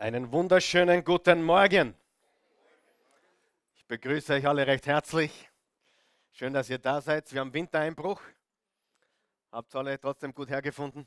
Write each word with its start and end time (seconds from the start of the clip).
Einen 0.00 0.32
wunderschönen 0.32 1.04
guten 1.04 1.42
Morgen. 1.42 1.94
Ich 3.76 3.84
begrüße 3.84 4.32
euch 4.32 4.46
alle 4.46 4.66
recht 4.66 4.86
herzlich. 4.86 5.50
Schön, 6.32 6.54
dass 6.54 6.70
ihr 6.70 6.78
da 6.78 7.02
seid. 7.02 7.30
Wir 7.30 7.40
haben 7.40 7.52
Wintereinbruch. 7.52 8.18
Habt 9.52 9.74
ihr 9.74 9.78
alle 9.78 10.00
trotzdem 10.00 10.32
gut 10.32 10.48
hergefunden? 10.48 11.06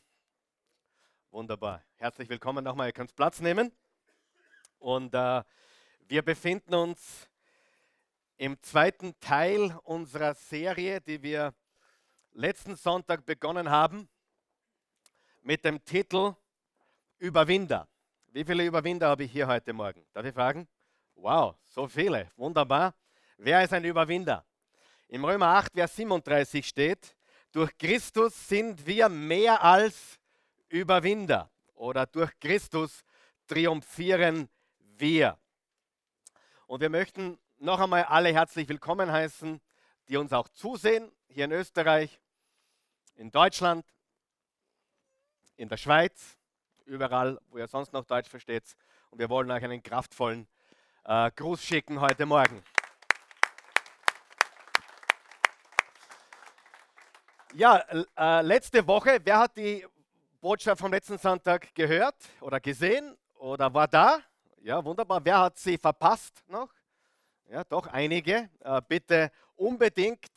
Wunderbar. 1.32 1.84
Herzlich 1.96 2.30
willkommen 2.30 2.64
nochmal. 2.64 2.90
Ihr 2.90 2.94
könnt 2.94 3.16
Platz 3.16 3.40
nehmen. 3.40 3.72
Und 4.78 5.16
äh, 5.16 5.42
wir 6.08 6.22
befinden 6.22 6.76
uns 6.76 7.28
im 8.38 8.62
zweiten 8.62 9.20
Teil 9.20 9.76
unserer 9.86 10.36
Serie, 10.36 11.02
die 11.02 11.24
wir 11.24 11.56
letzten 12.34 12.76
Sonntag 12.76 13.26
begonnen 13.26 13.72
haben, 13.72 14.08
mit 15.42 15.66
dem 15.66 15.84
Titel 15.84 16.36
Überwinder. 17.18 17.88
Wie 18.34 18.44
viele 18.44 18.66
Überwinder 18.66 19.10
habe 19.10 19.26
ich 19.26 19.32
hier 19.32 19.46
heute 19.46 19.74
Morgen? 19.74 20.04
Darf 20.12 20.26
ich 20.26 20.34
fragen? 20.34 20.68
Wow, 21.14 21.56
so 21.66 21.88
viele. 21.88 22.32
Wunderbar. 22.36 22.96
Wer 23.38 23.64
ist 23.64 23.74
ein 23.74 23.84
Überwinder? 23.84 24.44
Im 25.08 25.24
Römer 25.24 25.50
8, 25.50 25.72
Vers 25.74 25.96
37 25.96 26.68
steht, 26.68 27.16
durch 27.52 27.78
Christus 27.78 28.48
sind 28.48 28.88
wir 28.88 29.08
mehr 29.08 29.64
als 29.64 30.20
Überwinder. 30.68 31.52
Oder 31.76 32.08
durch 32.08 32.32
Christus 32.40 33.04
triumphieren 33.46 34.50
wir. 34.80 35.38
Und 36.66 36.82
wir 36.82 36.90
möchten 36.90 37.38
noch 37.60 37.80
einmal 37.80 38.06
alle 38.06 38.34
herzlich 38.34 38.68
willkommen 38.68 39.12
heißen, 39.12 39.62
die 40.08 40.18
uns 40.18 40.34
auch 40.34 40.50
zusehen, 40.50 41.12
hier 41.28 41.46
in 41.46 41.52
Österreich, 41.52 42.20
in 43.14 43.30
Deutschland, 43.30 43.86
in 45.56 45.70
der 45.70 45.78
Schweiz, 45.78 46.40
überall, 46.86 47.40
wo 47.50 47.58
ihr 47.58 47.68
sonst 47.68 47.94
noch 47.94 48.06
Deutsch 48.06 48.30
versteht. 48.30 48.64
Und 49.10 49.20
wir 49.20 49.30
wollen 49.30 49.50
euch 49.52 49.64
einen 49.64 49.82
kraftvollen 49.82 50.48
äh, 51.06 51.32
Gruß 51.32 51.64
schicken 51.64 52.00
heute 52.00 52.26
Morgen. 52.26 52.64
Ja, 57.56 57.84
äh, 58.18 58.42
letzte 58.42 58.86
Woche, 58.88 59.20
wer 59.24 59.40
hat 59.40 59.56
die 59.58 59.86
Botschaft 60.42 60.82
vom 60.82 60.92
letzten 60.92 61.18
Sonntag 61.18 61.74
gehört 61.76 62.16
oder 62.42 62.60
gesehen 62.60 63.16
oder 63.36 63.74
war 63.74 63.88
da? 63.88 64.20
Ja, 64.62 64.84
wunderbar. 64.84 65.24
Wer 65.24 65.40
hat 65.40 65.60
sie 65.60 65.78
verpasst 65.78 66.44
noch? 66.48 66.70
Ja, 67.50 67.64
doch 67.64 67.88
einige. 67.88 68.50
Äh, 68.62 68.82
bitte 68.88 69.32
unbedingt 69.56 70.32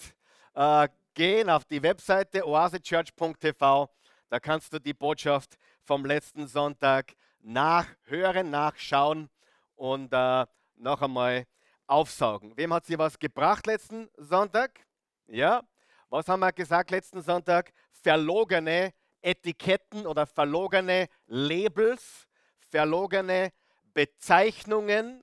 äh, 0.54 0.88
gehen 1.14 1.48
auf 1.48 1.64
die 1.64 1.82
Webseite 1.82 2.46
oasechurch.tv. 2.46 3.88
Da 4.28 4.40
kannst 4.40 4.72
du 4.72 4.78
die 4.78 4.92
Botschaft 4.92 5.56
vom 5.86 6.04
letzten 6.04 6.46
Sonntag 6.48 7.14
nachhören, 7.40 8.50
nachschauen 8.50 9.30
und 9.76 10.12
äh, 10.12 10.46
noch 10.76 11.00
einmal 11.00 11.46
aufsaugen. 11.86 12.56
Wem 12.56 12.74
hat 12.74 12.86
sie 12.86 12.98
was 12.98 13.18
gebracht 13.18 13.66
letzten 13.66 14.10
Sonntag? 14.16 14.84
Ja, 15.28 15.62
was 16.10 16.28
haben 16.28 16.40
wir 16.40 16.52
gesagt 16.52 16.90
letzten 16.90 17.22
Sonntag? 17.22 17.72
Verlogene 17.90 18.92
Etiketten 19.22 20.06
oder 20.06 20.26
verlogene 20.26 21.08
Labels, 21.26 22.26
verlogene 22.68 23.52
Bezeichnungen 23.94 25.22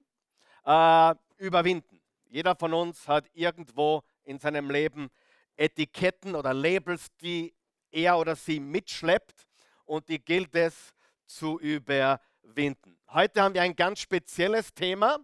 äh, 0.66 1.16
überwinden. 1.38 2.02
Jeder 2.26 2.56
von 2.56 2.74
uns 2.74 3.08
hat 3.08 3.30
irgendwo 3.34 4.02
in 4.24 4.40
seinem 4.40 4.70
Leben 4.70 5.10
Etiketten 5.56 6.36
oder 6.36 6.54
Labels, 6.54 7.08
die 7.22 7.54
er 7.92 8.18
oder 8.18 8.36
sie 8.36 8.60
mitschleppt 8.60 9.46
und 9.94 10.10
die 10.10 10.20
gilt 10.20 10.56
es 10.56 10.92
zu 11.28 11.60
überwinden. 11.60 12.98
Heute 13.10 13.44
haben 13.44 13.54
wir 13.54 13.62
ein 13.62 13.76
ganz 13.76 14.00
spezielles 14.00 14.74
Thema 14.74 15.20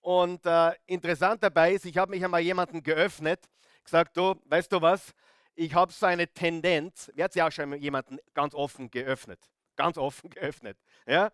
und 0.00 0.46
äh, 0.46 0.72
interessant 0.86 1.42
dabei 1.42 1.74
ist, 1.74 1.84
ich 1.84 1.98
habe 1.98 2.12
mich 2.12 2.24
einmal 2.24 2.40
jemanden 2.40 2.82
geöffnet, 2.82 3.44
gesagt, 3.84 4.16
du, 4.16 4.34
weißt 4.46 4.72
du 4.72 4.80
was, 4.80 5.12
ich 5.54 5.74
habe 5.74 5.92
so 5.92 6.06
eine 6.06 6.26
Tendenz, 6.26 7.12
wer 7.14 7.24
hat 7.24 7.34
sich 7.34 7.42
auch 7.42 7.52
schon 7.52 7.74
jemanden 7.74 8.18
ganz 8.32 8.54
offen 8.54 8.90
geöffnet? 8.90 9.40
Ganz 9.76 9.98
offen 9.98 10.30
geöffnet. 10.30 10.78
Ja? 11.06 11.30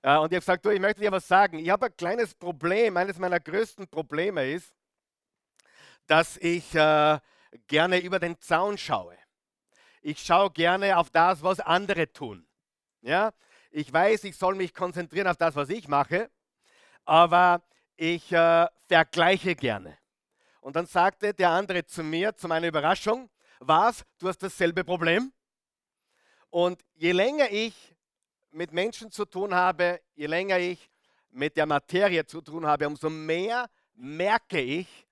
Äh, 0.00 0.16
und 0.16 0.32
ich 0.32 0.36
habe 0.36 0.40
gesagt, 0.40 0.64
du, 0.64 0.70
ich 0.70 0.80
möchte 0.80 1.02
dir 1.02 1.12
was 1.12 1.28
sagen. 1.28 1.58
Ich 1.58 1.68
habe 1.68 1.86
ein 1.86 1.96
kleines 1.96 2.34
Problem, 2.34 2.96
eines 2.96 3.18
meiner 3.18 3.38
größten 3.38 3.86
Probleme 3.88 4.50
ist, 4.50 4.74
dass 6.06 6.38
ich 6.38 6.74
äh, 6.74 7.18
gerne 7.66 7.98
über 7.98 8.18
den 8.18 8.40
Zaun 8.40 8.78
schaue 8.78 9.14
ich 10.04 10.20
schaue 10.20 10.50
gerne 10.50 10.98
auf 10.98 11.08
das, 11.08 11.42
was 11.42 11.60
andere 11.60 12.12
tun. 12.12 12.46
Ja? 13.00 13.32
Ich 13.70 13.90
weiß, 13.90 14.24
ich 14.24 14.36
soll 14.36 14.54
mich 14.54 14.74
konzentrieren 14.74 15.26
auf 15.26 15.38
das, 15.38 15.56
was 15.56 15.70
ich 15.70 15.88
mache, 15.88 16.30
aber 17.06 17.62
ich 17.96 18.30
äh, 18.30 18.66
vergleiche 18.86 19.56
gerne. 19.56 19.96
Und 20.60 20.76
dann 20.76 20.86
sagte 20.86 21.32
der 21.32 21.50
andere 21.50 21.86
zu 21.86 22.04
mir, 22.04 22.36
zu 22.36 22.48
meiner 22.48 22.68
Überraschung, 22.68 23.30
was, 23.60 24.04
du 24.18 24.28
hast 24.28 24.42
dasselbe 24.42 24.84
Problem? 24.84 25.32
Und 26.50 26.84
je 26.94 27.12
länger 27.12 27.50
ich 27.50 27.96
mit 28.50 28.72
Menschen 28.72 29.10
zu 29.10 29.24
tun 29.24 29.54
habe, 29.54 30.02
je 30.14 30.26
länger 30.26 30.58
ich 30.58 30.90
mit 31.30 31.56
der 31.56 31.66
Materie 31.66 32.26
zu 32.26 32.42
tun 32.42 32.66
habe, 32.66 32.86
umso 32.86 33.08
mehr 33.08 33.70
merke 33.94 34.60
ich, 34.60 35.06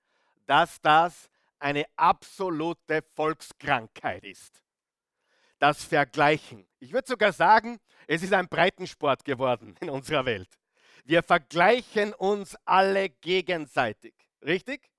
dass 0.45 0.79
das 0.81 1.29
eine 1.57 1.85
absolute 1.95 3.03
Volkskrankheit 3.15 4.23
ist 4.23 4.62
das 5.63 5.81
Vergleichen. 5.85 6.67
Ich 6.81 6.91
würde 6.91 7.07
sogar 7.07 7.31
sagen, 7.31 7.79
es 8.05 8.21
ist 8.21 8.33
ein 8.33 8.49
Breitensport 8.49 9.23
geworden 9.23 9.77
in 9.79 9.89
unserer 9.89 10.25
Welt. 10.25 10.49
Wir 11.05 11.23
vergleichen 11.23 12.13
uns 12.13 12.57
alle 12.65 13.07
gegenseitig. 13.07 14.13
Richtig? 14.41 14.91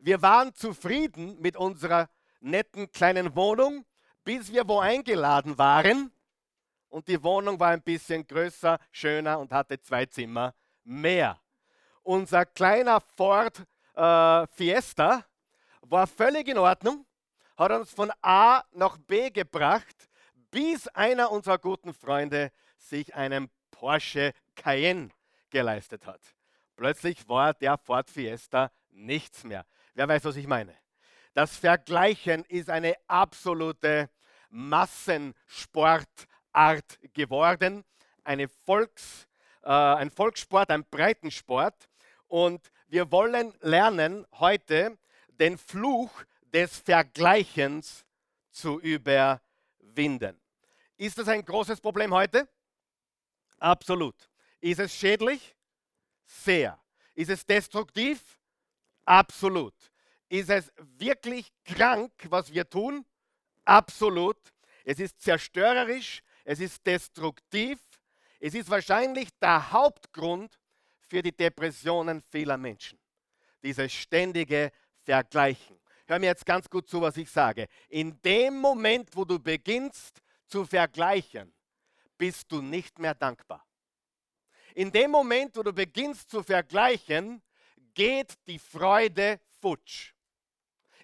Wir 0.00 0.20
waren 0.20 0.54
zufrieden 0.54 1.40
mit 1.40 1.56
unserer 1.56 2.10
netten 2.40 2.92
kleinen 2.92 3.34
Wohnung, 3.34 3.86
bis 4.24 4.52
wir 4.52 4.68
wo 4.68 4.78
eingeladen 4.78 5.56
waren. 5.56 6.12
Und 6.90 7.08
die 7.08 7.22
Wohnung 7.22 7.58
war 7.58 7.70
ein 7.70 7.80
bisschen 7.80 8.26
größer, 8.26 8.78
schöner 8.92 9.38
und 9.38 9.52
hatte 9.52 9.80
zwei 9.80 10.04
Zimmer 10.04 10.54
mehr. 10.82 11.40
Unser 12.02 12.44
kleiner 12.44 13.00
Ford 13.00 13.64
äh, 13.94 14.46
Fiesta 14.48 15.24
war 15.80 16.06
völlig 16.06 16.48
in 16.48 16.58
Ordnung 16.58 17.06
hat 17.56 17.72
uns 17.72 17.92
von 17.92 18.12
A 18.22 18.64
nach 18.72 18.98
B 18.98 19.30
gebracht, 19.30 20.08
bis 20.50 20.88
einer 20.88 21.30
unserer 21.30 21.58
guten 21.58 21.94
Freunde 21.94 22.50
sich 22.76 23.14
einen 23.14 23.48
Porsche 23.70 24.32
Cayenne 24.54 25.10
geleistet 25.50 26.06
hat. 26.06 26.20
Plötzlich 26.76 27.28
war 27.28 27.54
der 27.54 27.78
Ford 27.78 28.10
Fiesta 28.10 28.70
nichts 28.90 29.44
mehr. 29.44 29.64
Wer 29.94 30.08
weiß, 30.08 30.24
was 30.24 30.36
ich 30.36 30.46
meine? 30.46 30.74
Das 31.34 31.56
Vergleichen 31.56 32.44
ist 32.44 32.70
eine 32.70 32.94
absolute 33.08 34.08
Massensportart 34.50 37.00
geworden, 37.12 37.84
eine 38.22 38.46
Volks, 38.48 39.26
äh, 39.62 39.70
ein 39.70 40.10
Volkssport, 40.10 40.70
ein 40.70 40.84
Breitensport. 40.84 41.88
Und 42.28 42.70
wir 42.86 43.10
wollen 43.10 43.52
lernen 43.60 44.24
heute 44.38 44.96
den 45.40 45.58
Fluch 45.58 46.22
des 46.54 46.78
Vergleichens 46.78 48.04
zu 48.52 48.80
überwinden. 48.80 50.40
Ist 50.96 51.18
das 51.18 51.26
ein 51.26 51.44
großes 51.44 51.80
Problem 51.80 52.14
heute? 52.14 52.48
Absolut. 53.58 54.14
Ist 54.60 54.78
es 54.78 54.94
schädlich? 54.94 55.56
Sehr. 56.24 56.80
Ist 57.14 57.30
es 57.30 57.44
destruktiv? 57.44 58.20
Absolut. 59.04 59.74
Ist 60.28 60.48
es 60.48 60.72
wirklich 60.78 61.52
krank, 61.64 62.12
was 62.28 62.52
wir 62.52 62.68
tun? 62.68 63.04
Absolut. 63.64 64.38
Es 64.84 65.00
ist 65.00 65.20
zerstörerisch, 65.20 66.22
es 66.44 66.60
ist 66.60 66.86
destruktiv. 66.86 67.80
Es 68.38 68.54
ist 68.54 68.70
wahrscheinlich 68.70 69.28
der 69.40 69.72
Hauptgrund 69.72 70.56
für 71.08 71.22
die 71.22 71.36
Depressionen 71.36 72.22
vieler 72.30 72.56
Menschen. 72.56 72.98
Dieses 73.62 73.92
ständige 73.92 74.70
Vergleichen 75.02 75.83
hör 76.06 76.18
mir 76.18 76.26
jetzt 76.26 76.46
ganz 76.46 76.68
gut 76.68 76.88
zu, 76.88 77.00
was 77.00 77.16
ich 77.16 77.30
sage. 77.30 77.66
In 77.88 78.20
dem 78.22 78.58
Moment, 78.58 79.10
wo 79.14 79.24
du 79.24 79.38
beginnst 79.38 80.22
zu 80.46 80.64
vergleichen, 80.64 81.52
bist 82.16 82.50
du 82.50 82.60
nicht 82.60 82.98
mehr 82.98 83.14
dankbar. 83.14 83.66
In 84.74 84.90
dem 84.90 85.10
Moment, 85.10 85.56
wo 85.56 85.62
du 85.62 85.72
beginnst 85.72 86.30
zu 86.30 86.42
vergleichen, 86.42 87.42
geht 87.94 88.34
die 88.46 88.58
Freude 88.58 89.40
futsch. 89.60 90.12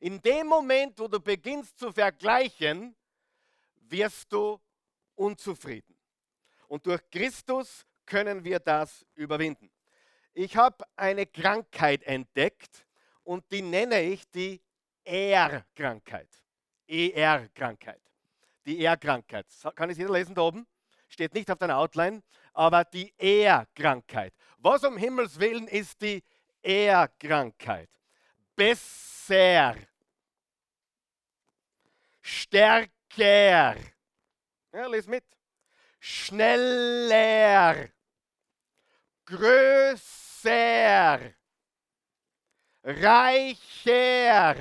In 0.00 0.20
dem 0.20 0.46
Moment, 0.46 0.98
wo 0.98 1.08
du 1.08 1.20
beginnst 1.20 1.78
zu 1.78 1.92
vergleichen, 1.92 2.96
wirst 3.76 4.32
du 4.32 4.60
unzufrieden. 5.14 5.96
Und 6.68 6.86
durch 6.86 7.02
Christus 7.10 7.86
können 8.06 8.42
wir 8.42 8.58
das 8.58 9.04
überwinden. 9.14 9.70
Ich 10.32 10.56
habe 10.56 10.84
eine 10.96 11.26
Krankheit 11.26 12.02
entdeckt 12.04 12.86
und 13.24 13.44
die 13.52 13.62
nenne 13.62 14.02
ich 14.02 14.28
die 14.30 14.60
ER-Krankheit. 15.04 16.28
ER-Krankheit. 16.86 18.02
Die 18.66 18.84
ER-Krankheit. 18.84 19.46
Kann 19.74 19.90
es 19.90 19.98
jeder 19.98 20.12
lesen 20.12 20.34
da 20.34 20.42
oben? 20.42 20.66
Steht 21.08 21.34
nicht 21.34 21.50
auf 21.50 21.58
deiner 21.58 21.78
Outline, 21.78 22.22
aber 22.52 22.84
die 22.84 23.12
Ehrkrankheit. 23.18 24.34
Was 24.58 24.84
um 24.84 24.96
Himmels 24.96 25.38
Willen 25.40 25.66
ist 25.66 26.00
die 26.02 26.22
Ehrkrankheit? 26.62 27.90
Besser, 28.54 29.74
stärker, 32.20 33.76
ja, 34.72 34.86
lies 34.86 35.06
mit, 35.06 35.24
schneller, 35.98 37.88
größer, 39.24 41.18
reicher, 42.84 44.56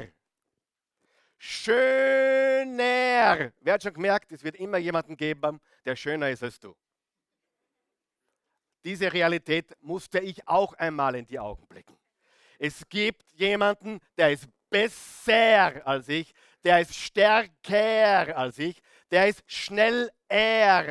schöner. 1.39 3.51
Wer 3.61 3.73
hat 3.73 3.81
schon 3.81 3.93
gemerkt, 3.93 4.31
es 4.31 4.43
wird 4.43 4.57
immer 4.57 4.77
jemanden 4.77 5.17
geben, 5.17 5.59
der 5.85 5.95
schöner 5.95 6.29
ist 6.29 6.43
als 6.43 6.59
du. 6.59 6.75
Diese 8.83 9.11
Realität 9.11 9.75
musste 9.81 10.19
ich 10.19 10.47
auch 10.47 10.73
einmal 10.73 11.15
in 11.15 11.25
die 11.25 11.39
Augen 11.39 11.65
blicken. 11.67 11.97
Es 12.59 12.87
gibt 12.87 13.31
jemanden, 13.31 13.99
der 14.17 14.33
ist 14.33 14.47
besser 14.69 15.81
als 15.87 16.07
ich, 16.09 16.31
der 16.63 16.81
ist 16.81 16.93
stärker 16.93 18.37
als 18.37 18.59
ich, 18.59 18.79
der 19.09 19.29
ist 19.29 19.41
schneller 19.47 20.11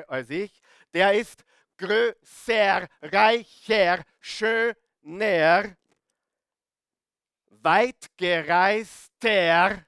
als 0.09 0.31
ich, 0.31 0.61
der 0.93 1.13
ist 1.13 1.45
größer, 1.77 2.89
reicher, 3.03 4.03
schöner, 4.21 5.77
weitgereister, 7.51 9.85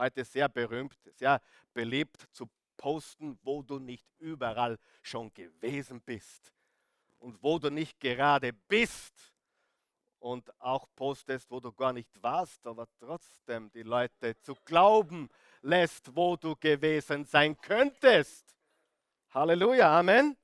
heute 0.00 0.24
sehr 0.24 0.48
berühmt, 0.48 0.98
sehr 1.14 1.40
beliebt 1.72 2.26
zu 2.32 2.50
posten, 2.76 3.38
wo 3.42 3.62
du 3.62 3.78
nicht 3.78 4.04
überall 4.18 4.76
schon 5.02 5.32
gewesen 5.32 6.00
bist 6.00 6.52
und 7.18 7.40
wo 7.42 7.58
du 7.58 7.70
nicht 7.70 8.00
gerade 8.00 8.52
bist 8.52 9.32
und 10.18 10.50
auch 10.60 10.88
postest, 10.96 11.50
wo 11.50 11.60
du 11.60 11.70
gar 11.72 11.92
nicht 11.92 12.10
warst, 12.22 12.66
aber 12.66 12.88
trotzdem 12.98 13.70
die 13.70 13.82
Leute 13.82 14.40
zu 14.40 14.54
glauben 14.64 15.28
lässt, 15.60 16.16
wo 16.16 16.36
du 16.36 16.56
gewesen 16.56 17.26
sein 17.26 17.60
könntest. 17.60 18.56
Halleluja, 19.30 19.98
Amen. 19.98 20.36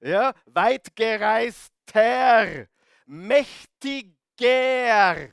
Ja, 0.00 0.34
weitgereister, 0.46 2.66
mächtiger. 3.06 5.30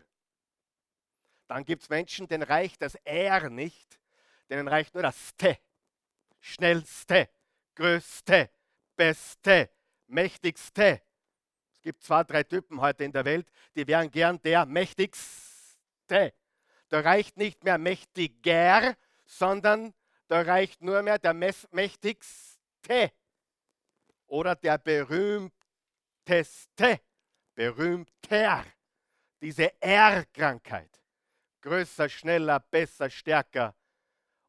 Dann 1.48 1.64
gibt 1.64 1.84
es 1.84 1.90
Menschen, 1.90 2.28
denen 2.28 2.44
reicht 2.44 2.82
das 2.82 2.96
R 3.04 3.50
nicht, 3.50 4.00
denen 4.50 4.68
reicht 4.68 4.94
nur 4.94 5.04
das 5.04 5.36
Te. 5.38 5.58
Schnellste, 6.40 7.30
größte, 7.76 8.50
beste, 8.96 9.70
mächtigste. 10.08 11.02
Es 11.72 11.82
gibt 11.82 12.04
zwei, 12.04 12.24
drei 12.24 12.44
Typen 12.44 12.82
heute 12.82 13.06
in 13.06 13.12
der 13.12 13.26
Welt, 13.26 13.50
die 13.76 13.88
wären 13.88 14.12
gern 14.12 14.42
der 14.42 14.66
mächtigste. 14.66 16.34
Da 16.90 17.00
reicht 17.00 17.38
nicht 17.38 17.64
mehr 17.64 17.78
mächtiger, 17.78 18.98
sondern 19.26 19.94
da 20.28 20.42
reicht 20.42 20.82
nur 20.82 21.02
mehr 21.02 21.20
der 21.20 21.34
mächtigste 21.34 23.12
oder 24.26 24.56
der 24.56 24.78
berühmteste, 24.78 25.52
berühmter. 27.54 28.66
Diese 29.42 29.82
R-Krankheit. 29.82 30.98
Größer, 31.62 32.10
schneller, 32.10 32.60
besser, 32.60 33.10
stärker. 33.10 33.76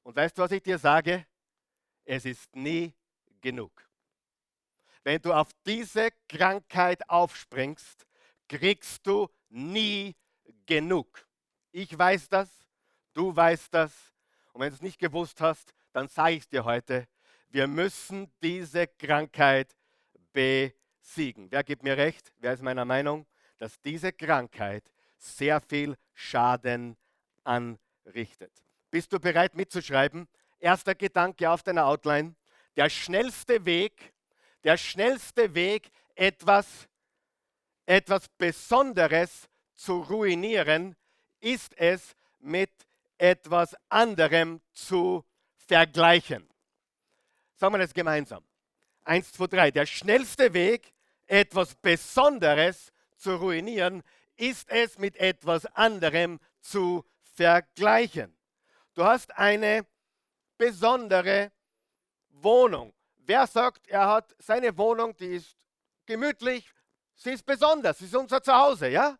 Und 0.02 0.16
weißt 0.16 0.38
du, 0.38 0.42
was 0.42 0.52
ich 0.52 0.62
dir 0.62 0.78
sage? 0.78 1.26
Es 2.04 2.24
ist 2.24 2.54
nie 2.54 2.94
genug. 3.40 3.88
Wenn 5.04 5.20
du 5.20 5.32
auf 5.32 5.48
diese 5.66 6.10
Krankheit 6.28 7.08
aufspringst, 7.08 8.06
kriegst 8.48 9.06
du 9.06 9.28
nie 9.48 10.14
genug. 10.66 11.26
Ich 11.72 11.96
weiß 11.96 12.28
das, 12.28 12.48
du 13.14 13.34
weißt 13.34 13.72
das. 13.72 13.92
Und 14.52 14.62
wenn 14.62 14.70
du 14.70 14.74
es 14.76 14.82
nicht 14.82 14.98
gewusst 14.98 15.40
hast, 15.40 15.72
dann 15.92 16.08
sage 16.08 16.34
ich 16.34 16.40
es 16.40 16.48
dir 16.48 16.64
heute. 16.64 17.08
Wir 17.48 17.66
müssen 17.66 18.30
diese 18.42 18.86
Krankheit 18.86 19.74
besiegen. 20.32 21.50
Wer 21.50 21.64
gibt 21.64 21.82
mir 21.82 21.96
recht? 21.96 22.32
Wer 22.38 22.52
ist 22.52 22.62
meiner 22.62 22.84
Meinung, 22.84 23.26
dass 23.58 23.80
diese 23.80 24.12
Krankheit 24.12 24.90
sehr 25.18 25.60
viel 25.60 25.96
Schaden 26.14 26.96
anrichtet? 27.44 28.52
Bist 28.90 29.12
du 29.12 29.20
bereit 29.20 29.54
mitzuschreiben? 29.54 30.28
Erster 30.58 30.94
Gedanke 30.94 31.50
auf 31.50 31.62
deiner 31.62 31.86
Outline. 31.86 32.34
Der 32.76 32.88
schnellste 32.88 33.64
Weg, 33.64 34.12
der 34.64 34.76
schnellste 34.76 35.54
Weg, 35.54 35.90
etwas, 36.14 36.88
etwas 37.86 38.28
Besonderes 38.38 39.48
zu 39.74 40.00
ruinieren, 40.00 40.96
ist 41.40 41.76
es, 41.78 42.14
mit 42.40 42.70
etwas 43.18 43.74
anderem 43.88 44.60
zu 44.72 45.24
vergleichen. 45.66 46.48
Sagen 47.56 47.74
wir 47.74 47.78
das 47.78 47.92
gemeinsam. 47.92 48.44
Eins, 49.04 49.32
zwei, 49.32 49.46
drei. 49.46 49.70
Der 49.70 49.86
schnellste 49.86 50.52
Weg, 50.54 50.92
etwas 51.26 51.74
Besonderes 51.74 52.92
zu 53.16 53.34
ruinieren, 53.36 54.02
ist 54.38 54.70
es, 54.70 54.98
mit 54.98 55.16
etwas 55.16 55.66
anderem 55.66 56.40
zu 56.60 57.04
vergleichen. 57.34 58.36
Du 58.94 59.04
hast 59.04 59.36
eine 59.36 59.86
besondere 60.56 61.52
Wohnung. 62.30 62.94
Wer 63.16 63.46
sagt, 63.46 63.86
er 63.88 64.08
hat 64.08 64.34
seine 64.38 64.76
Wohnung, 64.78 65.16
die 65.16 65.36
ist 65.36 65.56
gemütlich, 66.06 66.72
sie 67.14 67.32
ist 67.32 67.44
besonders, 67.44 67.98
sie 67.98 68.06
ist 68.06 68.16
unser 68.16 68.42
Zuhause, 68.42 68.88
ja? 68.88 69.18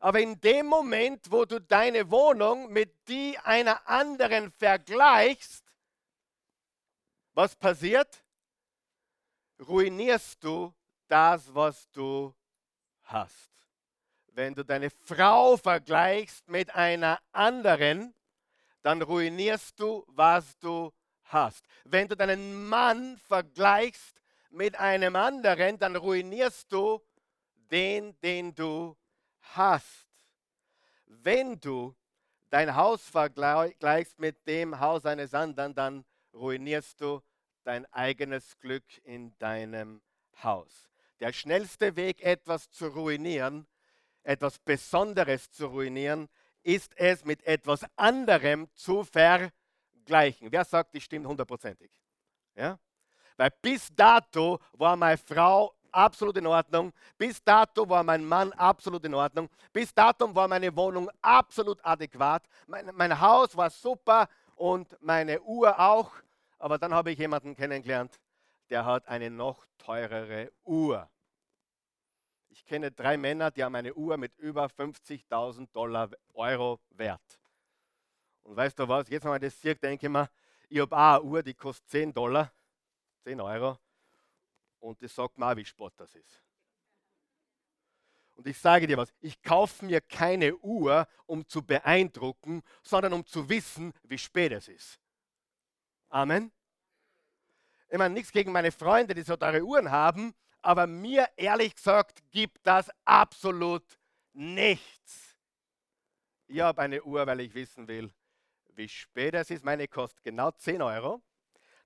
Aber 0.00 0.20
in 0.20 0.40
dem 0.40 0.66
Moment, 0.66 1.30
wo 1.30 1.44
du 1.44 1.60
deine 1.60 2.10
Wohnung 2.10 2.70
mit 2.72 3.08
die 3.08 3.36
einer 3.38 3.88
anderen 3.88 4.52
vergleichst, 4.52 5.64
was 7.34 7.56
passiert? 7.56 8.24
Ruinierst 9.60 10.42
du 10.42 10.72
das, 11.08 11.52
was 11.52 11.90
du 11.90 12.34
hast. 13.02 13.57
Wenn 14.38 14.54
du 14.54 14.64
deine 14.64 14.88
Frau 14.90 15.56
vergleichst 15.56 16.48
mit 16.48 16.72
einer 16.72 17.18
anderen, 17.32 18.14
dann 18.82 19.02
ruinierst 19.02 19.80
du, 19.80 20.04
was 20.06 20.56
du 20.60 20.92
hast. 21.24 21.66
Wenn 21.82 22.06
du 22.06 22.16
deinen 22.16 22.68
Mann 22.68 23.16
vergleichst 23.26 24.14
mit 24.50 24.78
einem 24.78 25.16
anderen, 25.16 25.76
dann 25.80 25.96
ruinierst 25.96 26.70
du 26.70 27.02
den, 27.72 28.16
den 28.20 28.54
du 28.54 28.96
hast. 29.40 30.06
Wenn 31.06 31.58
du 31.58 31.96
dein 32.48 32.76
Haus 32.76 33.02
vergleichst 33.08 34.20
mit 34.20 34.46
dem 34.46 34.78
Haus 34.78 35.04
eines 35.04 35.34
anderen, 35.34 35.74
dann 35.74 36.04
ruinierst 36.32 37.00
du 37.00 37.20
dein 37.64 37.92
eigenes 37.92 38.56
Glück 38.60 38.84
in 39.02 39.36
deinem 39.38 40.00
Haus. 40.44 40.88
Der 41.18 41.32
schnellste 41.32 41.96
Weg, 41.96 42.22
etwas 42.22 42.70
zu 42.70 42.86
ruinieren, 42.86 43.66
etwas 44.28 44.58
Besonderes 44.58 45.50
zu 45.50 45.66
ruinieren, 45.66 46.28
ist 46.62 46.92
es 46.96 47.24
mit 47.24 47.44
etwas 47.46 47.84
anderem 47.96 48.68
zu 48.74 49.04
vergleichen 49.04 49.52
gleichen. 50.08 50.50
Wer 50.50 50.64
sagt, 50.64 50.94
die 50.94 51.00
stimmt 51.00 51.26
hundertprozentig? 51.26 51.92
Ja? 52.56 52.78
Weil 53.36 53.50
bis 53.62 53.88
dato 53.94 54.58
war 54.72 54.96
meine 54.96 55.18
Frau 55.18 55.72
absolut 55.92 56.36
in 56.36 56.46
Ordnung. 56.46 56.92
Bis 57.16 57.42
dato 57.44 57.88
war 57.88 58.02
mein 58.02 58.24
Mann 58.24 58.52
absolut 58.54 59.04
in 59.04 59.14
Ordnung. 59.14 59.48
Bis 59.72 59.94
dato 59.94 60.34
war 60.34 60.48
meine 60.48 60.74
Wohnung 60.74 61.08
absolut 61.22 61.78
adäquat. 61.84 62.42
Mein, 62.66 62.90
mein 62.94 63.20
Haus 63.20 63.56
war 63.56 63.70
super 63.70 64.28
und 64.56 64.96
meine 65.00 65.40
Uhr 65.42 65.78
auch. 65.78 66.10
Aber 66.58 66.78
dann 66.78 66.92
habe 66.92 67.12
ich 67.12 67.18
jemanden 67.18 67.54
kennengelernt, 67.54 68.18
der 68.70 68.84
hat 68.84 69.06
eine 69.06 69.30
noch 69.30 69.64
teurere 69.78 70.50
Uhr. 70.64 71.08
Ich 72.50 72.64
kenne 72.64 72.90
drei 72.90 73.16
Männer, 73.16 73.50
die 73.50 73.62
haben 73.62 73.74
eine 73.74 73.94
Uhr 73.94 74.16
mit 74.16 74.36
über 74.38 74.66
50.000 74.66 75.70
Dollar 75.72 76.10
Euro 76.34 76.80
wert. 76.90 77.38
Und 78.42 78.56
weißt 78.56 78.78
du 78.78 78.88
was, 78.88 79.08
jetzt 79.08 79.24
wenn 79.24 79.32
man 79.32 79.40
das 79.40 79.60
sieht, 79.60 79.82
denke 79.82 80.06
ich 80.06 80.12
mir, 80.12 80.30
ich 80.68 80.80
habe 80.80 80.96
eine 80.96 81.22
Uhr, 81.22 81.42
die 81.42 81.54
kostet 81.54 81.88
10 81.90 82.12
Dollar, 82.12 82.52
10 83.24 83.40
Euro. 83.40 83.78
Und 84.80 85.02
das 85.02 85.14
sagt 85.14 85.38
mir 85.38 85.46
auch, 85.46 85.56
wie 85.56 85.64
Sport 85.64 85.94
das 85.96 86.14
ist. 86.14 86.42
Und 88.38 88.46
ich 88.46 88.56
sage 88.56 88.86
dir 88.86 88.96
was, 88.96 89.12
ich 89.20 89.42
kaufe 89.42 89.84
mir 89.84 90.00
keine 90.00 90.56
Uhr, 90.58 91.08
um 91.26 91.46
zu 91.48 91.60
beeindrucken, 91.60 92.62
sondern 92.82 93.12
um 93.12 93.26
zu 93.26 93.48
wissen, 93.48 93.92
wie 94.04 94.16
spät 94.16 94.52
es 94.52 94.68
ist. 94.68 95.00
Amen. 96.08 96.52
Ich 97.90 97.98
meine, 97.98 98.14
nichts 98.14 98.30
gegen 98.30 98.52
meine 98.52 98.70
Freunde, 98.70 99.14
die 99.14 99.22
so 99.22 99.36
teure 99.36 99.62
Uhren 99.62 99.90
haben, 99.90 100.34
aber 100.62 100.86
mir 100.86 101.28
ehrlich 101.36 101.74
gesagt 101.74 102.22
gibt 102.30 102.66
das 102.66 102.90
absolut 103.04 103.84
nichts. 104.32 105.36
Ich 106.46 106.60
habe 106.60 106.82
eine 106.82 107.02
Uhr, 107.02 107.26
weil 107.26 107.40
ich 107.40 107.54
wissen 107.54 107.86
will, 107.88 108.10
wie 108.74 108.88
spät 108.88 109.34
es 109.34 109.50
ist. 109.50 109.64
Meine 109.64 109.88
kostet 109.88 110.22
genau 110.24 110.50
10 110.50 110.82
Euro. 110.82 111.22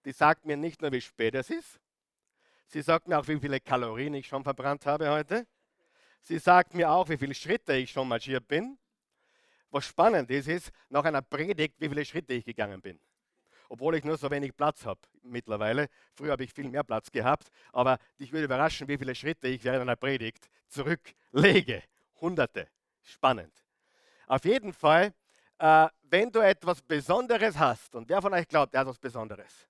Die 0.05 0.13
sagt 0.13 0.45
mir 0.45 0.57
nicht 0.57 0.83
nur, 0.83 0.93
wie 0.93 1.01
spät 1.01 1.35
es 1.35 1.51
ist, 1.51 1.81
Sie 2.73 2.81
sagt 2.81 3.07
mir 3.07 3.19
auch, 3.19 3.29
wie 3.29 3.39
viele 3.39 3.61
Kalorien 3.61 4.15
ich 4.15 4.27
schon 4.27 4.43
verbrannt 4.43 4.87
habe 4.87 5.11
heute. 5.11 5.47
Sie 6.23 6.39
sagt 6.39 6.73
mir 6.73 6.91
auch, 6.91 7.07
wie 7.11 7.19
viele 7.19 7.35
Schritte 7.35 7.75
ich 7.75 7.91
schon 7.91 8.09
marschiert 8.09 8.49
bin. 8.49 8.79
Was 9.71 9.85
spannend 9.85 10.31
ist, 10.31 10.49
ist 10.49 10.73
nach 10.89 11.05
einer 11.05 11.21
Predigt, 11.21 11.75
wie 11.81 11.91
viele 11.91 12.03
Schritte 12.07 12.33
ich 12.33 12.47
gegangen 12.47 12.81
bin. 12.81 12.99
Obwohl 13.73 13.95
ich 13.95 14.05
nur 14.05 14.19
so 14.19 14.31
wenig 14.31 14.55
Platz 14.55 14.85
habe 14.85 15.01
mittlerweile. 15.23 15.89
Früher 16.13 16.33
habe 16.33 16.45
ich 16.45 16.53
viel 16.53 16.69
mehr 16.69 16.85
Platz 16.85 17.11
gehabt. 17.11 17.51
Aber 17.73 17.97
dich 18.21 18.31
würde 18.31 18.45
überraschen, 18.45 18.87
wie 18.87 18.99
viele 18.99 19.15
Schritte 19.15 19.49
ich 19.49 19.65
während 19.65 19.81
einer 19.81 19.97
Predigt 19.97 20.51
zurücklege. 20.69 21.83
Hunderte. 22.21 22.69
Spannend. 23.01 23.55
Auf 24.27 24.45
jeden 24.45 24.75
Fall, 24.75 25.15
äh, 25.57 25.89
wenn 26.03 26.31
du 26.31 26.41
etwas 26.41 26.83
Besonderes 26.83 27.59
hast, 27.59 27.95
und 27.95 28.11
wer 28.11 28.21
von 28.21 28.35
euch 28.35 28.47
glaubt, 28.47 28.75
er 28.75 28.81
hat 28.81 28.89
etwas 28.89 28.99
Besonderes, 28.99 29.67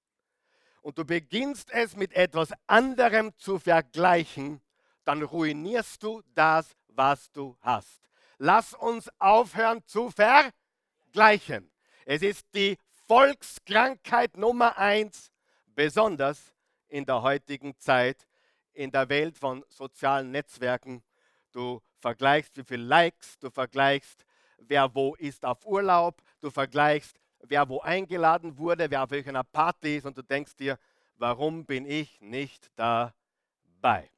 und 0.81 0.99
du 0.99 1.05
beginnst 1.05 1.71
es 1.71 1.95
mit 1.95 2.13
etwas 2.13 2.53
anderem 2.67 3.31
zu 3.39 3.61
vergleichen, 3.61 4.61
dann 5.05 5.23
ruinierst 5.23 6.03
du 6.03 6.23
das, 6.35 6.75
was 6.89 7.31
du 7.31 7.57
hast. 7.61 8.01
Lass 8.39 8.75
uns 8.75 9.09
aufhören 9.21 9.81
zu 9.87 10.11
vergleichen. 10.11 11.71
Es 12.05 12.23
ist 12.23 12.53
die 12.53 12.77
Volkskrankheit 13.15 14.39
Nummer 14.39 14.79
eins, 14.79 15.31
besonders 15.75 16.55
in 16.89 17.05
der 17.05 17.21
heutigen 17.21 17.77
Zeit, 17.77 18.27
in 18.73 18.91
der 18.91 19.07
Welt 19.11 19.37
von 19.37 19.63
sozialen 19.69 20.31
Netzwerken. 20.31 21.03
Du 21.51 21.83
vergleichst, 21.99 22.57
wie 22.57 22.65
viele 22.65 22.85
Likes, 22.85 23.39
du 23.39 23.51
vergleichst, 23.51 24.25
wer 24.57 24.95
wo 24.95 25.15
ist 25.17 25.45
auf 25.45 25.67
Urlaub, 25.67 26.23
du 26.41 26.51
vergleichst, 26.51 27.21
wer 27.41 27.69
wo 27.69 27.81
eingeladen 27.81 28.57
wurde, 28.57 28.91
wer 28.91 29.03
auf 29.03 29.11
welcher 29.11 29.45
Party 29.45 29.99
ist 29.99 30.07
und 30.07 30.17
du 30.17 30.23
denkst 30.23 30.57
dir, 30.57 30.79
warum 31.17 31.67
bin 31.67 31.85
ich 31.85 32.19
nicht 32.23 32.71
dabei? 32.77 34.11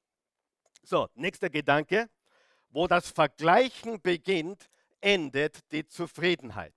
So, 0.85 1.09
nächster 1.17 1.51
Gedanke. 1.51 2.09
Wo 2.71 2.87
das 2.87 3.11
Vergleichen 3.11 4.01
beginnt, 4.01 4.71
endet 5.01 5.73
die 5.73 5.85
Zufriedenheit. 5.85 6.75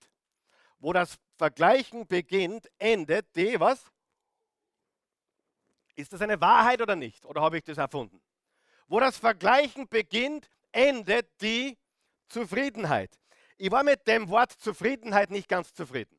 Wo 0.79 0.93
das 0.93 1.19
Vergleichen 1.37 2.07
beginnt, 2.07 2.69
endet 2.79 3.35
die, 3.35 3.59
was? 3.59 3.83
Ist 5.95 6.13
das 6.13 6.21
eine 6.21 6.39
Wahrheit 6.41 6.81
oder 6.81 6.95
nicht? 6.95 7.25
Oder 7.25 7.41
habe 7.41 7.57
ich 7.57 7.63
das 7.63 7.77
erfunden? 7.77 8.21
Wo 8.87 8.99
das 8.99 9.17
Vergleichen 9.17 9.87
beginnt, 9.87 10.49
endet 10.71 11.29
die 11.41 11.77
Zufriedenheit. 12.27 13.19
Ich 13.57 13.71
war 13.71 13.83
mit 13.83 14.07
dem 14.07 14.29
Wort 14.29 14.51
Zufriedenheit 14.51 15.31
nicht 15.31 15.47
ganz 15.47 15.73
zufrieden 15.73 16.17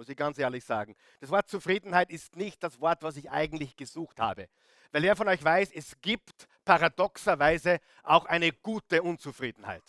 muss 0.00 0.08
ich 0.08 0.16
ganz 0.16 0.38
ehrlich 0.38 0.64
sagen. 0.64 0.96
Das 1.20 1.28
Wort 1.28 1.46
Zufriedenheit 1.50 2.08
ist 2.08 2.34
nicht 2.34 2.62
das 2.62 2.80
Wort, 2.80 3.02
was 3.02 3.18
ich 3.18 3.30
eigentlich 3.30 3.76
gesucht 3.76 4.18
habe. 4.18 4.48
Weil 4.92 5.02
wer 5.02 5.14
von 5.14 5.28
euch 5.28 5.44
weiß, 5.44 5.72
es 5.74 6.00
gibt 6.00 6.48
paradoxerweise 6.64 7.80
auch 8.02 8.24
eine 8.24 8.50
gute 8.50 9.02
Unzufriedenheit. 9.02 9.82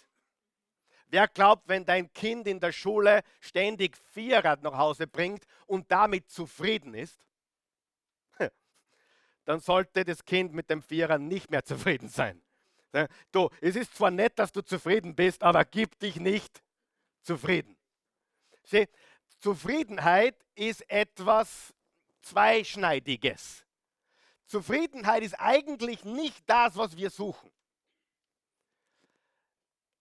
Wer 1.11 1.27
glaubt, 1.27 1.67
wenn 1.67 1.85
dein 1.85 2.11
Kind 2.13 2.47
in 2.47 2.61
der 2.61 2.71
Schule 2.71 3.21
ständig 3.41 3.97
Vierrad 3.97 4.63
nach 4.63 4.77
Hause 4.77 5.07
bringt 5.07 5.45
und 5.67 5.91
damit 5.91 6.29
zufrieden 6.29 6.93
ist, 6.93 7.21
dann 9.43 9.59
sollte 9.59 10.05
das 10.05 10.23
Kind 10.23 10.53
mit 10.53 10.69
dem 10.69 10.81
Vierer 10.81 11.17
nicht 11.17 11.51
mehr 11.51 11.65
zufrieden 11.65 12.07
sein. 12.07 12.41
Du, 13.31 13.49
es 13.59 13.75
ist 13.75 13.95
zwar 13.95 14.09
nett, 14.11 14.39
dass 14.39 14.53
du 14.53 14.61
zufrieden 14.61 15.13
bist, 15.13 15.43
aber 15.43 15.65
gib 15.65 15.99
dich 15.99 16.15
nicht 16.15 16.63
zufrieden. 17.21 17.77
Sieh, 18.63 18.87
Zufriedenheit 19.39 20.35
ist 20.55 20.89
etwas 20.89 21.73
Zweischneidiges. 22.21 23.65
Zufriedenheit 24.45 25.23
ist 25.23 25.33
eigentlich 25.39 26.05
nicht 26.05 26.49
das, 26.49 26.77
was 26.77 26.95
wir 26.95 27.09
suchen. 27.09 27.49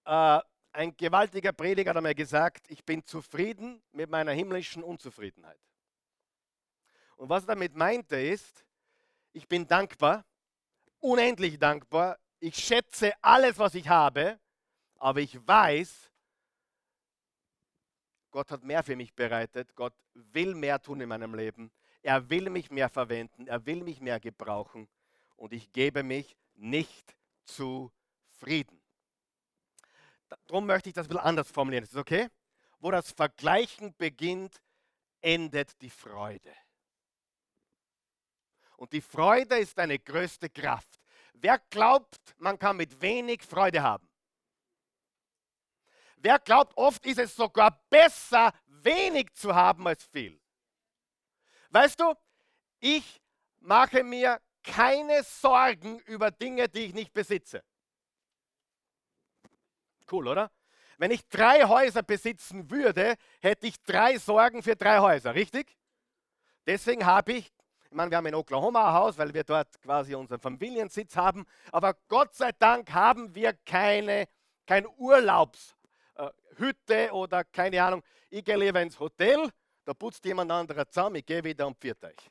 Äh, 0.05 0.41
ein 0.73 0.97
gewaltiger 0.97 1.53
Prediger 1.53 1.91
hat 1.91 1.97
einmal 1.97 2.15
gesagt, 2.15 2.71
ich 2.71 2.85
bin 2.85 3.05
zufrieden 3.05 3.83
mit 3.93 4.09
meiner 4.11 4.33
himmlischen 4.33 4.83
Unzufriedenheit. 4.83 5.61
Und 7.17 7.29
was 7.29 7.45
er 7.45 7.49
damit 7.49 7.75
meinte 7.75 8.17
ist, 8.17 8.65
ich 9.33 9.47
bin 9.47 9.67
dankbar, 9.67 10.25
unendlich 11.01 11.59
dankbar, 11.59 12.19
ich 12.39 12.57
schätze 12.57 13.13
alles, 13.21 13.59
was 13.59 13.75
ich 13.75 13.89
habe, 13.89 14.39
aber 14.97 15.21
ich 15.21 15.47
weiß, 15.47 16.11
Gott 18.31 18.51
hat 18.51 18.65
mehr 18.65 18.83
für 18.83 18.97
mich 18.97 19.15
bereitet. 19.15 19.75
Gott 19.75 19.95
will 20.15 20.55
mehr 20.55 20.81
tun 20.81 21.01
in 21.01 21.09
meinem 21.09 21.35
Leben. 21.35 21.71
Er 22.03 22.31
will 22.31 22.49
mich 22.49 22.71
mehr 22.71 22.89
verwenden. 22.89 23.47
Er 23.47 23.65
will 23.67 23.83
mich 23.83 24.01
mehr 24.01 24.21
gebrauchen. 24.21 24.89
Und 25.37 25.53
ich 25.53 25.73
gebe 25.73 26.03
mich 26.03 26.37
nicht 26.55 27.17
zufrieden. 27.45 28.80
Darum 30.47 30.67
möchte 30.67 30.89
ich 30.89 30.95
das 30.95 31.07
ein 31.07 31.09
bisschen 31.09 31.25
anders 31.25 31.51
formulieren. 31.51 31.85
Ist 31.85 31.95
das 31.95 32.01
okay? 32.01 32.29
Wo 32.79 32.91
das 32.91 33.11
Vergleichen 33.13 33.95
beginnt, 33.97 34.61
endet 35.21 35.81
die 35.83 35.91
Freude. 35.91 36.55
Und 38.77 38.93
die 38.93 39.03
Freude 39.03 39.59
ist 39.59 39.77
deine 39.77 39.99
größte 39.99 40.49
Kraft. 40.49 41.01
Wer 41.35 41.59
glaubt, 41.59 42.35
man 42.39 42.59
kann 42.59 42.77
mit 42.77 43.01
wenig 43.01 43.43
Freude 43.43 43.83
haben? 43.83 44.09
Wer 46.17 46.39
glaubt, 46.39 46.77
oft 46.77 47.05
ist 47.07 47.19
es 47.19 47.35
sogar 47.35 47.83
besser, 47.89 48.53
wenig 48.67 49.33
zu 49.35 49.55
haben 49.55 49.87
als 49.87 50.05
viel. 50.05 50.41
Weißt 51.71 52.01
du, 52.01 52.15
ich 52.79 53.21
mache 53.61 54.03
mir 54.03 54.41
keine 54.63 55.23
Sorgen 55.23 55.99
über 56.01 56.31
Dinge, 56.31 56.69
die 56.69 56.87
ich 56.87 56.95
nicht 56.95 57.13
besitze. 57.13 57.63
Cool, 60.11 60.29
oder? 60.29 60.51
Wenn 60.99 61.11
ich 61.11 61.27
drei 61.29 61.65
Häuser 61.65 62.03
besitzen 62.03 62.71
würde, 62.71 63.17
hätte 63.41 63.67
ich 63.67 63.81
drei 63.83 64.19
Sorgen 64.19 64.63
für 64.63 64.77
drei 64.77 64.99
Häuser, 64.99 65.35
richtig? 65.35 65.77
Deswegen 66.67 67.07
habe 67.07 67.33
ich, 67.33 67.53
ich 67.85 67.93
meine, 67.93 68.11
wir 68.11 68.19
haben 68.19 68.27
in 68.27 68.35
Oklahoma 68.35 68.89
ein 68.89 68.95
Haus, 68.95 69.17
weil 69.17 69.33
wir 69.33 69.45
dort 69.45 69.81
quasi 69.81 70.15
unseren 70.15 70.41
Familiensitz 70.41 71.17
haben, 71.17 71.47
aber 71.73 71.95
Gott 72.09 72.35
sei 72.35 72.53
Dank 72.53 72.93
haben 72.93 73.35
wir 73.35 73.55
keine, 73.65 74.29
kein 74.67 74.87
Urlaubshaus. 74.99 75.75
Äh, 76.17 77.11
oder 77.11 77.45
keine 77.45 77.83
Ahnung. 77.83 78.03
Ich 78.29 78.45
gehe 78.45 78.57
lieber 78.57 78.83
ins 78.83 79.01
Hotel, 79.01 79.51
da 79.87 79.95
putzt 79.95 80.25
jemand 80.27 80.53
anderer 80.53 80.87
zusammen, 80.87 81.17
ich 81.17 81.27
gehe 81.27 81.43
wieder 81.43 81.67
und 81.67 81.79
viert 81.79 82.05
euch. 82.05 82.31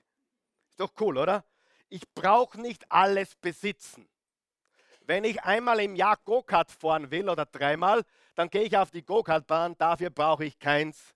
Ist 0.70 0.80
doch 0.80 0.92
cool, 1.00 1.18
oder? 1.18 1.44
Ich 1.90 2.04
brauche 2.14 2.62
nicht 2.62 2.90
alles 2.92 3.36
besitzen. 3.36 4.08
Wenn 5.10 5.24
ich 5.24 5.42
einmal 5.42 5.80
im 5.80 5.96
Jahr 5.96 6.18
Go-Kart 6.24 6.70
fahren 6.70 7.10
will 7.10 7.30
oder 7.30 7.48
dreimal, 7.48 8.06
dann 8.36 8.48
gehe 8.48 8.62
ich 8.62 8.78
auf 8.78 8.92
die 8.92 9.04
Go-Kart-Bahn, 9.04 9.76
dafür 9.76 10.12
brauche 10.12 10.46
ich 10.46 10.60
keins 10.60 11.16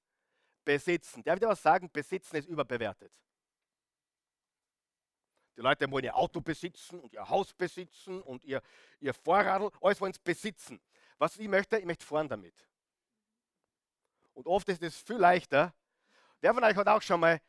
besitzen. 0.66 1.22
Darf 1.22 1.36
ich 1.36 1.42
dir 1.42 1.50
was 1.50 1.62
sagen? 1.62 1.92
Besitzen 1.92 2.38
ist 2.38 2.48
überbewertet. 2.48 3.14
Die 5.56 5.62
Leute 5.62 5.92
wollen 5.92 6.06
ihr 6.06 6.16
Auto 6.16 6.42
besitzen 6.42 7.02
und 7.02 7.14
ihr 7.14 7.30
Haus 7.30 7.54
besitzen 7.54 8.20
und 8.24 8.44
ihr, 8.44 8.64
ihr 9.00 9.14
Vorradl, 9.14 9.70
alles 9.80 10.02
wollen 10.02 10.14
sie 10.14 10.22
besitzen. 10.24 10.82
Was 11.20 11.38
ich 11.38 11.48
möchte, 11.48 11.78
ich 11.78 11.86
möchte 11.86 12.04
fahren 12.04 12.28
damit. 12.28 12.56
Und 14.34 14.48
oft 14.48 14.68
ist 14.70 14.82
es 14.82 14.98
viel 14.98 15.18
leichter. 15.18 15.72
Wer 16.42 16.56
von 16.56 16.64
euch 16.64 16.76
hat 16.76 16.88
auch 16.88 17.04
schon 17.04 17.20
mal, 17.20 17.40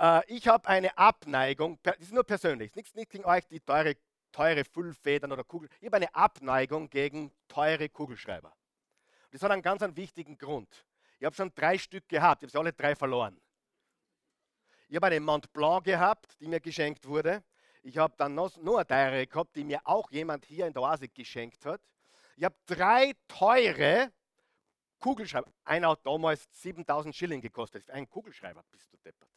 äh, 0.00 0.22
ich 0.26 0.48
habe 0.48 0.66
eine 0.66 0.98
Abneigung, 0.98 1.78
das 1.84 1.98
ist 1.98 2.12
nur 2.12 2.24
persönlich, 2.24 2.74
nichts, 2.74 2.96
nichts 2.96 3.12
gegen 3.12 3.24
euch, 3.24 3.46
die 3.46 3.60
teure, 3.60 3.94
teure 4.32 4.64
Füllfedern 4.64 5.32
oder 5.32 5.44
Kugel. 5.44 5.68
Ich 5.80 5.86
habe 5.86 5.96
eine 5.96 6.14
Abneigung 6.14 6.90
gegen 6.90 7.30
teure 7.48 7.88
Kugelschreiber. 7.88 8.48
Und 8.48 9.34
das 9.34 9.42
hat 9.42 9.50
einen 9.50 9.62
ganz 9.62 9.82
einen 9.82 9.96
wichtigen 9.96 10.36
Grund. 10.36 10.84
Ich 11.18 11.24
habe 11.24 11.36
schon 11.36 11.54
drei 11.54 11.78
Stück 11.78 12.08
gehabt, 12.08 12.42
ich 12.42 12.46
habe 12.46 12.50
sie 12.52 12.58
alle 12.58 12.72
drei 12.72 12.96
verloren. 12.96 13.40
Ich 14.88 14.96
habe 14.96 15.06
eine 15.06 15.20
Mont 15.20 15.52
Blanc 15.52 15.84
gehabt, 15.84 16.38
die 16.40 16.48
mir 16.48 16.60
geschenkt 16.60 17.06
wurde. 17.06 17.42
Ich 17.82 17.96
habe 17.96 18.14
dann 18.16 18.34
noch, 18.34 18.56
eine 18.56 18.86
teure 18.86 19.26
gehabt, 19.26 19.56
die 19.56 19.64
mir 19.64 19.80
auch 19.84 20.10
jemand 20.10 20.44
hier 20.44 20.66
in 20.66 20.72
der 20.72 20.82
Oase 20.82 21.08
geschenkt 21.08 21.64
hat. 21.64 21.80
Ich 22.36 22.44
habe 22.44 22.56
drei 22.66 23.12
teure 23.28 24.12
Kugelschreiber. 24.98 25.52
Einer 25.64 25.90
hat 25.90 26.06
damals 26.06 26.46
7000 26.52 27.14
Schilling 27.14 27.40
gekostet. 27.40 27.90
Ein 27.90 28.08
Kugelschreiber 28.08 28.62
bist 28.70 28.92
du 28.92 28.96
deppert. 28.98 29.28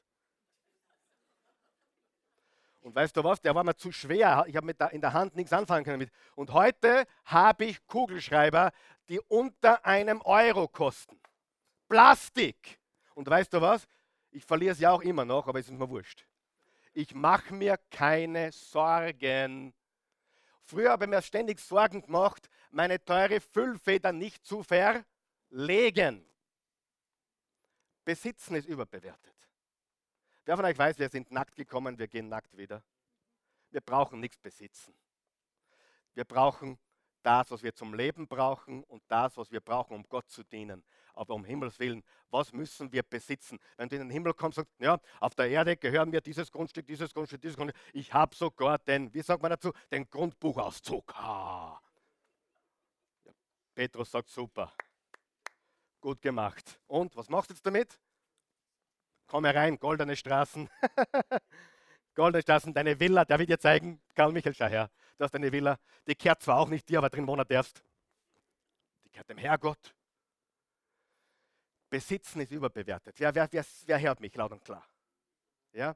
Und 2.85 2.93
weißt 2.93 3.17
du 3.17 3.23
was, 3.23 3.41
der 3.41 3.55
war 3.55 3.63
mir 3.63 3.75
zu 3.75 3.91
schwer. 3.91 4.45
Ich 4.47 4.55
habe 4.55 4.67
mit 4.67 4.79
in 4.91 5.01
der 5.01 5.11
Hand 5.11 5.35
nichts 5.35 5.51
anfangen 5.51 5.83
können. 5.83 6.07
Und 6.35 6.53
heute 6.53 7.07
habe 7.23 7.65
ich 7.65 7.83
Kugelschreiber, 7.87 8.71
die 9.09 9.19
unter 9.21 9.83
einem 9.83 10.21
Euro 10.21 10.67
kosten. 10.67 11.19
Plastik. 11.89 12.79
Und 13.15 13.27
weißt 13.27 13.51
du 13.51 13.59
was? 13.59 13.87
Ich 14.29 14.45
verliere 14.45 14.75
sie 14.75 14.85
auch 14.85 15.01
immer 15.01 15.25
noch, 15.25 15.47
aber 15.47 15.57
es 15.57 15.67
ist 15.67 15.71
mir 15.71 15.89
wurscht. 15.89 16.27
Ich 16.93 17.15
mache 17.15 17.55
mir 17.55 17.79
keine 17.89 18.51
Sorgen. 18.51 19.73
Früher 20.61 20.91
habe 20.91 21.05
ich 21.05 21.09
mir 21.09 21.23
ständig 21.23 21.59
Sorgen 21.61 22.03
gemacht, 22.03 22.47
meine 22.69 23.03
teure 23.03 23.41
Füllfeder 23.41 24.11
nicht 24.11 24.45
zu 24.45 24.61
verlegen. 24.61 26.23
Besitzen 28.03 28.53
ist 28.53 28.67
überbewertet. 28.67 29.44
Wer 30.45 30.55
von 30.55 30.65
euch 30.65 30.77
weiß, 30.77 30.99
wir 30.99 31.09
sind 31.09 31.31
nackt 31.31 31.55
gekommen, 31.55 31.97
wir 31.97 32.07
gehen 32.07 32.29
nackt 32.29 32.55
wieder. 32.55 32.83
wir 33.71 33.81
brauchen 33.81 34.19
nichts 34.21 34.37
besitzen. 34.37 34.93
Wir 36.13 36.23
brauchen 36.23 36.79
das, 37.23 37.49
was 37.51 37.63
wir 37.63 37.73
zum 37.73 37.93
Leben 37.93 38.27
brauchen 38.27 38.83
und 38.83 39.03
das, 39.07 39.35
was 39.35 39.51
wir 39.51 39.59
brauchen, 39.59 39.95
um 39.95 40.07
Gott 40.07 40.29
zu 40.29 40.43
dienen. 40.43 40.83
Aber 41.13 41.33
um 41.33 41.43
Himmels 41.43 41.79
Willen, 41.79 42.03
was 42.29 42.53
müssen 42.53 42.91
wir 42.91 43.03
besitzen? 43.03 43.59
Wenn 43.75 43.89
du 43.89 43.95
in 43.95 44.03
den 44.03 44.11
Himmel 44.11 44.33
kommst 44.33 44.59
und 44.59 44.67
sagst, 44.67 44.79
ja, 44.79 44.99
auf 45.19 45.33
der 45.33 45.49
Erde 45.49 45.75
gehören 45.75 46.09
mir 46.09 46.21
dieses 46.21 46.51
Grundstück, 46.51 46.85
dieses 46.85 47.13
Grundstück, 47.13 47.41
dieses 47.41 47.57
Grundstück. 47.57 47.81
Ich 47.93 48.13
habe 48.13 48.35
sogar 48.35 48.77
den, 48.77 49.13
wie 49.13 49.21
sagt 49.21 49.41
man 49.41 49.49
dazu, 49.49 49.73
den 49.91 50.09
Grundbuchauszug. 50.09 51.13
Ja, 51.15 51.81
Petrus 53.73 54.11
sagt, 54.11 54.29
super, 54.29 54.71
gut 55.99 56.21
gemacht. 56.21 56.79
Und, 56.87 57.15
was 57.15 57.27
machst 57.29 57.49
du 57.49 57.55
jetzt 57.55 57.65
damit? 57.65 57.99
Komm 59.27 59.45
herein, 59.45 59.79
goldene 59.79 60.15
Straßen. 60.15 60.69
goldene 62.15 62.41
Straßen, 62.41 62.73
deine 62.73 62.99
Villa, 62.99 63.25
darf 63.25 63.41
ich 63.41 63.47
dir 63.47 63.59
zeigen? 63.59 64.01
Karl 64.15 64.31
Michael, 64.31 64.53
schau 64.53 64.67
her 64.67 64.89
du 65.17 65.23
hast 65.23 65.35
eine 65.35 65.51
Villa, 65.51 65.79
die 66.07 66.15
kehrt 66.15 66.41
zwar 66.41 66.59
auch 66.59 66.69
nicht 66.69 66.87
dir, 66.89 66.99
aber 66.99 67.09
drin 67.09 67.27
wohnen 67.27 67.45
darfst. 67.47 67.83
Die 69.03 69.09
kehrt 69.09 69.29
dem 69.29 69.37
Herrgott. 69.37 69.95
Besitzen 71.89 72.41
ist 72.41 72.51
überbewertet. 72.51 73.15
Wer, 73.19 73.33
wer, 73.33 73.47
wer, 73.51 73.65
wer 73.85 74.01
hört 74.01 74.19
mich 74.19 74.35
laut 74.35 74.51
und 74.51 74.63
klar? 74.63 74.85
Ja? 75.71 75.95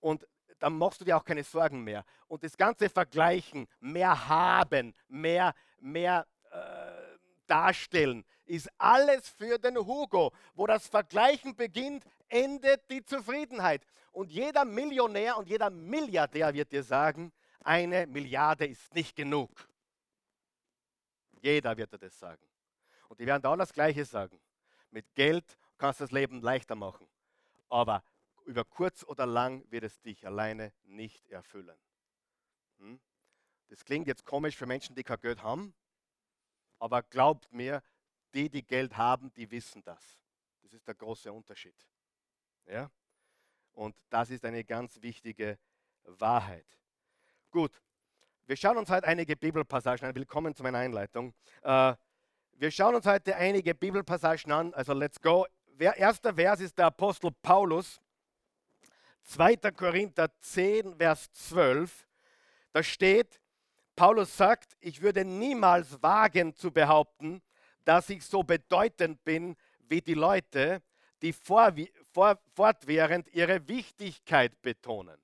Und 0.00 0.26
dann 0.58 0.76
machst 0.76 1.00
du 1.00 1.04
dir 1.04 1.16
auch 1.16 1.24
keine 1.24 1.44
Sorgen 1.44 1.82
mehr. 1.84 2.04
Und 2.26 2.42
das 2.42 2.56
ganze 2.56 2.88
Vergleichen, 2.88 3.68
mehr 3.80 4.28
haben, 4.28 4.94
mehr, 5.06 5.54
mehr 5.78 6.26
äh, 6.50 7.18
darstellen, 7.46 8.24
ist 8.44 8.68
alles 8.76 9.28
für 9.28 9.58
den 9.58 9.76
Hugo. 9.76 10.32
Wo 10.54 10.66
das 10.66 10.88
Vergleichen 10.88 11.54
beginnt, 11.54 12.04
endet 12.28 12.90
die 12.90 13.04
Zufriedenheit. 13.04 13.86
Und 14.12 14.30
jeder 14.30 14.64
Millionär 14.64 15.36
und 15.36 15.48
jeder 15.48 15.70
Milliardär 15.70 16.52
wird 16.52 16.72
dir 16.72 16.82
sagen, 16.82 17.32
eine 17.60 18.06
Milliarde 18.06 18.66
ist 18.66 18.94
nicht 18.94 19.14
genug. 19.14 19.68
Jeder 21.40 21.76
wird 21.76 21.92
dir 21.92 21.98
das 21.98 22.18
sagen. 22.18 22.42
Und 23.08 23.20
die 23.20 23.26
werden 23.26 23.42
da 23.42 23.56
das 23.56 23.72
Gleiche 23.72 24.04
sagen. 24.04 24.40
Mit 24.90 25.14
Geld 25.14 25.56
kannst 25.76 26.00
du 26.00 26.04
das 26.04 26.12
Leben 26.12 26.40
leichter 26.40 26.74
machen. 26.74 27.06
Aber 27.68 28.02
über 28.44 28.64
kurz 28.64 29.04
oder 29.04 29.26
lang 29.26 29.64
wird 29.70 29.84
es 29.84 30.00
dich 30.00 30.26
alleine 30.26 30.72
nicht 30.84 31.28
erfüllen. 31.28 31.78
Hm? 32.78 33.00
Das 33.68 33.84
klingt 33.84 34.06
jetzt 34.06 34.24
komisch 34.24 34.56
für 34.56 34.66
Menschen, 34.66 34.96
die 34.96 35.04
kein 35.04 35.20
Geld 35.20 35.42
haben. 35.42 35.74
Aber 36.78 37.02
glaubt 37.02 37.52
mir, 37.52 37.82
die, 38.34 38.48
die 38.48 38.66
Geld 38.66 38.96
haben, 38.96 39.32
die 39.34 39.50
wissen 39.50 39.82
das. 39.82 40.24
Das 40.62 40.72
ist 40.72 40.86
der 40.86 40.94
große 40.94 41.32
Unterschied. 41.32 41.76
Ja? 42.68 42.90
Und 43.72 43.96
das 44.10 44.30
ist 44.30 44.44
eine 44.44 44.64
ganz 44.64 45.00
wichtige 45.00 45.58
Wahrheit. 46.04 46.66
Gut, 47.50 47.72
wir 48.46 48.56
schauen 48.56 48.76
uns 48.76 48.90
heute 48.90 49.06
einige 49.06 49.36
Bibelpassagen 49.36 50.08
an. 50.08 50.14
Willkommen 50.14 50.54
zu 50.54 50.62
meiner 50.62 50.78
Einleitung. 50.78 51.32
Äh, 51.62 51.94
wir 52.54 52.70
schauen 52.70 52.94
uns 52.94 53.06
heute 53.06 53.36
einige 53.36 53.74
Bibelpassagen 53.74 54.52
an. 54.52 54.74
Also 54.74 54.92
let's 54.92 55.20
go. 55.20 55.46
Erster 55.78 56.34
Vers 56.34 56.60
ist 56.60 56.76
der 56.76 56.86
Apostel 56.86 57.30
Paulus, 57.42 58.00
2. 59.22 59.56
Korinther 59.70 60.28
10, 60.40 60.96
Vers 60.96 61.32
12. 61.32 62.06
Da 62.72 62.82
steht, 62.82 63.40
Paulus 63.94 64.36
sagt, 64.36 64.76
ich 64.80 65.00
würde 65.00 65.24
niemals 65.24 66.02
wagen 66.02 66.54
zu 66.54 66.70
behaupten, 66.70 67.40
dass 67.84 68.10
ich 68.10 68.24
so 68.24 68.42
bedeutend 68.42 69.24
bin 69.24 69.56
wie 69.88 70.02
die 70.02 70.14
Leute, 70.14 70.82
die 71.22 71.32
fortwährend 72.54 73.28
ihre 73.34 73.66
Wichtigkeit 73.68 74.60
betonen. 74.62 75.20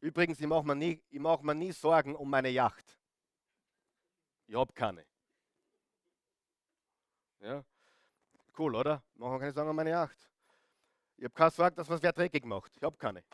Übrigens, 0.00 0.40
ich 0.40 0.46
mache 0.46 0.64
mir, 0.64 0.76
nie, 0.76 1.02
mach 1.12 1.40
mir 1.42 1.54
nie 1.54 1.72
Sorgen 1.72 2.14
um 2.14 2.30
meine 2.30 2.50
Yacht. 2.50 2.98
Ich 4.46 4.54
habe 4.54 4.72
keine. 4.72 5.04
Ja? 7.40 7.64
Cool, 8.56 8.74
oder? 8.74 9.02
Machen 9.14 9.32
wir 9.32 9.38
keine 9.40 9.52
Sorgen 9.52 9.70
um 9.70 9.76
meine 9.76 9.90
Yacht. 9.90 10.18
Ich 11.16 11.24
habe 11.24 11.34
keine 11.34 11.50
Sorge, 11.50 11.76
dass 11.76 11.90
es 11.90 12.02
wer 12.02 12.12
dreckig 12.12 12.44
macht. 12.44 12.76
Ich 12.76 12.82
habe 12.82 12.96
keine. 12.96 13.24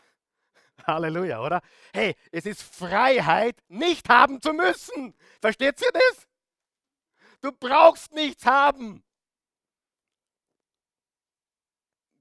Halleluja, 0.87 1.39
oder? 1.39 1.61
Hey, 1.93 2.15
es 2.31 2.45
ist 2.45 2.63
Freiheit, 2.63 3.61
nicht 3.67 4.09
haben 4.09 4.41
zu 4.41 4.53
müssen. 4.53 5.15
Versteht 5.39 5.79
ihr 5.81 5.91
das? 5.93 6.27
Du 7.41 7.51
brauchst 7.51 8.11
nichts 8.11 8.45
haben. 8.45 9.04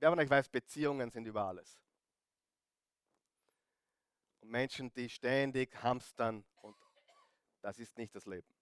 Wer 0.04 0.10
von 0.10 0.20
euch 0.20 0.28
weiß, 0.28 0.50
Beziehungen 0.50 1.10
sind 1.10 1.24
über 1.24 1.46
alles. 1.46 1.80
Und 4.42 4.50
Menschen, 4.50 4.92
die 4.92 5.08
ständig 5.08 5.82
hamstern 5.82 6.44
und 6.60 6.76
das 7.62 7.78
ist 7.78 7.96
nicht 7.96 8.14
das 8.14 8.26
Leben. 8.26 8.54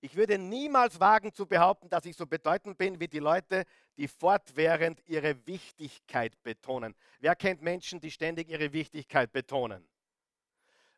Ich 0.00 0.16
würde 0.16 0.38
niemals 0.38 0.98
wagen 0.98 1.34
zu 1.34 1.44
behaupten, 1.44 1.90
dass 1.90 2.06
ich 2.06 2.16
so 2.16 2.24
bedeutend 2.24 2.78
bin 2.78 2.98
wie 2.98 3.08
die 3.08 3.18
Leute, 3.18 3.66
die 3.98 4.08
fortwährend 4.08 5.06
ihre 5.06 5.46
Wichtigkeit 5.46 6.42
betonen. 6.42 6.94
Wer 7.18 7.36
kennt 7.36 7.60
Menschen, 7.60 8.00
die 8.00 8.10
ständig 8.10 8.48
ihre 8.48 8.72
Wichtigkeit 8.72 9.30
betonen? 9.30 9.86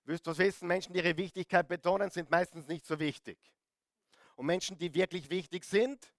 Willst 0.04 0.24
du 0.24 0.38
wissen, 0.38 0.68
Menschen, 0.68 0.92
die 0.92 1.00
ihre 1.00 1.16
Wichtigkeit 1.16 1.66
betonen, 1.66 2.10
sind 2.10 2.30
meistens 2.30 2.68
nicht 2.68 2.86
so 2.86 3.00
wichtig. 3.00 3.40
Und 4.36 4.46
Menschen, 4.46 4.78
die 4.78 4.94
wirklich 4.94 5.30
wichtig 5.30 5.64
sind, 5.64 6.14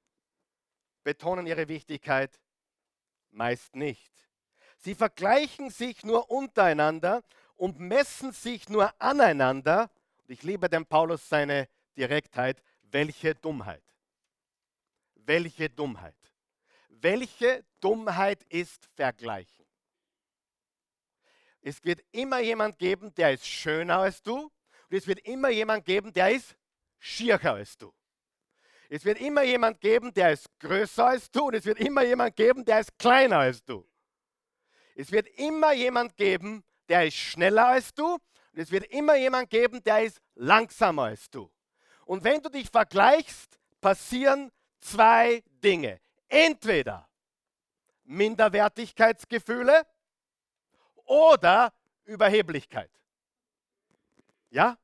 betonen 1.06 1.48
ihre 1.48 1.70
Wichtigkeit 1.70 2.38
meist 3.32 3.76
nicht. 3.76 4.12
Sie 4.78 4.96
vergleichen 4.96 5.70
sich 5.70 6.04
nur 6.04 6.30
untereinander 6.32 7.24
und 7.56 7.80
messen 7.80 8.32
sich 8.32 8.70
nur 8.70 8.94
aneinander. 9.00 9.92
Und 10.24 10.32
ich 10.32 10.44
liebe 10.44 10.70
den 10.70 10.86
Paulus 10.86 11.28
seine 11.30 11.68
Direktheit. 11.96 12.62
Welche 12.82 13.36
Dummheit. 13.36 13.84
Welche 15.16 15.70
Dummheit. 15.70 16.16
Welche 16.90 17.64
Dummheit 17.80 18.44
ist 18.50 18.90
Vergleichen? 18.96 19.66
Es 21.62 21.84
wird 21.84 22.04
immer 22.12 22.40
jemand 22.40 22.80
geben, 22.80 23.14
der 23.14 23.34
ist 23.34 23.48
schöner 23.48 24.00
als 24.00 24.24
du. 24.24 24.46
Und 24.46 24.98
es 24.98 25.06
wird 25.06 25.20
immer 25.20 25.50
jemand 25.50 25.86
geben, 25.86 26.12
der 26.12 26.32
ist 26.32 26.56
schiercher 26.98 27.54
als 27.54 27.78
du. 27.78 27.94
Es 28.94 29.06
wird 29.06 29.22
immer 29.22 29.42
jemand 29.44 29.80
geben, 29.80 30.14
der 30.14 30.34
ist 30.34 30.50
größer 30.60 31.06
als 31.08 31.32
du. 31.32 31.46
Und 31.46 31.54
es 31.54 31.64
wird 31.64 31.80
immer 31.80 32.04
jemand 32.04 32.36
geben, 32.36 32.66
der 32.66 32.82
ist 32.82 33.00
kleiner 33.00 33.38
als 33.38 33.64
du. 33.64 33.88
Es 34.96 35.14
wird 35.14 35.28
immer 35.40 35.72
jemand 35.72 36.18
geben, 36.18 36.66
der 36.90 37.08
ist 37.08 37.16
schneller 37.16 37.68
als 37.68 37.94
du. 37.94 38.16
Und 38.16 38.60
es 38.60 38.70
wird 38.70 38.84
immer 38.88 39.16
jemand 39.16 39.50
geben, 39.50 39.82
der 39.82 40.04
ist 40.04 40.20
langsamer 40.36 41.04
als 41.04 41.30
du. 41.30 41.50
Und 42.04 42.26
wenn 42.26 42.42
du 42.42 42.50
dich 42.50 42.70
vergleichst, 42.70 43.58
passieren 43.80 44.52
zwei 44.82 45.42
Dinge. 45.64 46.02
Entweder 46.28 47.08
Minderwertigkeitsgefühle 48.04 49.88
oder 51.06 51.74
Überheblichkeit. 52.04 52.92
Ja? 54.50 54.78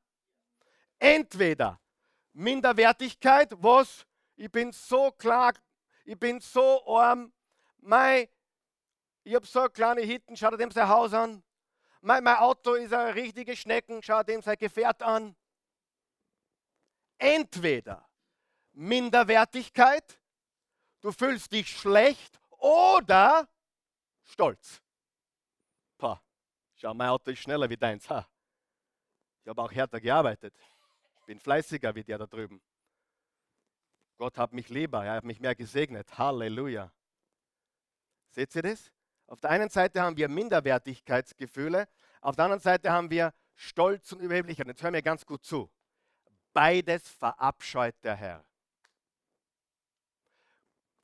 Entweder 0.98 1.78
Minderwertigkeit, 2.38 3.52
was 3.60 4.06
ich 4.36 4.50
bin 4.50 4.70
so 4.70 5.10
klar, 5.10 5.54
ich 6.04 6.16
bin 6.16 6.38
so 6.40 6.86
arm, 6.86 7.32
mein 7.78 8.28
ich 9.24 9.34
habe 9.34 9.44
so 9.44 9.60
eine 9.60 9.70
kleine 9.70 10.00
Hitten, 10.02 10.36
schau 10.36 10.50
dir 10.50 10.56
dem 10.56 10.70
sein 10.70 10.88
Haus 10.88 11.12
an. 11.12 11.42
Mein, 12.00 12.22
mein 12.22 12.36
Auto 12.36 12.74
ist 12.74 12.94
eine 12.94 13.14
richtige 13.14 13.56
Schnecken, 13.56 14.02
schau 14.02 14.22
dem 14.22 14.40
sein 14.40 14.56
Gefährt 14.56 15.02
an. 15.02 15.36
Entweder 17.18 18.08
Minderwertigkeit, 18.72 20.18
du 21.00 21.10
fühlst 21.10 21.52
dich 21.52 21.68
schlecht 21.68 22.40
oder 22.50 23.48
Stolz. 24.22 24.80
Pah, 25.98 26.22
schau, 26.76 26.94
mein 26.94 27.08
Auto 27.08 27.32
ist 27.32 27.40
schneller 27.40 27.68
wie 27.68 27.76
deins. 27.76 28.08
Ha. 28.08 28.26
Ich 29.42 29.48
habe 29.48 29.60
auch 29.60 29.72
härter 29.72 30.00
gearbeitet. 30.00 30.54
Bin 31.28 31.38
fleißiger 31.38 31.94
wie 31.94 32.02
der 32.02 32.16
da 32.16 32.26
drüben. 32.26 32.58
Gott 34.16 34.38
hat 34.38 34.54
mich 34.54 34.70
lieber, 34.70 35.04
er 35.04 35.16
hat 35.16 35.24
mich 35.24 35.40
mehr 35.40 35.54
gesegnet. 35.54 36.16
Halleluja. 36.16 36.90
Seht 38.30 38.56
ihr 38.56 38.62
das? 38.62 38.90
Auf 39.26 39.38
der 39.38 39.50
einen 39.50 39.68
Seite 39.68 40.00
haben 40.00 40.16
wir 40.16 40.26
Minderwertigkeitsgefühle, 40.26 41.86
auf 42.22 42.34
der 42.34 42.46
anderen 42.46 42.62
Seite 42.62 42.90
haben 42.90 43.10
wir 43.10 43.34
Stolz 43.54 44.10
und 44.12 44.20
Überheblichkeit. 44.20 44.68
Jetzt 44.68 44.82
hör 44.82 44.90
mir 44.90 45.02
ganz 45.02 45.26
gut 45.26 45.44
zu. 45.44 45.70
Beides 46.54 47.06
verabscheut 47.06 48.02
der 48.02 48.16
Herr. 48.16 48.44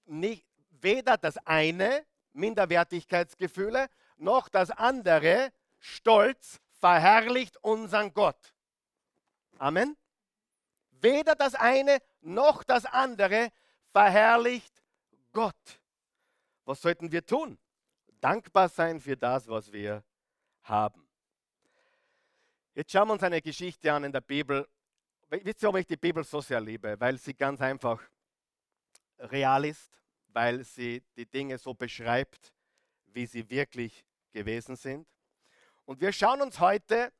Nicht, 0.06 0.48
weder 0.70 1.18
das 1.18 1.36
eine, 1.46 2.06
Minderwertigkeitsgefühle, 2.32 3.90
noch 4.16 4.48
das 4.48 4.70
andere, 4.70 5.52
Stolz, 5.80 6.62
verherrlicht 6.80 7.58
unseren 7.58 8.14
Gott. 8.14 8.54
Amen. 9.58 9.98
Weder 11.04 11.36
das 11.36 11.54
eine 11.54 11.98
noch 12.20 12.64
das 12.64 12.84
andere 12.84 13.50
verherrlicht 13.92 14.82
Gott. 15.32 15.80
Was 16.64 16.82
sollten 16.82 17.12
wir 17.12 17.24
tun? 17.24 17.58
dankbar 18.24 18.70
sein 18.70 18.98
für 19.00 19.18
das, 19.18 19.46
was 19.48 19.70
wir 19.70 20.02
haben. 20.62 21.06
Jetzt 22.74 22.90
schauen 22.90 23.08
wir 23.08 23.12
uns 23.12 23.22
eine 23.22 23.42
Geschichte 23.42 23.92
an 23.92 24.04
in 24.04 24.12
der 24.12 24.22
Bibel. 24.22 24.66
Wisst 25.28 25.62
ihr, 25.62 25.66
warum 25.66 25.76
ich 25.76 25.86
die 25.86 25.98
Bibel 25.98 26.24
so 26.24 26.40
sehr 26.40 26.58
liebe? 26.58 26.98
Weil 26.98 27.18
sie 27.18 27.34
ganz 27.34 27.60
einfach 27.60 28.02
real 29.18 29.66
ist, 29.66 29.90
weil 30.28 30.64
sie 30.64 31.02
die 31.14 31.26
Dinge 31.26 31.58
so 31.58 31.74
beschreibt, 31.74 32.54
wie 33.08 33.26
sie 33.26 33.48
wirklich 33.50 34.06
gewesen 34.32 34.74
sind. 34.74 35.06
Und 35.84 36.00
wir 36.00 36.10
schauen 36.10 36.40
uns 36.40 36.58
heute 36.58 37.12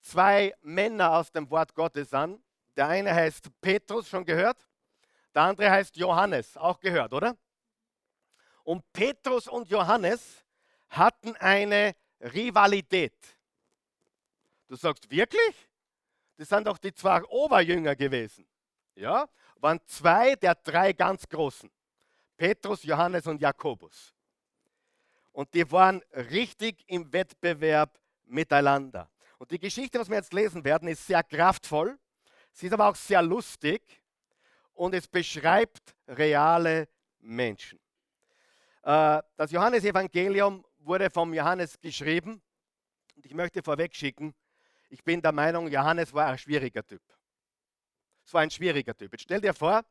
zwei 0.00 0.52
Männer 0.60 1.16
aus 1.16 1.32
dem 1.32 1.48
Wort 1.48 1.74
Gottes 1.74 2.12
an. 2.12 2.38
Der 2.76 2.88
eine 2.88 3.14
heißt 3.14 3.48
Petrus, 3.60 4.08
schon 4.08 4.24
gehört. 4.24 4.66
Der 5.34 5.42
andere 5.42 5.70
heißt 5.70 5.96
Johannes, 5.96 6.56
auch 6.56 6.78
gehört, 6.80 7.12
oder? 7.12 7.36
Und 8.62 8.84
Petrus 8.92 9.48
und 9.48 9.68
Johannes 9.68 10.44
hatten 10.88 11.36
eine 11.36 11.94
Rivalität. 12.20 13.14
Du 14.68 14.76
sagst, 14.76 15.10
wirklich? 15.10 15.68
Das 16.36 16.48
sind 16.48 16.66
doch 16.66 16.78
die 16.78 16.92
zwei 16.94 17.22
Oberjünger 17.24 17.94
gewesen. 17.94 18.46
Ja, 18.94 19.28
waren 19.56 19.80
zwei 19.86 20.34
der 20.36 20.54
drei 20.54 20.92
ganz 20.92 21.28
Großen. 21.28 21.70
Petrus, 22.36 22.82
Johannes 22.82 23.26
und 23.26 23.40
Jakobus. 23.40 24.14
Und 25.32 25.52
die 25.54 25.70
waren 25.70 26.02
richtig 26.12 26.84
im 26.86 27.12
Wettbewerb 27.12 27.98
miteinander. 28.24 29.10
Und 29.38 29.50
die 29.50 29.58
Geschichte, 29.58 29.98
was 29.98 30.08
wir 30.08 30.16
jetzt 30.16 30.32
lesen 30.32 30.64
werden, 30.64 30.88
ist 30.88 31.06
sehr 31.06 31.22
kraftvoll. 31.22 31.98
Sie 32.54 32.66
ist 32.66 32.72
aber 32.72 32.88
auch 32.88 32.94
sehr 32.94 33.20
lustig 33.20 33.82
und 34.74 34.94
es 34.94 35.08
beschreibt 35.08 35.96
reale 36.06 36.88
Menschen. 37.18 37.80
Äh, 38.84 39.20
das 39.36 39.50
Johannesevangelium 39.50 40.64
wurde 40.78 41.10
vom 41.10 41.34
Johannes 41.34 41.80
geschrieben. 41.80 42.40
Und 43.16 43.26
ich 43.26 43.34
möchte 43.34 43.60
vorweg 43.60 43.92
schicken, 43.94 44.34
ich 44.88 45.02
bin 45.02 45.20
der 45.20 45.32
Meinung, 45.32 45.66
Johannes 45.66 46.12
war 46.14 46.26
ein 46.26 46.38
schwieriger 46.38 46.86
Typ. 46.86 47.02
Es 48.24 48.32
war 48.32 48.42
ein 48.42 48.50
schwieriger 48.50 48.96
Typ. 48.96 49.10
Jetzt 49.10 49.22
stell 49.22 49.40
dir 49.40 49.52
vor, 49.52 49.82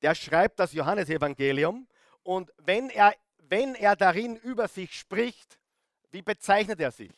der 0.00 0.14
schreibt 0.14 0.60
das 0.60 0.72
Johannesevangelium 0.72 1.88
und 2.22 2.52
wenn 2.58 2.88
er, 2.90 3.14
wenn 3.38 3.74
er 3.74 3.96
darin 3.96 4.36
über 4.36 4.68
sich 4.68 4.96
spricht, 4.96 5.58
wie 6.12 6.22
bezeichnet 6.22 6.78
er 6.78 6.92
sich? 6.92 7.12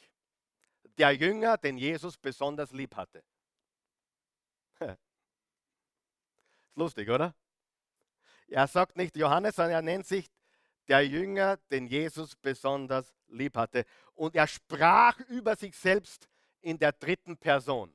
Der 0.96 1.12
Jünger, 1.12 1.58
den 1.58 1.76
Jesus 1.76 2.16
besonders 2.16 2.72
lieb 2.72 2.96
hatte. 2.96 3.22
Ist 4.80 4.98
lustig, 6.74 7.08
oder? 7.08 7.34
Er 8.48 8.66
sagt 8.66 8.96
nicht 8.96 9.16
Johannes, 9.16 9.56
sondern 9.56 9.74
er 9.74 9.82
nennt 9.82 10.06
sich 10.06 10.30
der 10.86 11.06
Jünger, 11.06 11.58
den 11.70 11.86
Jesus 11.86 12.34
besonders 12.36 13.12
lieb 13.28 13.56
hatte. 13.56 13.84
Und 14.14 14.34
er 14.34 14.46
sprach 14.46 15.20
über 15.28 15.54
sich 15.54 15.76
selbst 15.76 16.28
in 16.60 16.78
der 16.78 16.92
dritten 16.92 17.36
Person. 17.36 17.94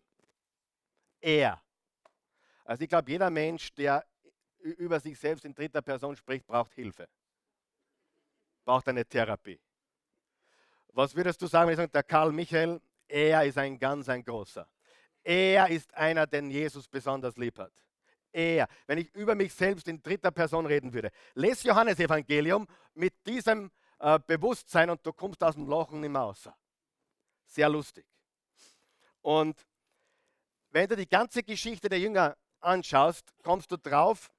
Er. 1.19 1.61
Also 2.65 2.83
ich 2.83 2.89
glaube, 2.89 3.09
jeder 3.09 3.29
Mensch, 3.29 3.73
der 3.73 4.05
über 4.59 4.99
sich 4.99 5.19
selbst 5.19 5.43
in 5.43 5.53
dritter 5.53 5.81
Person 5.81 6.15
spricht, 6.15 6.45
braucht 6.45 6.73
Hilfe. 6.73 7.09
Braucht 8.63 8.87
eine 8.87 9.05
Therapie. 9.05 9.59
Was 10.89 11.15
würdest 11.15 11.41
du 11.41 11.47
sagen, 11.47 11.67
wenn 11.67 11.73
ich 11.73 11.77
sage, 11.77 11.91
der 11.91 12.03
Karl 12.03 12.31
Michael, 12.31 12.79
er 13.07 13.43
ist 13.43 13.57
ein 13.57 13.77
ganz 13.79 14.07
ein 14.07 14.23
großer. 14.23 14.69
Er 15.23 15.69
ist 15.69 15.93
einer, 15.93 16.27
den 16.27 16.51
Jesus 16.51 16.87
besonders 16.87 17.37
lieb 17.37 17.57
hat. 17.57 17.71
Er. 18.31 18.67
Wenn 18.87 18.97
ich 18.97 19.13
über 19.15 19.35
mich 19.35 19.53
selbst 19.53 19.87
in 19.87 20.01
dritter 20.01 20.31
Person 20.31 20.65
reden 20.65 20.91
würde. 20.91 21.11
Lese 21.35 21.67
Johannes 21.67 21.99
Evangelium 21.99 22.67
mit 22.93 23.13
diesem 23.25 23.71
äh, 23.99 24.19
Bewusstsein 24.25 24.89
und 24.89 25.05
du 25.05 25.13
kommst 25.13 25.43
aus 25.43 25.55
dem 25.55 25.67
Lochen 25.67 26.01
nicht 26.01 26.09
mehr 26.09 26.21
raus. 26.21 26.49
Sehr 27.45 27.69
lustig. 27.69 28.05
Und 29.21 29.65
wenn 30.71 30.89
du 30.89 30.95
die 30.95 31.07
ganze 31.07 31.43
Geschichte 31.43 31.87
der 31.87 31.99
Jünger 31.99 32.35
anschaust, 32.59 33.31
kommst 33.43 33.71
du 33.71 33.77
drauf, 33.77 34.31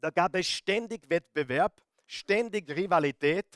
da 0.00 0.10
gab 0.10 0.34
es 0.34 0.46
ständig 0.46 1.08
Wettbewerb, 1.08 1.80
ständig 2.06 2.68
Rivalität. 2.70 3.46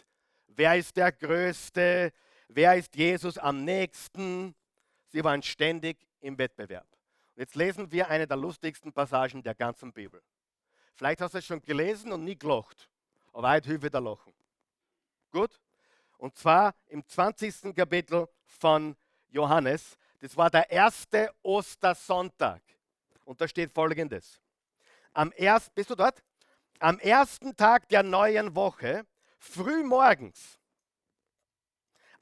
Wer 0.49 0.77
ist 0.77 0.97
der 0.97 1.11
Größte? 1.11 2.13
Wer 2.49 2.77
ist 2.77 2.95
Jesus 2.95 3.39
am 3.39 3.65
nächsten? 3.65 4.55
Sie 5.09 5.25
waren 5.25 5.43
ständig 5.43 5.97
im 6.25 6.39
Wettbewerb. 6.39 6.87
Und 7.35 7.41
jetzt 7.41 7.55
lesen 7.55 7.91
wir 7.93 8.09
eine 8.09 8.27
der 8.27 8.37
lustigsten 8.37 8.93
Passagen 8.93 9.43
der 9.43 9.55
ganzen 9.55 9.93
Bibel. 9.93 10.23
Vielleicht 10.95 11.21
hast 11.21 11.35
du 11.35 11.39
es 11.39 11.45
schon 11.45 11.61
gelesen 11.61 12.13
und 12.13 12.25
nie 12.25 12.39
gelacht, 12.39 12.89
aber 13.33 13.51
heute 13.51 13.69
hilft 13.69 13.85
wieder 13.85 14.01
lachen. 14.01 14.33
Gut? 15.31 15.61
Und 16.17 16.37
zwar 16.37 16.75
im 16.87 17.07
20. 17.07 17.75
Kapitel 17.75 18.29
von 18.47 18.97
Johannes. 19.29 19.99
Das 20.21 20.37
war 20.37 20.49
der 20.49 20.71
erste 20.71 21.31
Ostersonntag. 21.43 22.63
Und 23.25 23.41
da 23.41 23.49
steht 23.49 23.73
folgendes. 23.73 24.41
Am 25.13 25.33
erst, 25.37 25.75
bist 25.75 25.91
du 25.91 25.95
dort? 25.95 26.23
Am 26.79 26.99
ersten 27.01 27.57
Tag 27.57 27.89
der 27.89 28.03
neuen 28.03 28.55
Woche, 28.55 29.05
früh 29.39 29.83
morgens, 29.83 30.59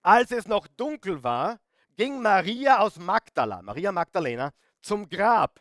als 0.03 0.31
es 0.31 0.47
noch 0.47 0.67
dunkel 0.67 1.23
war, 1.23 1.61
ging 1.97 2.21
Maria 2.21 2.79
aus 2.79 2.97
Magdala, 2.97 3.63
Maria 3.63 3.93
Magdalena, 3.93 4.53
zum 4.81 5.09
Grab. 5.09 5.61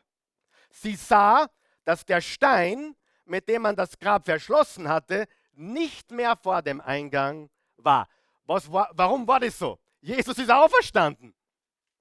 Sie 0.70 0.96
sah, 0.96 1.48
dass 1.84 2.06
der 2.06 2.22
Stein, 2.22 2.96
mit 3.26 3.48
dem 3.48 3.63
man 3.63 3.76
das 3.76 3.98
Grab 3.98 4.26
verschlossen 4.26 4.88
hatte, 4.88 5.28
nicht 5.54 6.12
mehr 6.12 6.36
vor 6.38 6.62
dem 6.62 6.82
Eingang 6.82 7.50
war. 7.78 8.08
Was 8.46 8.72
war 8.72 8.89
warum 8.94 9.28
war 9.28 9.39
das 9.39 9.58
so? 9.58 9.80
Jesus 10.00 10.38
ist 10.38 10.50
auferstanden. 10.50 11.34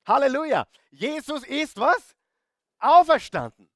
Halleluja. 0.06 0.66
Jesus 0.90 1.44
ist 1.44 1.78
was? 1.78 2.16
Auferstanden. 2.78 3.68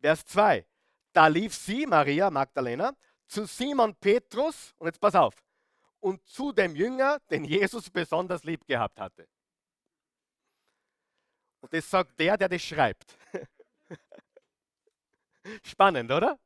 Vers 0.00 0.24
2. 0.26 0.66
Da 1.12 1.28
lief 1.28 1.54
sie, 1.54 1.86
Maria 1.86 2.30
Magdalena, 2.30 2.94
zu 3.26 3.46
Simon 3.46 3.94
Petrus, 3.94 4.74
und 4.78 4.86
jetzt 4.86 5.00
pass 5.00 5.14
auf, 5.14 5.34
und 6.06 6.24
zu 6.24 6.52
dem 6.52 6.76
Jünger, 6.76 7.18
den 7.28 7.44
Jesus 7.44 7.90
besonders 7.90 8.44
lieb 8.44 8.64
gehabt 8.64 9.00
hatte. 9.00 9.26
Und 11.60 11.72
das 11.72 11.90
sagt 11.90 12.16
der, 12.20 12.36
der 12.36 12.48
das 12.48 12.62
schreibt. 12.62 13.18
Spannend, 15.64 16.12
oder? 16.12 16.38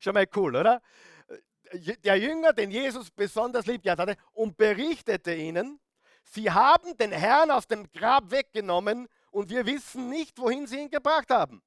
Schon 0.00 0.14
mal 0.14 0.26
cool, 0.34 0.56
oder? 0.56 0.80
Der 2.02 2.16
Jünger, 2.16 2.54
den 2.54 2.70
Jesus 2.70 3.10
besonders 3.10 3.66
lieb 3.66 3.82
gehabt 3.82 4.00
hatte, 4.00 4.16
und 4.32 4.56
berichtete 4.56 5.34
ihnen, 5.34 5.78
Sie 6.22 6.50
haben 6.50 6.96
den 6.96 7.12
Herrn 7.12 7.50
aus 7.50 7.66
dem 7.66 7.92
Grab 7.92 8.30
weggenommen 8.30 9.06
und 9.30 9.50
wir 9.50 9.66
wissen 9.66 10.08
nicht, 10.08 10.38
wohin 10.38 10.66
sie 10.66 10.80
ihn 10.80 10.88
gebracht 10.88 11.28
haben. 11.28 11.62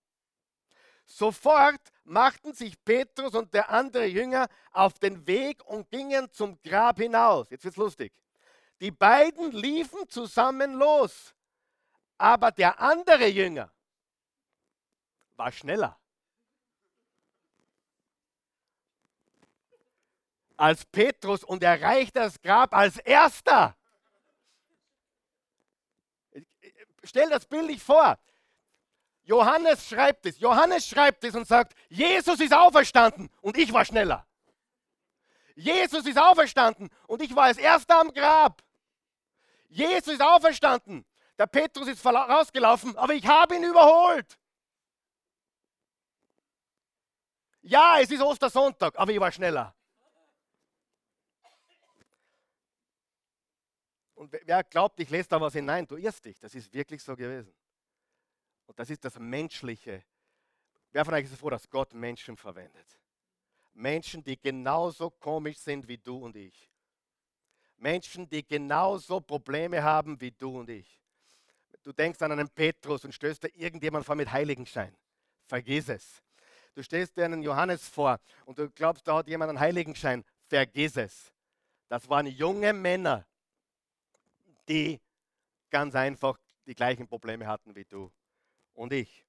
Sofort 1.08 1.80
machten 2.04 2.54
sich 2.54 2.84
Petrus 2.84 3.34
und 3.34 3.54
der 3.54 3.70
andere 3.70 4.06
Jünger 4.06 4.50
auf 4.74 5.00
den 5.00 5.26
Weg 5.26 5.64
und 5.66 5.90
gingen 5.90 6.30
zum 6.34 6.62
Grab 6.62 6.98
hinaus. 6.98 7.50
Jetzt 7.50 7.64
wird's 7.64 7.78
lustig. 7.78 8.14
Die 8.82 8.92
beiden 8.92 9.54
liefen 9.54 10.08
zusammen 10.10 10.74
los, 10.74 11.34
aber 12.18 12.52
der 12.52 12.80
andere 12.80 13.28
Jünger 13.28 13.72
war 15.38 15.52
schneller. 15.52 15.98
Als 20.58 20.86
Petrus 20.86 21.44
und 21.44 21.64
erreichte 21.64 22.20
das 22.20 22.42
Grab 22.42 22.76
als 22.76 22.98
erster. 22.98 23.78
stell 27.04 27.30
das 27.30 27.46
bildlich 27.46 27.82
vor. 27.82 28.20
Johannes 29.28 29.86
schreibt 29.86 30.26
es. 30.26 30.40
Johannes 30.40 30.88
schreibt 30.88 31.22
es 31.26 31.36
und 31.36 31.46
sagt, 31.46 31.76
Jesus 31.90 32.40
ist 32.40 32.54
auferstanden 32.54 33.30
und 33.42 33.58
ich 33.58 33.74
war 33.74 33.84
schneller. 33.84 34.26
Jesus 35.54 36.06
ist 36.06 36.18
auferstanden 36.18 36.90
und 37.08 37.22
ich 37.22 37.36
war 37.36 37.44
als 37.46 37.58
erster 37.58 38.00
am 38.00 38.14
Grab. 38.14 38.64
Jesus 39.68 40.14
ist 40.14 40.22
auferstanden. 40.22 41.06
Der 41.38 41.46
Petrus 41.46 41.90
ist 41.90 42.06
rausgelaufen, 42.06 42.96
aber 42.96 43.14
ich 43.14 43.28
habe 43.28 43.58
ihn 43.58 43.64
überholt. 43.66 44.40
Ja, 47.64 48.00
es 48.00 48.10
ist 48.10 48.22
Ostersonntag, 48.22 48.98
aber 48.98 49.12
ich 49.12 49.20
war 49.20 49.32
schneller. 49.32 49.76
Und 54.16 54.32
wer 54.32 54.64
glaubt, 54.64 54.98
ich 55.02 55.10
lese 55.10 55.28
da 55.28 55.42
was 55.42 55.52
hinein, 55.52 55.86
du 55.86 55.98
irrst 55.98 56.24
dich. 56.24 56.40
Das 56.40 56.56
ist 56.56 56.74
wirklich 56.74 57.04
so 57.04 57.14
gewesen. 57.14 57.54
Und 58.68 58.78
das 58.78 58.90
ist 58.90 59.04
das 59.04 59.18
Menschliche. 59.18 60.04
Wer 60.92 61.04
von 61.04 61.14
euch 61.14 61.26
ist 61.26 61.36
froh, 61.36 61.50
dass 61.50 61.70
Gott 61.70 61.94
Menschen 61.94 62.38
verwendet? 62.38 63.00
Menschen, 63.74 64.24
die 64.24 64.40
genauso 64.40 65.10
komisch 65.10 65.58
sind 65.58 65.88
wie 65.88 65.98
du 65.98 66.18
und 66.18 66.36
ich. 66.36 66.70
Menschen, 67.78 68.28
die 68.28 68.46
genauso 68.46 69.22
Probleme 69.22 69.84
haben 69.84 70.20
wie 70.20 70.32
du 70.32 70.60
und 70.60 70.70
ich. 70.70 71.00
Du 71.84 71.94
denkst 71.94 72.22
an 72.22 72.32
einen 72.32 72.50
Petrus 72.50 73.06
und 73.06 73.14
stößt 73.14 73.44
dir 73.44 73.56
irgendjemand 73.56 74.06
vor 74.06 74.16
mit 74.16 74.32
Heiligenschein. 74.32 74.96
Vergiss 75.46 75.88
es. 75.88 76.22
Du 76.74 76.84
stellst 76.84 77.16
dir 77.16 77.26
einen 77.26 77.42
Johannes 77.42 77.88
vor 77.88 78.20
und 78.46 78.58
du 78.58 78.70
glaubst, 78.72 79.08
da 79.08 79.18
hat 79.18 79.28
jemand 79.28 79.50
einen 79.50 79.60
Heiligenschein. 79.60 80.26
Vergiss 80.48 80.98
es. 80.98 81.32
Das 81.88 82.10
waren 82.10 82.28
junge 82.28 82.74
Männer, 82.74 83.26
die 84.68 85.00
ganz 85.70 85.96
einfach 85.96 86.38
die 86.66 86.76
gleichen 86.76 87.08
Probleme 87.08 87.48
hatten 87.48 87.76
wie 87.76 87.86
du 87.86 88.12
und 88.78 88.94
ich. 88.94 89.26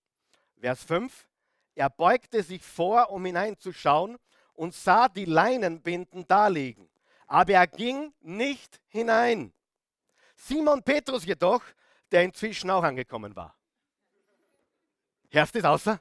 Vers 0.61 0.85
5. 0.85 1.27
Er 1.75 1.91
beugte 1.91 2.43
sich 2.43 2.63
vor, 2.63 3.11
um 3.11 3.25
hineinzuschauen 3.25 4.19
und 4.55 4.75
sah 4.75 5.09
die 5.09 5.25
Leinenbinden 5.25 6.27
daliegen. 6.27 6.89
Aber 7.27 7.53
er 7.53 7.67
ging 7.67 8.13
nicht 8.21 8.81
hinein. 8.89 9.53
Simon 10.37 10.83
Petrus 10.83 11.25
jedoch, 11.25 11.63
der 12.11 12.23
inzwischen 12.23 12.71
auch 12.71 12.83
angekommen 12.83 13.35
war. 13.35 13.57
Hörst 15.31 15.55
du 15.55 15.61
das 15.61 15.71
außer? 15.71 16.01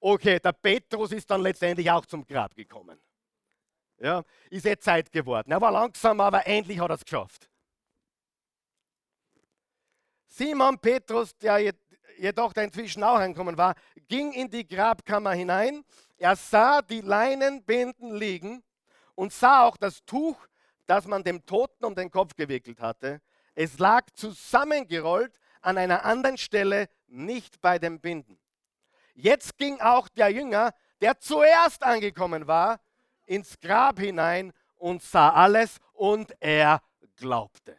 Okay, 0.00 0.38
der 0.38 0.52
Petrus 0.52 1.12
ist 1.12 1.30
dann 1.30 1.42
letztendlich 1.42 1.90
auch 1.90 2.04
zum 2.06 2.26
Grab 2.26 2.54
gekommen. 2.54 3.00
Ja, 3.98 4.22
ist 4.50 4.66
eh 4.66 4.76
Zeit 4.78 5.10
geworden. 5.10 5.50
Er 5.50 5.60
war 5.60 5.70
langsam, 5.70 6.20
aber 6.20 6.46
endlich 6.46 6.78
hat 6.78 6.90
er 6.90 6.96
es 6.96 7.04
geschafft. 7.04 7.48
Simon 10.36 10.78
Petrus, 10.78 11.36
der 11.38 11.72
jedoch 12.18 12.52
der 12.52 12.64
inzwischen 12.64 13.02
auch 13.02 13.16
angekommen 13.16 13.56
war, 13.56 13.74
ging 14.08 14.32
in 14.32 14.50
die 14.50 14.66
Grabkammer 14.66 15.32
hinein. 15.32 15.84
Er 16.16 16.36
sah 16.36 16.82
die 16.82 17.00
Leinenbinden 17.00 18.14
liegen 18.14 18.62
und 19.14 19.32
sah 19.32 19.64
auch 19.64 19.76
das 19.76 20.04
Tuch, 20.04 20.36
das 20.86 21.06
man 21.06 21.22
dem 21.22 21.44
Toten 21.44 21.84
um 21.84 21.94
den 21.94 22.10
Kopf 22.10 22.34
gewickelt 22.34 22.80
hatte. 22.80 23.20
Es 23.54 23.78
lag 23.78 24.04
zusammengerollt 24.14 25.38
an 25.60 25.78
einer 25.78 26.04
anderen 26.04 26.36
Stelle, 26.36 26.88
nicht 27.06 27.60
bei 27.60 27.78
den 27.78 28.00
Binden. 28.00 28.38
Jetzt 29.14 29.56
ging 29.56 29.80
auch 29.80 30.08
der 30.08 30.30
Jünger, 30.30 30.72
der 31.00 31.18
zuerst 31.20 31.82
angekommen 31.82 32.46
war, 32.46 32.80
ins 33.26 33.58
Grab 33.60 34.00
hinein 34.00 34.52
und 34.76 35.02
sah 35.02 35.30
alles 35.30 35.78
und 35.92 36.34
er 36.40 36.82
glaubte. 37.16 37.78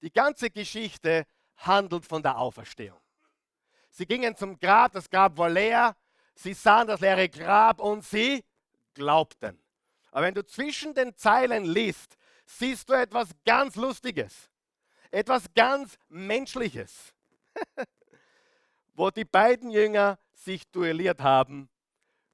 Die 0.00 0.12
ganze 0.12 0.50
Geschichte 0.50 1.24
handelt 1.56 2.06
von 2.06 2.22
der 2.22 2.38
Auferstehung. 2.38 3.00
Sie 3.94 4.06
gingen 4.06 4.34
zum 4.34 4.58
Grab, 4.58 4.90
das 4.90 5.08
Grab 5.08 5.38
war 5.38 5.48
leer, 5.48 5.94
sie 6.34 6.52
sahen 6.52 6.88
das 6.88 7.00
leere 7.00 7.28
Grab 7.28 7.78
und 7.78 8.04
sie 8.04 8.44
glaubten. 8.92 9.56
Aber 10.10 10.26
wenn 10.26 10.34
du 10.34 10.44
zwischen 10.44 10.94
den 10.94 11.16
Zeilen 11.16 11.64
liest, 11.64 12.16
siehst 12.44 12.88
du 12.90 12.94
etwas 12.94 13.28
ganz 13.44 13.76
Lustiges, 13.76 14.50
etwas 15.12 15.44
ganz 15.54 15.96
Menschliches, 16.08 17.14
wo 18.94 19.10
die 19.10 19.24
beiden 19.24 19.70
Jünger 19.70 20.18
sich 20.32 20.68
duelliert 20.72 21.20
haben 21.20 21.68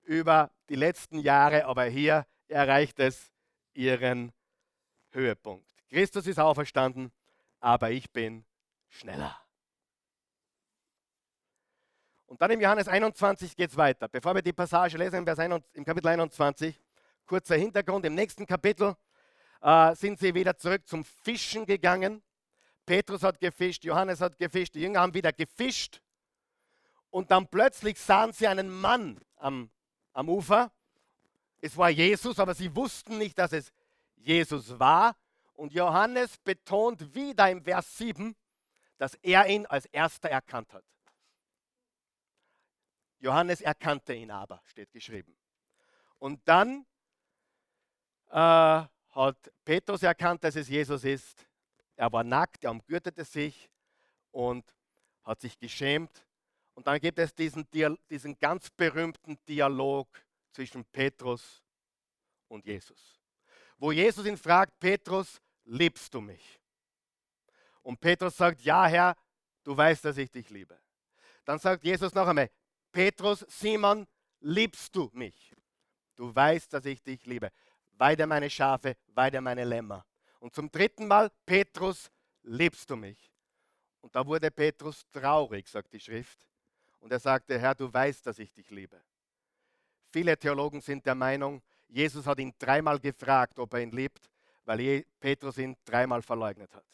über 0.04 0.50
die 0.70 0.76
letzten 0.76 1.18
Jahre, 1.18 1.66
aber 1.66 1.84
hier 1.84 2.26
erreicht 2.48 2.98
es 3.00 3.30
ihren 3.74 4.32
Höhepunkt. 5.10 5.68
Christus 5.90 6.26
ist 6.26 6.38
auferstanden, 6.38 7.12
aber 7.60 7.90
ich 7.90 8.10
bin 8.10 8.46
schneller. 8.88 9.38
Und 12.30 12.40
dann 12.40 12.52
im 12.52 12.60
Johannes 12.60 12.86
21 12.86 13.56
geht 13.56 13.70
es 13.70 13.76
weiter. 13.76 14.06
Bevor 14.06 14.36
wir 14.36 14.40
die 14.40 14.52
Passage 14.52 14.96
lesen, 14.96 15.16
im, 15.16 15.24
Vers 15.24 15.40
21, 15.40 15.74
im 15.74 15.84
Kapitel 15.84 16.06
21, 16.06 16.80
kurzer 17.26 17.56
Hintergrund. 17.56 18.06
Im 18.06 18.14
nächsten 18.14 18.46
Kapitel 18.46 18.94
äh, 19.60 19.96
sind 19.96 20.20
sie 20.20 20.32
wieder 20.32 20.56
zurück 20.56 20.86
zum 20.86 21.02
Fischen 21.02 21.66
gegangen. 21.66 22.22
Petrus 22.86 23.24
hat 23.24 23.40
gefischt, 23.40 23.82
Johannes 23.82 24.20
hat 24.20 24.38
gefischt, 24.38 24.76
die 24.76 24.80
Jünger 24.80 25.00
haben 25.00 25.12
wieder 25.12 25.32
gefischt. 25.32 26.00
Und 27.10 27.32
dann 27.32 27.48
plötzlich 27.48 27.98
sahen 27.98 28.32
sie 28.32 28.46
einen 28.46 28.70
Mann 28.70 29.18
am, 29.34 29.68
am 30.12 30.28
Ufer. 30.28 30.70
Es 31.60 31.76
war 31.76 31.90
Jesus, 31.90 32.38
aber 32.38 32.54
sie 32.54 32.76
wussten 32.76 33.18
nicht, 33.18 33.40
dass 33.40 33.52
es 33.52 33.72
Jesus 34.14 34.78
war. 34.78 35.16
Und 35.54 35.72
Johannes 35.72 36.38
betont 36.38 37.12
wieder 37.12 37.50
im 37.50 37.64
Vers 37.64 37.98
7, 37.98 38.36
dass 38.98 39.14
er 39.16 39.48
ihn 39.48 39.66
als 39.66 39.86
erster 39.86 40.28
erkannt 40.28 40.72
hat. 40.72 40.84
Johannes 43.20 43.60
erkannte 43.60 44.14
ihn 44.14 44.30
aber, 44.30 44.60
steht 44.64 44.90
geschrieben. 44.92 45.36
Und 46.18 46.40
dann 46.46 46.86
äh, 48.30 48.34
hat 48.34 49.52
Petrus 49.64 50.02
erkannt, 50.02 50.42
dass 50.44 50.56
es 50.56 50.68
Jesus 50.68 51.04
ist. 51.04 51.46
Er 51.96 52.12
war 52.12 52.24
nackt, 52.24 52.64
er 52.64 52.70
umgürtete 52.70 53.24
sich 53.24 53.70
und 54.30 54.64
hat 55.22 55.40
sich 55.40 55.58
geschämt. 55.58 56.26
Und 56.74 56.86
dann 56.86 56.98
gibt 56.98 57.18
es 57.18 57.34
diesen, 57.34 57.66
diesen 58.08 58.38
ganz 58.38 58.70
berühmten 58.70 59.38
Dialog 59.46 60.08
zwischen 60.52 60.84
Petrus 60.86 61.62
und 62.48 62.66
Jesus, 62.66 63.20
wo 63.78 63.92
Jesus 63.92 64.26
ihn 64.26 64.36
fragt, 64.36 64.78
Petrus, 64.80 65.40
liebst 65.64 66.12
du 66.14 66.20
mich? 66.20 66.60
Und 67.82 68.00
Petrus 68.00 68.36
sagt, 68.36 68.60
ja 68.62 68.86
Herr, 68.86 69.16
du 69.62 69.76
weißt, 69.76 70.04
dass 70.04 70.16
ich 70.16 70.30
dich 70.30 70.50
liebe. 70.50 70.78
Dann 71.44 71.58
sagt 71.58 71.84
Jesus 71.84 72.14
noch 72.14 72.26
einmal, 72.26 72.50
Petrus, 72.92 73.44
Simon, 73.48 74.06
liebst 74.40 74.94
du 74.94 75.10
mich? 75.12 75.54
Du 76.16 76.34
weißt, 76.34 76.72
dass 76.72 76.84
ich 76.84 77.02
dich 77.02 77.24
liebe. 77.26 77.50
Weide 77.92 78.26
meine 78.26 78.50
Schafe, 78.50 78.96
weide 79.08 79.40
meine 79.40 79.64
Lämmer. 79.64 80.04
Und 80.38 80.54
zum 80.54 80.70
dritten 80.70 81.06
Mal, 81.06 81.30
Petrus, 81.44 82.10
liebst 82.42 82.88
du 82.90 82.96
mich? 82.96 83.30
Und 84.00 84.14
da 84.14 84.26
wurde 84.26 84.50
Petrus 84.50 85.06
traurig, 85.12 85.68
sagt 85.68 85.92
die 85.92 86.00
Schrift. 86.00 86.46
Und 87.00 87.12
er 87.12 87.18
sagte, 87.18 87.58
Herr, 87.58 87.74
du 87.74 87.92
weißt, 87.92 88.26
dass 88.26 88.38
ich 88.38 88.52
dich 88.52 88.70
liebe. 88.70 89.00
Viele 90.10 90.36
Theologen 90.36 90.80
sind 90.80 91.06
der 91.06 91.14
Meinung, 91.14 91.62
Jesus 91.88 92.26
hat 92.26 92.38
ihn 92.38 92.54
dreimal 92.58 92.98
gefragt, 92.98 93.58
ob 93.58 93.74
er 93.74 93.80
ihn 93.80 93.90
liebt, 93.90 94.30
weil 94.64 95.04
Petrus 95.18 95.58
ihn 95.58 95.76
dreimal 95.84 96.22
verleugnet 96.22 96.72
hat. 96.74 96.84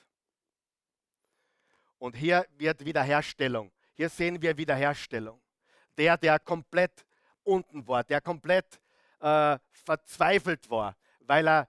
Und 1.98 2.14
hier 2.16 2.46
wird 2.56 2.84
Wiederherstellung. 2.84 3.72
Hier 3.94 4.08
sehen 4.08 4.40
wir 4.40 4.56
Wiederherstellung. 4.56 5.40
Der, 5.96 6.16
der 6.16 6.38
komplett 6.38 7.06
unten 7.42 7.86
war, 7.86 8.04
der 8.04 8.20
komplett 8.20 8.80
äh, 9.20 9.58
verzweifelt 9.70 10.68
war, 10.68 10.96
weil 11.20 11.48
er 11.48 11.68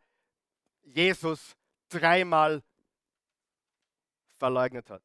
Jesus 0.83 1.55
dreimal 1.89 2.63
verleugnet 4.37 4.89
hat. 4.89 5.03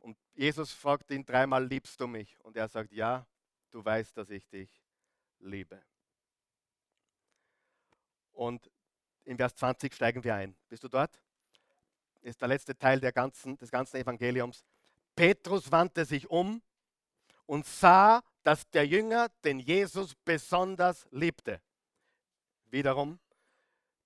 Und 0.00 0.16
Jesus 0.34 0.72
fragt 0.72 1.10
ihn 1.10 1.24
dreimal, 1.24 1.64
liebst 1.64 2.00
du 2.00 2.06
mich? 2.06 2.38
Und 2.40 2.56
er 2.56 2.68
sagt, 2.68 2.92
ja, 2.92 3.26
du 3.70 3.84
weißt, 3.84 4.16
dass 4.16 4.30
ich 4.30 4.48
dich 4.48 4.68
liebe. 5.38 5.82
Und 8.32 8.70
in 9.24 9.36
Vers 9.36 9.54
20 9.56 9.94
steigen 9.94 10.24
wir 10.24 10.34
ein. 10.34 10.56
Bist 10.68 10.82
du 10.82 10.88
dort? 10.88 11.20
Ist 12.22 12.40
der 12.40 12.48
letzte 12.48 12.76
Teil 12.76 13.00
ganzen, 13.12 13.56
des 13.58 13.70
ganzen 13.70 13.96
Evangeliums. 13.96 14.64
Petrus 15.14 15.70
wandte 15.70 16.04
sich 16.04 16.30
um 16.30 16.62
und 17.52 17.66
sah 17.66 18.22
dass 18.44 18.66
der 18.70 18.86
Jünger 18.86 19.28
den 19.44 19.58
Jesus 19.58 20.14
besonders 20.24 21.06
liebte. 21.10 21.60
Wiederum, 22.70 23.20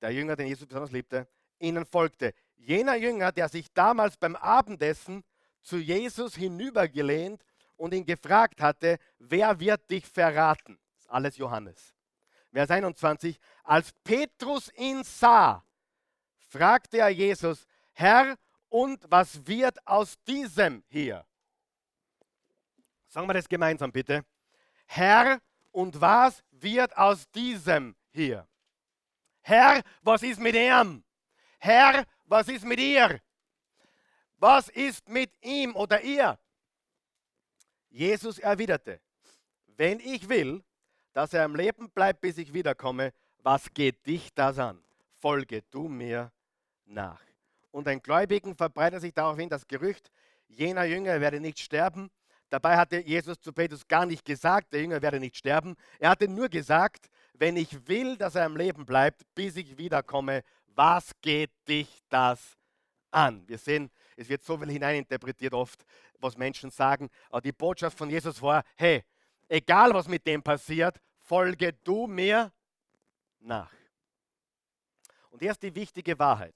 der 0.00 0.10
Jünger, 0.10 0.34
den 0.34 0.48
Jesus 0.48 0.66
besonders 0.66 0.90
liebte, 0.90 1.28
ihnen 1.60 1.86
folgte. 1.86 2.34
Jener 2.56 2.96
Jünger, 2.96 3.30
der 3.30 3.48
sich 3.48 3.72
damals 3.72 4.16
beim 4.16 4.34
Abendessen 4.34 5.22
zu 5.62 5.76
Jesus 5.76 6.34
hinübergelehnt 6.34 7.44
und 7.76 7.94
ihn 7.94 8.04
gefragt 8.04 8.60
hatte, 8.60 8.98
wer 9.20 9.60
wird 9.60 9.88
dich 9.92 10.04
verraten? 10.04 10.76
Das 10.94 11.04
ist 11.04 11.10
alles 11.10 11.36
Johannes. 11.36 11.94
Vers 12.52 12.70
21, 12.70 13.38
als 13.62 13.92
Petrus 14.02 14.72
ihn 14.76 15.04
sah, 15.04 15.62
fragte 16.48 16.98
er 16.98 17.10
Jesus, 17.10 17.64
Herr, 17.92 18.36
und 18.68 19.00
was 19.08 19.46
wird 19.46 19.86
aus 19.86 20.20
diesem 20.24 20.82
hier? 20.88 21.24
Sagen 23.08 23.28
wir 23.28 23.34
das 23.34 23.48
gemeinsam 23.48 23.92
bitte. 23.92 24.24
Herr, 24.86 25.40
und 25.72 26.00
was 26.00 26.42
wird 26.50 26.96
aus 26.96 27.30
diesem 27.30 27.94
hier? 28.12 28.46
Herr, 29.42 29.82
was 30.02 30.22
ist 30.22 30.40
mit 30.40 30.54
ihm? 30.54 31.04
Herr, 31.58 32.04
was 32.24 32.48
ist 32.48 32.64
mit 32.64 32.80
ihr? 32.80 33.20
Was 34.38 34.68
ist 34.68 35.08
mit 35.08 35.30
ihm 35.42 35.74
oder 35.76 36.00
ihr? 36.02 36.38
Jesus 37.90 38.38
erwiderte, 38.38 39.00
wenn 39.76 40.00
ich 40.00 40.28
will, 40.28 40.62
dass 41.12 41.32
er 41.32 41.44
am 41.44 41.54
Leben 41.54 41.90
bleibt, 41.90 42.20
bis 42.20 42.36
ich 42.36 42.52
wiederkomme, 42.52 43.12
was 43.42 43.72
geht 43.72 44.06
dich 44.06 44.34
das 44.34 44.58
an? 44.58 44.82
Folge 45.18 45.62
du 45.70 45.88
mir 45.88 46.30
nach. 46.84 47.22
Und 47.70 47.88
ein 47.88 48.02
Gläubigen 48.02 48.54
verbreitet 48.54 49.00
sich 49.00 49.14
daraufhin 49.14 49.48
das 49.48 49.66
Gerücht, 49.66 50.10
jener 50.48 50.84
Jünger 50.84 51.20
werde 51.20 51.40
nicht 51.40 51.58
sterben, 51.58 52.10
Dabei 52.48 52.76
hatte 52.76 52.98
Jesus 52.98 53.40
zu 53.40 53.52
Petrus 53.52 53.86
gar 53.86 54.06
nicht 54.06 54.24
gesagt, 54.24 54.72
der 54.72 54.80
Jünger 54.80 55.02
werde 55.02 55.18
nicht 55.18 55.36
sterben. 55.36 55.76
Er 55.98 56.10
hatte 56.10 56.28
nur 56.28 56.48
gesagt, 56.48 57.08
wenn 57.34 57.56
ich 57.56 57.88
will, 57.88 58.16
dass 58.16 58.34
er 58.34 58.44
am 58.44 58.56
Leben 58.56 58.86
bleibt, 58.86 59.22
bis 59.34 59.56
ich 59.56 59.76
wiederkomme, 59.76 60.42
was 60.74 61.10
geht 61.20 61.50
dich 61.68 62.02
das 62.08 62.56
an? 63.10 63.46
Wir 63.48 63.58
sehen, 63.58 63.90
es 64.16 64.28
wird 64.28 64.42
so 64.42 64.58
viel 64.58 64.70
hineininterpretiert 64.70 65.54
oft, 65.54 65.84
was 66.20 66.36
Menschen 66.36 66.70
sagen. 66.70 67.08
Aber 67.30 67.40
die 67.40 67.52
Botschaft 67.52 67.98
von 67.98 68.10
Jesus 68.10 68.40
war, 68.40 68.62
hey, 68.76 69.04
egal 69.48 69.92
was 69.92 70.08
mit 70.08 70.26
dem 70.26 70.42
passiert, 70.42 71.00
folge 71.18 71.72
du 71.84 72.06
mir 72.06 72.52
nach. 73.40 73.72
Und 75.30 75.40
hier 75.40 75.50
ist 75.50 75.62
die 75.62 75.74
wichtige 75.74 76.18
Wahrheit. 76.18 76.54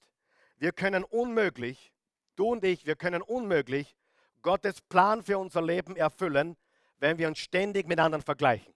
Wir 0.57 0.73
können 0.73 1.05
unmöglich 1.05 1.93
Du 2.41 2.53
und 2.53 2.65
ich, 2.65 2.87
wir 2.87 2.97
können 2.97 3.21
unmöglich 3.21 3.95
Gottes 4.43 4.81
Plan 4.81 5.23
für 5.23 5.39
unser 5.39 5.63
Leben 5.63 5.97
erfüllen, 5.97 6.57
wenn 6.99 7.19
wir 7.19 7.29
uns 7.29 7.39
ständig 7.39 7.87
mit 7.89 7.99
anderen 7.99 8.23
vergleichen. 8.23 8.75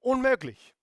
Unmöglich. 0.00 0.74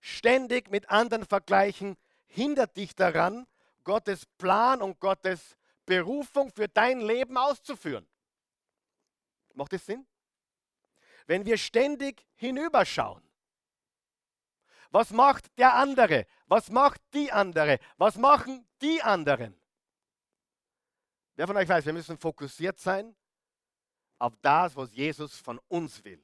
Ständig 0.00 0.70
mit 0.70 0.90
anderen 0.90 1.24
vergleichen 1.24 1.96
hindert 2.26 2.76
dich 2.76 2.94
daran, 2.94 3.46
Gottes 3.84 4.26
Plan 4.26 4.82
und 4.82 5.00
Gottes 5.00 5.56
Berufung 5.86 6.50
für 6.50 6.68
dein 6.68 7.00
Leben 7.00 7.36
auszuführen. 7.36 8.06
Macht 9.54 9.72
das 9.72 9.86
Sinn? 9.86 10.06
Wenn 11.26 11.44
wir 11.44 11.56
ständig 11.56 12.26
hinüberschauen, 12.34 13.22
was 14.90 15.10
macht 15.10 15.56
der 15.58 15.74
andere? 15.74 16.26
Was 16.46 16.70
macht 16.70 17.00
die 17.14 17.32
andere? 17.32 17.78
Was 17.96 18.16
machen 18.16 18.68
die 18.82 19.02
anderen? 19.02 19.56
Wer 21.34 21.46
von 21.46 21.56
euch 21.56 21.68
weiß, 21.68 21.86
wir 21.86 21.92
müssen 21.92 22.18
fokussiert 22.18 22.78
sein 22.78 23.14
auf 24.18 24.34
das, 24.42 24.76
was 24.76 24.94
Jesus 24.94 25.38
von 25.38 25.58
uns 25.68 26.04
will. 26.04 26.22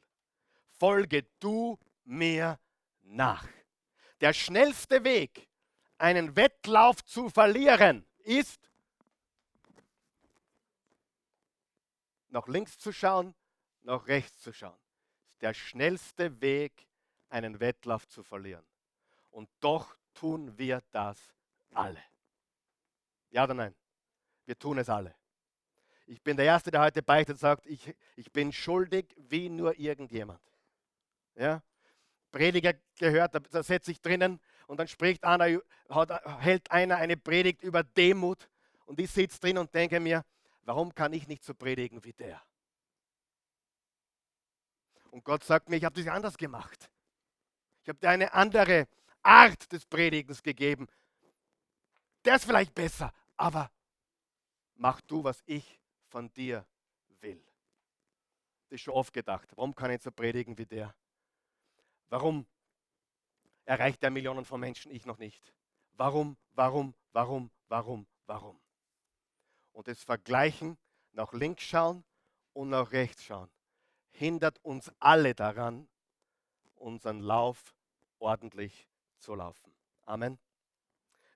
Folge 0.79 1.27
du 1.41 1.79
mir 2.05 2.59
nach. 3.03 3.49
Der 4.21 4.33
schnellste 4.33 5.03
Weg, 5.05 5.49
einen 5.97 6.37
Wettlauf 6.37 7.05
zu 7.05 7.29
verlieren, 7.29 8.07
ist 8.19 8.71
nach 12.29 12.47
links 12.47 12.79
zu 12.79 12.93
schauen, 12.93 13.35
nach 13.83 14.07
rechts 14.07 14.39
zu 14.43 14.53
schauen. 14.53 14.79
Der 15.41 15.55
schnellste 15.55 16.41
Weg, 16.41 16.87
einen 17.31 17.61
Wettlauf 17.61 18.07
zu 18.09 18.23
verlieren. 18.23 18.65
Und 19.31 19.49
doch 19.61 19.97
tun 20.15 20.57
wir 20.59 20.83
das 20.91 21.19
alle. 21.73 22.03
Ja 23.31 23.45
oder 23.45 23.55
nein? 23.55 23.75
Wir 24.49 24.59
tun 24.59 24.79
es 24.79 24.89
alle. 24.89 25.15
Ich 26.07 26.23
bin 26.23 26.39
der 26.39 26.47
Erste, 26.47 26.71
der 26.71 26.81
heute 26.81 27.03
beichtet 27.03 27.35
und 27.35 27.39
sagt, 27.39 27.67
ich, 27.67 27.95
ich 28.17 28.33
bin 28.33 28.51
schuldig 28.51 29.15
wie 29.19 29.51
nur 29.51 29.79
irgendjemand. 29.79 30.41
Ja? 31.35 31.63
Prediger 32.33 32.73
gehört, 32.99 33.35
da, 33.35 33.63
setze 33.63 33.91
ich 33.91 34.01
drinnen 34.01 34.41
und 34.67 34.79
dann 34.79 34.89
spricht 34.89 35.25
einer, 35.25 35.61
hält 36.39 36.71
einer 36.71 36.97
eine 36.97 37.19
Predigt 37.19 37.63
über 37.63 37.83
Demut 37.83 38.49
und 38.87 38.99
ich 38.99 39.11
sitze 39.11 39.39
drin 39.39 39.59
und 39.59 39.75
denke 39.75 40.01
mir, 40.01 40.25
warum 40.63 40.95
kann 40.95 41.13
ich 41.13 41.29
nicht 41.29 41.45
so 41.45 41.53
predigen 41.53 42.03
wie 42.03 42.15
der? 42.15 42.41
Und 45.11 45.25
Gott 45.25 45.45
sagt 45.45 45.69
mir, 45.69 45.77
ich 45.77 45.85
habe 45.85 46.03
das 46.03 46.11
anders 46.11 46.39
gemacht. 46.39 46.89
Ich 47.83 47.89
habe 47.91 47.99
dir 47.99 48.09
eine 48.09 48.33
andere 48.33 48.89
Art 49.23 49.71
des 49.71 49.85
Predigens 49.85 50.43
gegeben. 50.43 50.87
Der 52.25 52.37
ist 52.37 52.47
vielleicht 52.47 52.75
besser, 52.75 53.13
aber 53.37 53.71
mach 54.79 55.01
du, 55.03 55.23
was 55.23 55.43
ich 55.45 55.79
von 56.07 56.33
dir 56.33 56.67
will. 57.21 57.43
Das 58.69 58.77
ist 58.77 58.83
schon 58.83 58.95
oft 58.95 59.13
gedacht. 59.13 59.49
Warum 59.57 59.75
kann 59.75 59.91
ich 59.91 60.03
so 60.03 60.11
predigen 60.11 60.57
wie 60.57 60.67
der? 60.67 60.95
Warum 62.09 62.47
erreicht 63.65 64.03
er 64.03 64.11
Millionen 64.11 64.45
von 64.45 64.61
Menschen, 64.61 64.91
ich 64.91 65.05
noch 65.05 65.19
nicht? 65.19 65.53
Warum, 65.93 66.37
warum, 66.53 66.95
warum, 67.13 67.51
warum, 67.69 68.07
warum? 68.27 68.59
Und 69.73 69.89
das 69.89 70.03
Vergleichen, 70.03 70.79
nach 71.13 71.33
links 71.33 71.65
schauen 71.65 72.05
und 72.53 72.71
nach 72.71 72.93
rechts 72.93 73.25
schauen, 73.25 73.51
hindert 74.11 74.59
uns 74.65 74.91
alle 74.99 75.35
daran, 75.35 75.89
unseren 76.77 77.21
Lauf 77.21 77.75
ordentlich 78.19 78.89
zu 79.19 79.35
laufen. 79.35 79.75
Amen. 80.03 80.39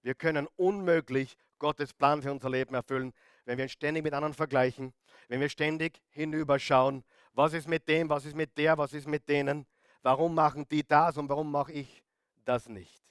Wir 0.02 0.14
können 0.14 0.48
unmöglich 0.56 1.36
Gottes 1.58 1.92
Plan 1.92 2.22
für 2.22 2.32
unser 2.32 2.50
Leben 2.50 2.74
erfüllen, 2.74 3.12
wenn 3.44 3.58
wir 3.58 3.64
uns 3.64 3.72
ständig 3.72 4.04
mit 4.04 4.14
anderen 4.14 4.34
vergleichen, 4.34 4.92
wenn 5.28 5.40
wir 5.40 5.48
ständig 5.48 6.00
hinüberschauen, 6.10 7.04
was 7.32 7.52
ist 7.52 7.68
mit 7.68 7.88
dem, 7.88 8.08
was 8.08 8.24
ist 8.24 8.36
mit 8.36 8.56
der, 8.58 8.78
was 8.78 8.92
ist 8.92 9.08
mit 9.08 9.28
denen, 9.28 9.66
warum 10.02 10.34
machen 10.34 10.66
die 10.68 10.86
das 10.86 11.16
und 11.16 11.28
warum 11.28 11.50
mache 11.50 11.72
ich 11.72 12.02
das 12.44 12.68
nicht. 12.68 13.02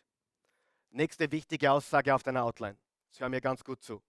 Nächste 0.89 1.31
wichtige 1.31 1.71
Aussage 1.71 2.13
auf 2.13 2.23
deiner 2.23 2.43
Outline. 2.43 2.77
Sie 3.11 3.21
hören 3.21 3.31
mir 3.31 3.41
ganz 3.41 3.63
gut 3.63 3.81
zu. 3.81 4.01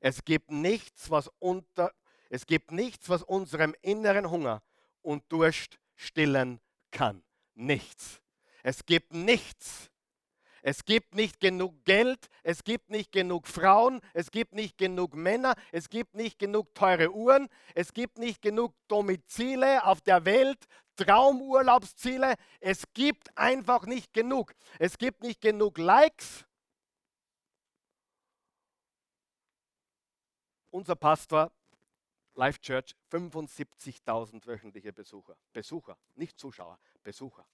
Es 0.00 0.24
gibt 0.24 0.50
nichts, 0.50 1.10
was 1.10 1.30
unter, 1.38 1.92
es 2.28 2.46
gibt 2.46 2.70
nichts, 2.70 3.08
was 3.08 3.22
unserem 3.22 3.74
inneren 3.82 4.30
Hunger 4.30 4.62
und 5.02 5.24
Durst 5.30 5.78
stillen 5.94 6.60
kann. 6.90 7.22
Nichts. 7.54 8.20
Es 8.62 8.84
gibt 8.84 9.12
nichts. 9.12 9.90
Es 10.66 10.84
gibt 10.84 11.14
nicht 11.14 11.38
genug 11.38 11.84
Geld, 11.84 12.28
es 12.42 12.64
gibt 12.64 12.90
nicht 12.90 13.12
genug 13.12 13.46
Frauen, 13.46 14.00
es 14.14 14.32
gibt 14.32 14.52
nicht 14.52 14.76
genug 14.76 15.14
Männer, 15.14 15.54
es 15.70 15.88
gibt 15.88 16.16
nicht 16.16 16.40
genug 16.40 16.74
teure 16.74 17.12
Uhren, 17.12 17.48
es 17.76 17.92
gibt 17.92 18.18
nicht 18.18 18.42
genug 18.42 18.74
Domizile 18.88 19.84
auf 19.84 20.00
der 20.00 20.24
Welt, 20.24 20.58
Traumurlaubsziele. 20.96 22.34
Es 22.58 22.82
gibt 22.94 23.38
einfach 23.38 23.86
nicht 23.86 24.12
genug. 24.12 24.54
Es 24.80 24.98
gibt 24.98 25.22
nicht 25.22 25.40
genug 25.40 25.78
Likes. 25.78 26.44
Unser 30.72 30.96
Pastor, 30.96 31.52
Life 32.34 32.60
Church, 32.60 32.96
75.000 33.12 34.44
wöchentliche 34.48 34.92
Besucher. 34.92 35.36
Besucher, 35.52 35.96
nicht 36.16 36.40
Zuschauer, 36.40 36.80
Besucher. 37.04 37.46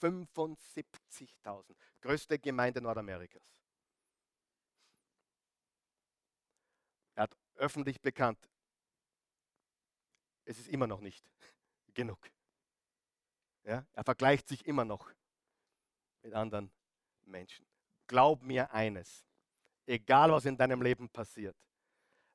75.000. 0.00 1.76
Größte 2.00 2.38
Gemeinde 2.38 2.80
Nordamerikas. 2.80 3.42
Er 7.14 7.24
hat 7.24 7.36
öffentlich 7.56 8.00
bekannt, 8.00 8.38
es 10.44 10.58
ist 10.58 10.68
immer 10.68 10.86
noch 10.86 11.00
nicht 11.00 11.24
genug. 11.94 12.30
Ja, 13.64 13.86
er 13.92 14.04
vergleicht 14.04 14.48
sich 14.48 14.66
immer 14.66 14.84
noch 14.84 15.12
mit 16.22 16.32
anderen 16.34 16.72
Menschen. 17.24 17.66
Glaub 18.06 18.42
mir 18.42 18.72
eines, 18.72 19.24
egal 19.86 20.32
was 20.32 20.44
in 20.44 20.56
deinem 20.56 20.82
Leben 20.82 21.08
passiert, 21.08 21.56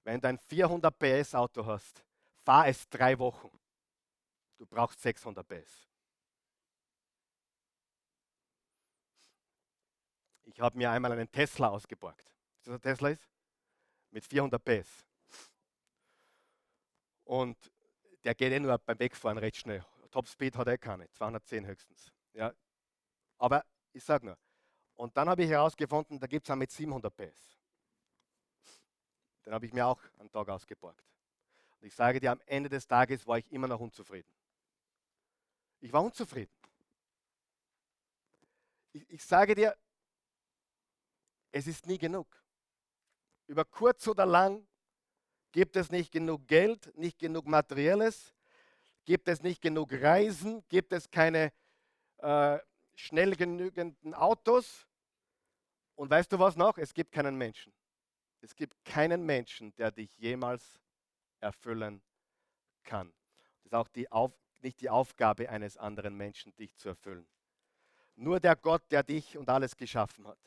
wenn 0.03 0.21
du 0.21 0.29
ein 0.29 0.39
400 0.39 0.97
PS 0.97 1.35
Auto 1.35 1.65
hast, 1.65 2.05
fahr 2.45 2.67
es 2.67 2.87
drei 2.87 3.19
Wochen. 3.19 3.51
Du 4.57 4.65
brauchst 4.65 5.01
600 5.01 5.45
PS. 5.45 5.86
Ich 10.57 10.61
habe 10.61 10.75
mir 10.75 10.89
einmal 10.89 11.11
einen 11.11 11.31
Tesla 11.31 11.67
ausgeborgt. 11.67 12.33
Ist 12.57 12.65
das 12.65 12.73
ein 12.73 12.81
Tesla 12.81 13.09
ist? 13.09 13.29
Mit 14.09 14.25
400 14.25 14.59
PS. 14.65 15.05
Und 17.25 17.55
der 18.23 18.33
geht 18.33 18.51
eh 18.51 18.59
nur 18.59 18.75
beim 18.79 18.97
Wegfahren 18.97 19.37
recht 19.37 19.57
schnell. 19.57 19.85
Topspeed 20.09 20.57
hat 20.57 20.65
er 20.65 20.79
keine, 20.79 21.07
210 21.11 21.67
höchstens. 21.67 22.11
Ja. 22.33 22.55
Aber 23.37 23.63
ich 23.93 24.03
sage 24.03 24.25
nur, 24.25 24.37
und 24.95 25.15
dann 25.15 25.29
habe 25.29 25.43
ich 25.43 25.49
herausgefunden, 25.51 26.19
da 26.19 26.25
gibt 26.25 26.47
es 26.47 26.49
einen 26.49 26.57
mit 26.57 26.71
700 26.71 27.15
PS. 27.15 27.59
Den 29.45 29.53
habe 29.53 29.67
ich 29.67 29.73
mir 29.73 29.85
auch 29.85 30.01
einen 30.17 30.31
Tag 30.31 30.49
ausgeborgt. 30.49 31.05
Und 31.79 31.85
ich 31.85 31.93
sage 31.93 32.19
dir, 32.19 32.31
am 32.31 32.41
Ende 32.47 32.67
des 32.67 32.87
Tages 32.87 33.27
war 33.27 33.37
ich 33.37 33.51
immer 33.51 33.67
noch 33.67 33.79
unzufrieden. 33.79 34.33
Ich 35.81 35.93
war 35.93 36.03
unzufrieden. 36.03 36.51
Ich, 38.93 39.07
ich 39.07 39.23
sage 39.23 39.53
dir, 39.53 39.77
es 41.57 41.65
ist 41.65 41.87
nie 41.87 41.97
genug. 41.97 42.27
Über 43.47 43.65
kurz 43.65 44.07
oder 44.07 44.25
lang 44.25 44.67
gibt 45.51 45.75
es 45.75 45.89
nicht 45.89 46.11
genug 46.11 46.47
Geld, 46.47 46.95
nicht 46.95 47.17
genug 47.17 47.47
Materielles, 47.47 48.35
gibt 49.05 49.27
es 49.27 49.41
nicht 49.41 49.61
genug 49.61 49.91
Reisen, 49.91 50.63
gibt 50.69 50.93
es 50.93 51.09
keine 51.09 51.51
äh, 52.17 52.59
schnell 52.93 53.35
genügenden 53.35 54.13
Autos. 54.13 54.87
Und 55.95 56.11
weißt 56.11 56.31
du 56.31 56.37
was 56.37 56.55
noch? 56.55 56.77
Es 56.77 56.93
gibt 56.93 57.11
keinen 57.11 57.35
Menschen. 57.35 57.73
Es 58.41 58.55
gibt 58.55 58.75
keinen 58.85 59.25
Menschen, 59.25 59.73
der 59.77 59.91
dich 59.91 60.15
jemals 60.17 60.79
erfüllen 61.39 62.03
kann. 62.83 63.11
Das 63.63 63.65
ist 63.65 63.73
auch 63.73 63.87
die 63.87 64.11
Auf, 64.11 64.31
nicht 64.61 64.79
die 64.81 64.91
Aufgabe 64.91 65.49
eines 65.49 65.75
anderen 65.75 66.15
Menschen, 66.15 66.55
dich 66.55 66.75
zu 66.75 66.89
erfüllen. 66.89 67.27
Nur 68.15 68.39
der 68.39 68.55
Gott, 68.55 68.83
der 68.91 69.01
dich 69.01 69.37
und 69.37 69.49
alles 69.49 69.75
geschaffen 69.75 70.27
hat. 70.27 70.37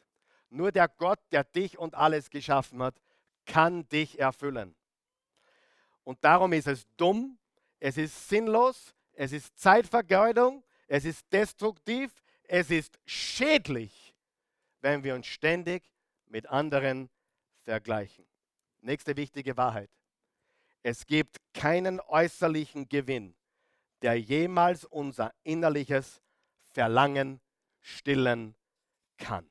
Nur 0.50 0.72
der 0.72 0.88
Gott, 0.88 1.20
der 1.32 1.44
dich 1.44 1.78
und 1.78 1.94
alles 1.94 2.30
geschaffen 2.30 2.82
hat, 2.82 3.00
kann 3.46 3.88
dich 3.88 4.18
erfüllen. 4.18 4.74
Und 6.04 6.24
darum 6.24 6.52
ist 6.52 6.66
es 6.66 6.86
dumm, 6.96 7.38
es 7.78 7.96
ist 7.96 8.28
sinnlos, 8.28 8.94
es 9.12 9.32
ist 9.32 9.58
Zeitvergeudung, 9.58 10.64
es 10.86 11.04
ist 11.04 11.32
destruktiv, 11.32 12.10
es 12.44 12.70
ist 12.70 12.98
schädlich, 13.04 14.14
wenn 14.80 15.04
wir 15.04 15.14
uns 15.14 15.26
ständig 15.26 15.84
mit 16.26 16.48
anderen 16.48 17.10
vergleichen. 17.62 18.26
Nächste 18.80 19.16
wichtige 19.16 19.56
Wahrheit. 19.56 19.90
Es 20.82 21.06
gibt 21.06 21.36
keinen 21.52 22.00
äußerlichen 22.00 22.88
Gewinn, 22.88 23.34
der 24.02 24.18
jemals 24.18 24.84
unser 24.84 25.32
innerliches 25.42 26.22
Verlangen 26.72 27.40
stillen 27.80 28.54
kann. 29.18 29.49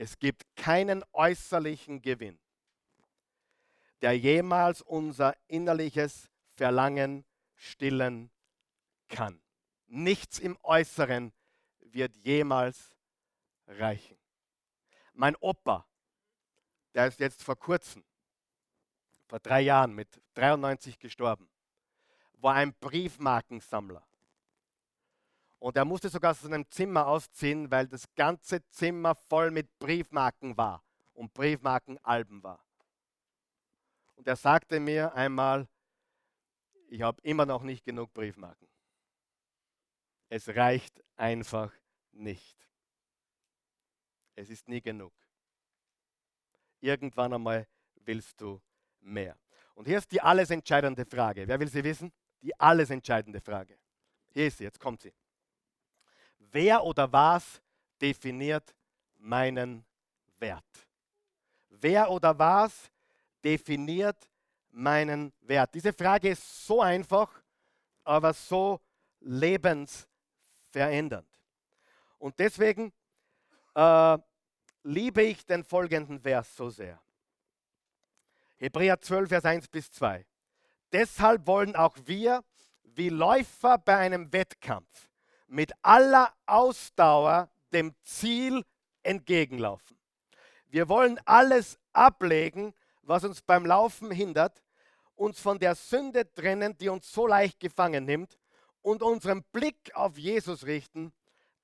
Es 0.00 0.16
gibt 0.20 0.44
keinen 0.54 1.04
äußerlichen 1.12 2.00
Gewinn. 2.00 2.38
der 4.00 4.16
jemals 4.16 4.80
unser 4.80 5.36
innerliches 5.48 6.30
Verlangen 6.54 7.24
stillen 7.56 8.30
kann. 9.08 9.42
Nichts 9.88 10.38
im 10.38 10.56
Äußeren 10.62 11.32
wird 11.80 12.14
jemals 12.18 12.94
reichen. 13.66 14.16
Mein 15.14 15.34
Opa, 15.40 15.84
der 16.94 17.08
ist 17.08 17.18
jetzt 17.18 17.42
vor 17.42 17.56
kurzem, 17.56 18.04
vor 19.26 19.40
drei 19.40 19.62
Jahren 19.62 19.96
mit 19.96 20.22
93 20.34 21.00
gestorben, 21.00 21.50
war 22.34 22.54
ein 22.54 22.72
Briefmarkensammler. 22.74 24.06
Und 25.58 25.76
er 25.76 25.84
musste 25.84 26.08
sogar 26.08 26.32
aus 26.32 26.40
seinem 26.40 26.68
Zimmer 26.70 27.06
ausziehen, 27.06 27.70
weil 27.70 27.88
das 27.88 28.04
ganze 28.14 28.66
Zimmer 28.68 29.14
voll 29.14 29.50
mit 29.50 29.78
Briefmarken 29.78 30.56
war 30.56 30.84
und 31.14 31.34
Briefmarkenalben 31.34 32.42
war. 32.42 32.64
Und 34.14 34.26
er 34.26 34.36
sagte 34.36 34.78
mir 34.78 35.14
einmal, 35.14 35.68
ich 36.88 37.02
habe 37.02 37.20
immer 37.22 37.44
noch 37.44 37.62
nicht 37.62 37.84
genug 37.84 38.12
Briefmarken. 38.14 38.68
Es 40.28 40.48
reicht 40.48 41.02
einfach 41.16 41.72
nicht. 42.12 42.56
Es 44.36 44.50
ist 44.50 44.68
nie 44.68 44.80
genug. 44.80 45.12
Irgendwann 46.80 47.32
einmal 47.32 47.66
willst 47.96 48.40
du 48.40 48.60
mehr. 49.00 49.36
Und 49.74 49.86
hier 49.86 49.98
ist 49.98 50.12
die 50.12 50.20
alles 50.20 50.50
entscheidende 50.50 51.04
Frage. 51.04 51.46
Wer 51.46 51.58
will 51.58 51.68
sie 51.68 51.82
wissen? 51.82 52.12
Die 52.42 52.58
alles 52.58 52.90
entscheidende 52.90 53.40
Frage. 53.40 53.78
Hier 54.30 54.46
ist 54.46 54.58
sie, 54.58 54.64
jetzt 54.64 54.78
kommt 54.78 55.02
sie. 55.02 55.12
Wer 56.50 56.82
oder 56.84 57.12
was 57.12 57.60
definiert 58.00 58.74
meinen 59.18 59.84
Wert? 60.38 60.64
Wer 61.68 62.10
oder 62.10 62.38
was 62.38 62.90
definiert 63.44 64.16
meinen 64.70 65.32
Wert? 65.40 65.74
Diese 65.74 65.92
Frage 65.92 66.30
ist 66.30 66.66
so 66.66 66.80
einfach, 66.80 67.30
aber 68.04 68.32
so 68.32 68.80
lebensverändernd. 69.20 71.28
Und 72.18 72.38
deswegen 72.38 72.92
äh, 73.74 74.18
liebe 74.82 75.22
ich 75.22 75.44
den 75.44 75.64
folgenden 75.64 76.20
Vers 76.20 76.56
so 76.56 76.70
sehr. 76.70 76.98
Hebräer 78.56 78.98
12, 79.00 79.28
Vers 79.28 79.44
1 79.44 79.68
bis 79.68 79.90
2. 79.92 80.24
Deshalb 80.90 81.46
wollen 81.46 81.76
auch 81.76 81.96
wir, 82.06 82.42
wie 82.82 83.10
Läufer 83.10 83.78
bei 83.78 83.96
einem 83.96 84.32
Wettkampf, 84.32 85.07
mit 85.48 85.72
aller 85.82 86.32
Ausdauer 86.46 87.50
dem 87.72 87.94
Ziel 88.02 88.64
entgegenlaufen. 89.02 89.98
Wir 90.68 90.88
wollen 90.88 91.18
alles 91.24 91.78
ablegen, 91.92 92.74
was 93.02 93.24
uns 93.24 93.40
beim 93.42 93.64
Laufen 93.64 94.10
hindert, 94.10 94.62
uns 95.14 95.40
von 95.40 95.58
der 95.58 95.74
Sünde 95.74 96.32
trennen, 96.32 96.76
die 96.78 96.88
uns 96.88 97.10
so 97.10 97.26
leicht 97.26 97.58
gefangen 97.58 98.04
nimmt, 98.04 98.38
und 98.82 99.02
unseren 99.02 99.42
Blick 99.52 99.90
auf 99.94 100.16
Jesus 100.16 100.64
richten, 100.64 101.12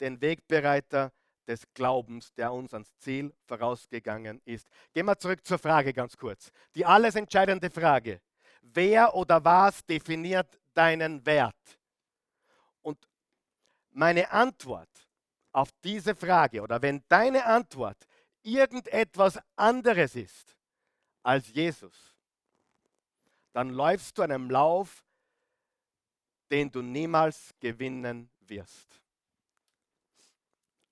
den 0.01 0.21
Wegbereiter 0.21 1.13
des 1.47 1.63
Glaubens, 1.75 2.33
der 2.35 2.53
uns 2.53 2.73
ans 2.73 2.97
Ziel 2.99 3.33
vorausgegangen 3.47 4.41
ist. 4.45 4.67
Gehen 4.93 5.07
wir 5.07 5.19
zurück 5.19 5.47
zur 5.47 5.59
Frage 5.59 5.93
ganz 5.93 6.17
kurz. 6.17 6.51
Die 6.75 6.85
alles 6.85 7.15
entscheidende 7.15 7.71
Frage. 7.71 8.21
Wer 8.63 9.15
oder 9.15 9.45
was 9.45 9.85
definiert 9.85 10.59
deinen 10.73 11.25
Wert? 11.25 11.55
Meine 13.95 14.31
Antwort 14.31 14.91
auf 15.53 15.71
diese 15.85 16.17
Frage 16.17 16.61
oder 16.61 16.83
wenn 16.83 17.05
deine 17.09 17.45
Antwort 17.45 17.97
irgendetwas 18.43 19.39
anderes 19.55 20.17
ist 20.17 20.57
als 21.23 21.49
Jesus, 21.49 21.95
dann 23.53 23.71
läufst 23.71 24.19
du 24.19 24.23
einem 24.23 24.51
Lauf, 24.51 25.05
den 26.51 26.71
du 26.71 26.83
niemals 26.83 27.55
gewinnen 27.61 28.29
wirst. 28.41 29.01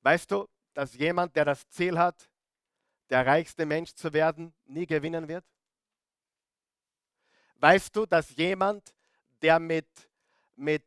Weißt 0.02 0.30
du, 0.30 0.48
dass 0.72 0.94
jemand, 0.94 1.34
der 1.34 1.44
das 1.44 1.68
Ziel 1.68 1.98
hat, 1.98 2.30
der 3.10 3.26
reichste 3.26 3.66
Mensch 3.66 3.92
zu 3.94 4.12
werden, 4.12 4.54
nie 4.64 4.86
gewinnen 4.86 5.26
wird? 5.26 5.44
Weißt 7.56 7.94
du, 7.94 8.06
dass 8.06 8.30
jemand, 8.36 8.94
der 9.42 9.58
mit, 9.58 9.88
mit 10.54 10.84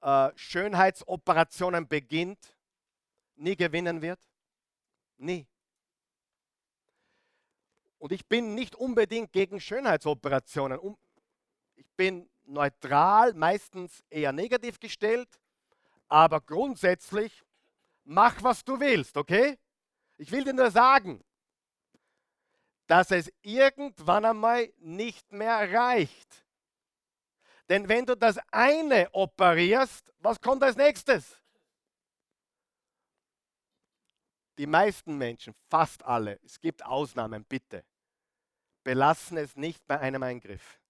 äh, 0.00 0.30
Schönheitsoperationen 0.36 1.88
beginnt, 1.88 2.54
nie 3.36 3.56
gewinnen 3.56 4.02
wird? 4.02 4.20
Nie. 5.16 5.46
Und 7.98 8.12
ich 8.12 8.26
bin 8.26 8.54
nicht 8.54 8.76
unbedingt 8.76 9.32
gegen 9.32 9.60
Schönheitsoperationen. 9.60 10.78
Ich 11.74 11.90
bin 11.96 12.28
neutral, 12.44 13.34
meistens 13.34 14.04
eher 14.08 14.32
negativ 14.32 14.78
gestellt, 14.78 15.28
aber 16.08 16.40
grundsätzlich 16.40 17.44
mach, 18.04 18.42
was 18.42 18.64
du 18.64 18.80
willst, 18.80 19.16
okay? 19.16 19.58
Ich 20.16 20.30
will 20.30 20.44
dir 20.44 20.54
nur 20.54 20.70
sagen, 20.70 21.22
dass 22.86 23.10
es 23.10 23.30
irgendwann 23.42 24.24
einmal 24.24 24.72
nicht 24.78 25.30
mehr 25.32 25.72
reicht. 25.72 26.46
Denn 27.68 27.88
wenn 27.88 28.06
du 28.06 28.16
das 28.16 28.38
eine 28.50 29.10
operierst, 29.12 30.12
was 30.20 30.40
kommt 30.40 30.62
als 30.62 30.76
nächstes? 30.76 31.36
Die 34.56 34.66
meisten 34.66 35.16
Menschen, 35.16 35.54
fast 35.68 36.02
alle, 36.02 36.40
es 36.42 36.58
gibt 36.58 36.84
Ausnahmen, 36.84 37.44
bitte, 37.44 37.84
belassen 38.82 39.36
es 39.36 39.54
nicht 39.54 39.86
bei 39.86 40.00
einem 40.00 40.22
Eingriff. 40.22 40.80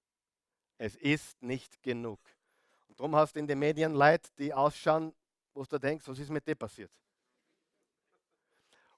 Es 0.79 0.95
ist 0.97 1.43
nicht 1.43 1.83
genug. 1.83 2.21
Und 2.87 2.99
darum 2.99 3.15
hast 3.17 3.35
du 3.35 3.41
in 3.41 3.47
den 3.47 3.59
Medien 3.59 3.95
Leute, 3.95 4.31
die 4.39 4.55
ausschauen, 4.55 5.15
wo 5.53 5.65
du 5.65 5.79
denkst, 5.79 6.07
was 6.07 6.19
ist 6.19 6.31
mit 6.31 6.47
dir 6.47 6.55
passiert? 6.55 6.93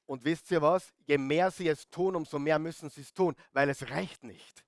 Und 0.05 0.25
wisst 0.25 0.51
ihr 0.51 0.61
was? 0.61 0.93
Je 1.07 1.17
mehr 1.17 1.51
sie 1.51 1.69
es 1.69 1.89
tun, 1.89 2.15
umso 2.15 2.39
mehr 2.39 2.59
müssen 2.59 2.91
sie 2.91 3.01
es 3.01 3.13
tun, 3.13 3.35
weil 3.53 3.71
es 3.71 3.89
reicht 3.91 4.23
nicht. 4.23 4.65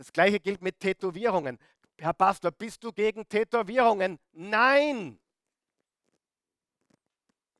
Das 0.00 0.14
gleiche 0.14 0.40
gilt 0.40 0.62
mit 0.62 0.80
Tätowierungen. 0.80 1.58
Herr 1.98 2.14
Pastor, 2.14 2.50
bist 2.50 2.82
du 2.82 2.90
gegen 2.90 3.28
Tätowierungen? 3.28 4.18
Nein! 4.32 5.20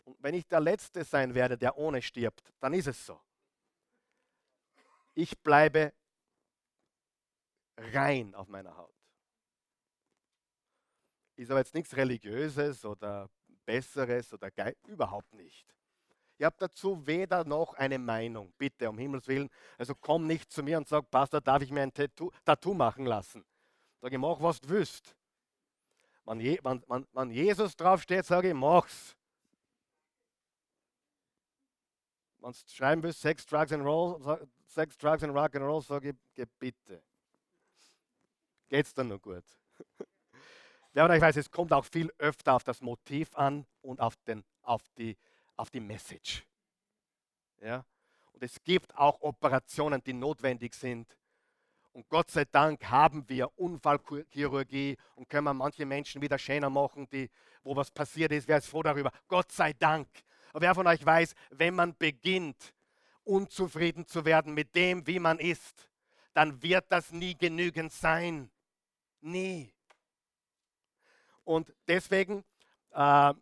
Und 0.06 0.16
wenn 0.22 0.32
ich 0.32 0.46
der 0.46 0.60
Letzte 0.60 1.04
sein 1.04 1.34
werde, 1.34 1.58
der 1.58 1.76
ohne 1.76 2.00
stirbt, 2.00 2.50
dann 2.58 2.72
ist 2.72 2.86
es 2.86 3.04
so. 3.04 3.20
Ich 5.12 5.38
bleibe 5.38 5.92
rein 7.76 8.34
auf 8.34 8.48
meiner 8.48 8.74
Haut. 8.74 8.96
Ist 11.36 11.50
aber 11.50 11.60
jetzt 11.60 11.74
nichts 11.74 11.94
Religiöses 11.94 12.86
oder 12.86 13.28
Besseres 13.66 14.32
oder 14.32 14.50
Ge 14.50 14.74
überhaupt 14.86 15.34
nicht. 15.34 15.66
Ihr 16.40 16.46
habt 16.46 16.62
dazu 16.62 17.06
weder 17.06 17.44
noch 17.44 17.74
eine 17.74 17.98
Meinung, 17.98 18.50
bitte, 18.56 18.88
um 18.88 18.96
Himmels 18.96 19.28
Willen. 19.28 19.50
Also 19.76 19.94
komm 19.94 20.26
nicht 20.26 20.50
zu 20.50 20.62
mir 20.62 20.78
und 20.78 20.88
sag, 20.88 21.10
Pastor, 21.10 21.42
darf 21.42 21.60
ich 21.60 21.70
mir 21.70 21.82
ein 21.82 21.92
Tattoo, 21.92 22.30
Tattoo 22.46 22.72
machen 22.72 23.04
lassen? 23.04 23.44
Sag 24.00 24.10
ich, 24.10 24.18
mach, 24.18 24.40
was 24.40 24.58
du 24.58 24.70
willst. 24.70 25.14
Wenn, 26.24 26.40
Je, 26.40 26.58
wenn, 26.62 26.82
wenn, 26.88 27.06
wenn 27.12 27.30
Jesus 27.30 27.76
draufsteht, 27.76 28.24
sage 28.24 28.48
ich, 28.48 28.54
mach's. 28.54 29.14
Wenn 32.38 32.52
du 32.52 32.58
schreiben 32.68 33.02
willst, 33.02 33.20
Sex, 33.20 33.44
Drugs 33.44 33.72
and 33.72 33.84
Roll, 33.84 34.48
Sex, 34.66 34.96
Drugs 34.96 35.22
and 35.22 35.36
Rock 35.36 35.56
and 35.56 35.64
Roll, 35.66 35.82
sage 35.82 36.16
ich, 36.34 36.48
bitte. 36.58 37.02
Geht's 38.70 38.94
dann 38.94 39.08
noch 39.08 39.20
gut? 39.20 39.44
ja, 40.94 41.04
aber 41.04 41.16
ich 41.16 41.20
weiß, 41.20 41.36
es 41.36 41.50
kommt 41.50 41.74
auch 41.74 41.84
viel 41.84 42.10
öfter 42.16 42.54
auf 42.54 42.64
das 42.64 42.80
Motiv 42.80 43.36
an 43.36 43.66
und 43.82 44.00
auf, 44.00 44.16
den, 44.24 44.42
auf 44.62 44.88
die 44.96 45.18
auf 45.60 45.70
die 45.70 45.80
Message. 45.80 46.44
Ja? 47.60 47.84
Und 48.32 48.42
es 48.42 48.62
gibt 48.64 48.96
auch 48.96 49.20
Operationen, 49.20 50.02
die 50.02 50.14
notwendig 50.14 50.74
sind. 50.74 51.06
Und 51.92 52.08
Gott 52.08 52.30
sei 52.30 52.44
Dank 52.44 52.88
haben 52.88 53.28
wir 53.28 53.50
Unfallchirurgie 53.58 54.96
und 55.16 55.28
können 55.28 55.44
wir 55.44 55.54
manche 55.54 55.84
Menschen 55.84 56.22
wieder 56.22 56.38
schöner 56.38 56.70
machen, 56.70 57.08
die, 57.10 57.28
wo 57.62 57.76
was 57.76 57.90
passiert 57.90 58.32
ist. 58.32 58.48
Wer 58.48 58.58
ist 58.58 58.68
froh 58.68 58.82
darüber? 58.82 59.10
Gott 59.28 59.52
sei 59.52 59.72
Dank. 59.72 60.08
Aber 60.50 60.62
wer 60.62 60.74
von 60.74 60.86
euch 60.86 61.04
weiß, 61.04 61.34
wenn 61.50 61.74
man 61.74 61.96
beginnt, 61.96 62.72
unzufrieden 63.24 64.06
zu 64.06 64.24
werden 64.24 64.54
mit 64.54 64.74
dem, 64.74 65.06
wie 65.06 65.18
man 65.18 65.38
ist, 65.38 65.90
dann 66.32 66.62
wird 66.62 66.86
das 66.90 67.12
nie 67.12 67.36
genügend 67.36 67.92
sein. 67.92 68.50
Nie. 69.20 69.74
Und 71.44 71.74
deswegen 71.86 72.44
äh, 72.92 73.34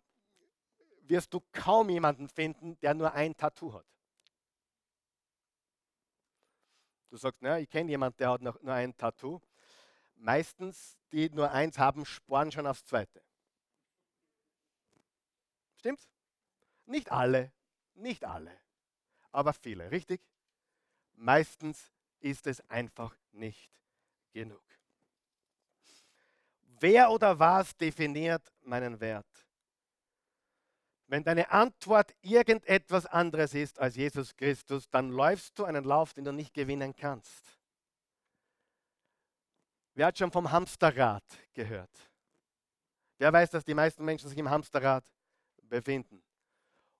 wirst 1.08 1.32
du 1.32 1.40
kaum 1.52 1.88
jemanden 1.90 2.28
finden, 2.28 2.78
der 2.80 2.94
nur 2.94 3.12
ein 3.12 3.36
Tattoo 3.36 3.72
hat. 3.72 3.86
Du 7.10 7.16
sagst, 7.16 7.40
naja, 7.40 7.58
ich 7.58 7.70
kenne 7.70 7.90
jemanden, 7.90 8.18
der 8.18 8.30
hat 8.30 8.42
noch 8.42 8.60
nur 8.60 8.74
ein 8.74 8.96
Tattoo. 8.96 9.40
Meistens, 10.16 10.98
die 11.12 11.30
nur 11.30 11.50
eins 11.50 11.78
haben, 11.78 12.04
sporen 12.04 12.52
schon 12.52 12.66
aufs 12.66 12.84
zweite. 12.84 13.22
Stimmt's? 15.76 16.08
Nicht 16.86 17.12
alle, 17.12 17.52
nicht 17.94 18.24
alle, 18.24 18.58
aber 19.30 19.52
viele, 19.52 19.90
richtig? 19.90 20.20
Meistens 21.14 21.92
ist 22.20 22.46
es 22.46 22.60
einfach 22.68 23.14
nicht 23.32 23.70
genug. 24.32 24.62
Wer 26.80 27.10
oder 27.10 27.38
was 27.38 27.76
definiert 27.76 28.52
meinen 28.62 29.00
Wert? 29.00 29.47
Wenn 31.08 31.24
deine 31.24 31.50
Antwort 31.50 32.14
irgendetwas 32.20 33.06
anderes 33.06 33.54
ist 33.54 33.78
als 33.78 33.96
Jesus 33.96 34.36
Christus, 34.36 34.90
dann 34.90 35.08
läufst 35.08 35.58
du 35.58 35.64
einen 35.64 35.84
Lauf, 35.84 36.12
den 36.12 36.24
du 36.24 36.32
nicht 36.32 36.52
gewinnen 36.52 36.94
kannst. 36.94 37.58
Wer 39.94 40.06
hat 40.06 40.18
schon 40.18 40.30
vom 40.30 40.52
Hamsterrad 40.52 41.24
gehört? 41.54 41.90
Wer 43.16 43.32
weiß, 43.32 43.50
dass 43.50 43.64
die 43.64 43.74
meisten 43.74 44.04
Menschen 44.04 44.28
sich 44.28 44.38
im 44.38 44.50
Hamsterrad 44.50 45.04
befinden? 45.62 46.22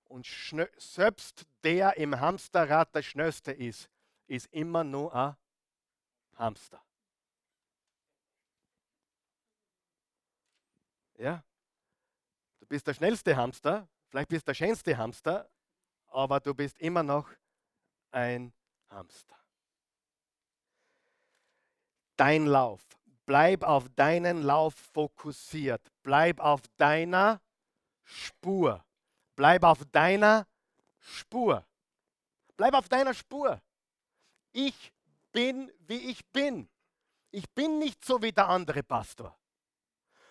Und 0.05 0.27
selbst 0.79 1.47
der 1.63 1.99
im 1.99 2.19
Hamsterrad 2.19 2.95
der 2.95 3.03
Schnellste 3.03 3.53
ist, 3.53 3.91
ist 4.27 4.47
immer 4.53 4.85
nur 4.85 5.15
ein 5.15 5.37
Hamster. 6.37 6.83
Ja? 11.19 11.45
Du 12.59 12.67
bist 12.67 12.87
der 12.87 12.95
schnellste 12.95 13.37
Hamster, 13.37 13.87
vielleicht 14.09 14.29
bist 14.29 14.47
du 14.47 14.51
der 14.51 14.55
schönste 14.55 14.97
Hamster, 14.97 15.49
aber 16.09 16.41
du 16.41 16.55
bist 16.55 16.79
immer 16.79 17.03
noch 17.03 17.29
ein 18.11 18.53
Hamster. 18.91 19.37
Dein 22.17 22.47
Lauf. 22.47 22.83
Bleib 23.27 23.63
auf 23.63 23.89
deinen 23.91 24.43
Lauf 24.43 24.75
fokussiert. 24.75 25.93
Bleib 26.03 26.41
auf 26.41 26.63
deiner 26.79 27.41
Spur. 28.05 28.85
Bleib 29.37 29.63
auf 29.65 29.85
deiner 29.93 30.47
Spur. 30.99 31.65
Bleib 32.57 32.75
auf 32.75 32.89
deiner 32.89 33.15
Spur. 33.15 33.61
Ich 34.53 34.93
bin, 35.31 35.71
wie 35.87 36.11
ich 36.11 36.27
bin. 36.29 36.69
Ich 37.31 37.49
bin 37.51 37.79
nicht 37.79 38.05
so 38.05 38.23
wie 38.23 38.33
der 38.33 38.49
andere 38.49 38.83
Pastor. 38.83 39.39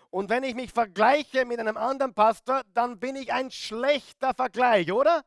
Und 0.10 0.30
wenn 0.30 0.44
ich 0.44 0.56
mich 0.56 0.72
vergleiche 0.72 1.46
mit 1.46 1.60
einem 1.60 1.78
anderen 1.78 2.14
Pastor, 2.14 2.64
dann 2.74 3.00
bin 3.00 3.16
ich 3.16 3.34
ein 3.34 3.52
schlechter 3.52 4.34
Vergleich, 4.34 4.92
oder? 4.92 5.26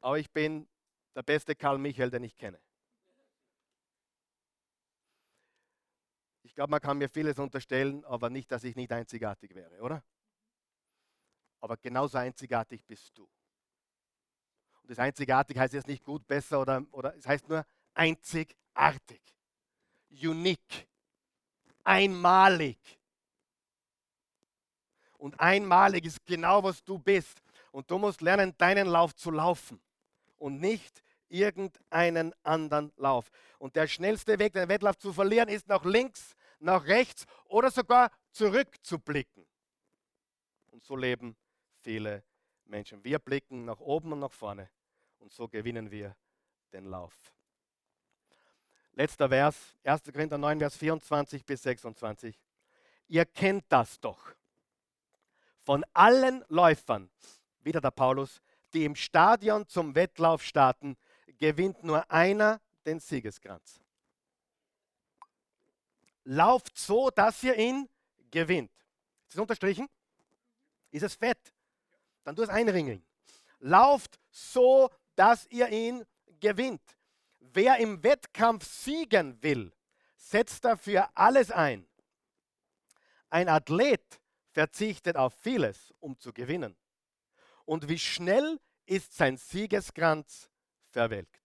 Aber 0.00 0.18
ich 0.18 0.30
bin 0.30 0.68
der 1.14 1.22
beste 1.22 1.54
Karl 1.54 1.78
Michael, 1.78 2.10
den 2.10 2.24
ich 2.24 2.36
kenne. 2.36 2.60
Ich 6.42 6.54
glaube, 6.54 6.70
man 6.70 6.80
kann 6.80 6.98
mir 6.98 7.08
vieles 7.08 7.38
unterstellen, 7.38 8.04
aber 8.04 8.30
nicht, 8.30 8.52
dass 8.52 8.62
ich 8.64 8.76
nicht 8.76 8.92
einzigartig 8.92 9.54
wäre, 9.54 9.80
oder? 9.80 10.04
Aber 11.60 11.76
genauso 11.78 12.18
einzigartig 12.18 12.84
bist 12.84 13.16
du. 13.16 13.28
Und 14.82 14.90
das 14.90 14.98
einzigartig 14.98 15.58
heißt 15.58 15.72
jetzt 15.72 15.88
nicht 15.88 16.04
gut, 16.04 16.26
besser 16.26 16.60
oder, 16.60 16.84
oder 16.92 17.16
es 17.16 17.26
heißt 17.26 17.48
nur 17.48 17.66
einzigartig. 17.94 19.22
Unique. 20.22 20.86
Einmalig. 21.82 22.78
Und 25.18 25.38
einmalig 25.40 26.04
ist 26.04 26.24
genau, 26.26 26.62
was 26.62 26.82
du 26.82 26.98
bist. 26.98 27.42
Und 27.72 27.90
du 27.90 27.98
musst 27.98 28.20
lernen, 28.20 28.54
deinen 28.56 28.86
Lauf 28.86 29.14
zu 29.14 29.30
laufen 29.30 29.80
und 30.36 30.60
nicht 30.60 31.02
irgendeinen 31.28 32.32
anderen 32.42 32.92
Lauf. 32.96 33.30
Und 33.58 33.74
der 33.76 33.86
schnellste 33.86 34.38
Weg, 34.38 34.52
den 34.52 34.68
Wettlauf 34.68 34.96
zu 34.96 35.12
verlieren, 35.12 35.48
ist 35.48 35.66
nach 35.66 35.84
links, 35.84 36.36
nach 36.58 36.86
rechts 36.86 37.26
oder 37.46 37.70
sogar 37.70 38.10
zurückzublicken. 38.30 39.46
Und 40.70 40.84
so 40.84 40.96
leben 40.96 41.36
viele 41.80 42.22
Menschen. 42.66 43.02
Wir 43.04 43.18
blicken 43.18 43.64
nach 43.64 43.80
oben 43.80 44.12
und 44.12 44.20
nach 44.20 44.32
vorne 44.32 44.70
und 45.18 45.32
so 45.32 45.48
gewinnen 45.48 45.90
wir 45.90 46.16
den 46.72 46.84
Lauf. 46.84 47.16
Letzter 48.96 49.28
Vers, 49.28 49.56
1. 49.82 50.04
Korinther 50.12 50.38
9, 50.38 50.58
Vers 50.60 50.76
24 50.76 51.44
bis 51.44 51.62
26. 51.62 52.38
Ihr 53.08 53.24
kennt 53.24 53.64
das 53.68 53.98
doch. 53.98 54.34
Von 55.64 55.84
allen 55.92 56.44
Läufern, 56.48 57.10
wieder 57.60 57.80
der 57.80 57.90
Paulus, 57.90 58.40
die 58.72 58.84
im 58.84 58.94
Stadion 58.94 59.66
zum 59.66 59.94
Wettlauf 59.94 60.42
starten, 60.42 60.96
gewinnt 61.38 61.82
nur 61.82 62.08
einer 62.10 62.60
den 62.86 63.00
Siegeskranz. 63.00 63.80
Lauft 66.24 66.78
so, 66.78 67.10
dass 67.10 67.42
ihr 67.42 67.56
ihn 67.56 67.88
gewinnt. 68.30 68.72
Ist 69.28 69.34
es 69.34 69.40
unterstrichen? 69.40 69.88
Ist 70.90 71.02
es 71.02 71.14
fett? 71.14 71.52
Dann 72.22 72.36
tu 72.36 72.42
es 72.42 72.48
einringeln. 72.48 73.04
Lauft 73.58 74.20
so, 74.30 74.90
dass 75.16 75.46
ihr 75.46 75.68
ihn 75.68 76.04
gewinnt. 76.40 76.82
Wer 77.52 77.78
im 77.78 78.02
Wettkampf 78.02 78.64
siegen 78.64 79.42
will, 79.42 79.72
setzt 80.16 80.64
dafür 80.64 81.08
alles 81.14 81.50
ein. 81.50 81.86
Ein 83.28 83.48
Athlet 83.48 84.20
verzichtet 84.50 85.16
auf 85.16 85.34
vieles, 85.34 85.92
um 86.00 86.18
zu 86.18 86.32
gewinnen. 86.32 86.76
Und 87.64 87.88
wie 87.88 87.98
schnell 87.98 88.60
ist 88.86 89.14
sein 89.14 89.36
Siegeskranz 89.36 90.50
verwelkt? 90.90 91.40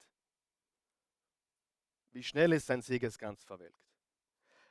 Wie 2.12 2.24
schnell 2.24 2.54
ist 2.54 2.68
sein 2.68 2.82
Siegeskranz 2.82 3.44
verwelkt? 3.44 3.80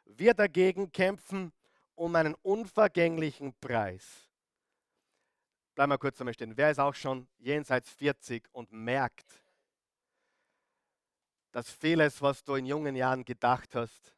Wir 0.04 0.34
dagegen 0.34 0.90
kämpfen 0.90 1.52
um 1.94 2.14
einen 2.14 2.34
unvergänglichen 2.42 3.54
Preis. 3.60 4.28
Bleib 5.74 5.88
mal 5.88 5.98
kurz 5.98 6.20
einmal 6.20 6.34
stehen. 6.34 6.56
Wer 6.56 6.70
ist 6.70 6.80
auch 6.80 6.94
schon 6.94 7.28
jenseits 7.38 7.90
40 7.90 8.48
und 8.52 8.72
merkt, 8.72 9.42
dass 11.52 11.70
vieles, 11.70 12.20
was 12.20 12.44
du 12.44 12.54
in 12.54 12.66
jungen 12.66 12.94
Jahren 12.96 13.24
gedacht 13.24 13.74
hast, 13.74 14.14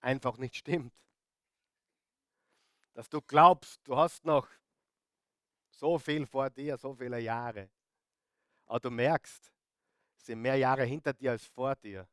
einfach 0.00 0.38
nicht 0.38 0.56
stimmt? 0.56 0.94
Dass 2.94 3.08
du 3.08 3.20
glaubst, 3.20 3.80
du 3.84 3.96
hast 3.96 4.24
noch 4.24 4.48
so 5.70 5.98
viel 5.98 6.26
vor 6.26 6.50
dir, 6.50 6.76
so 6.76 6.94
viele 6.94 7.20
Jahre. 7.20 7.70
Aber 8.66 8.80
du 8.80 8.90
merkst, 8.90 9.52
es 10.16 10.26
sind 10.26 10.42
mehr 10.42 10.56
Jahre 10.56 10.84
hinter 10.84 11.12
dir 11.12 11.30
als 11.30 11.46
vor 11.46 11.76
dir. 11.76 12.08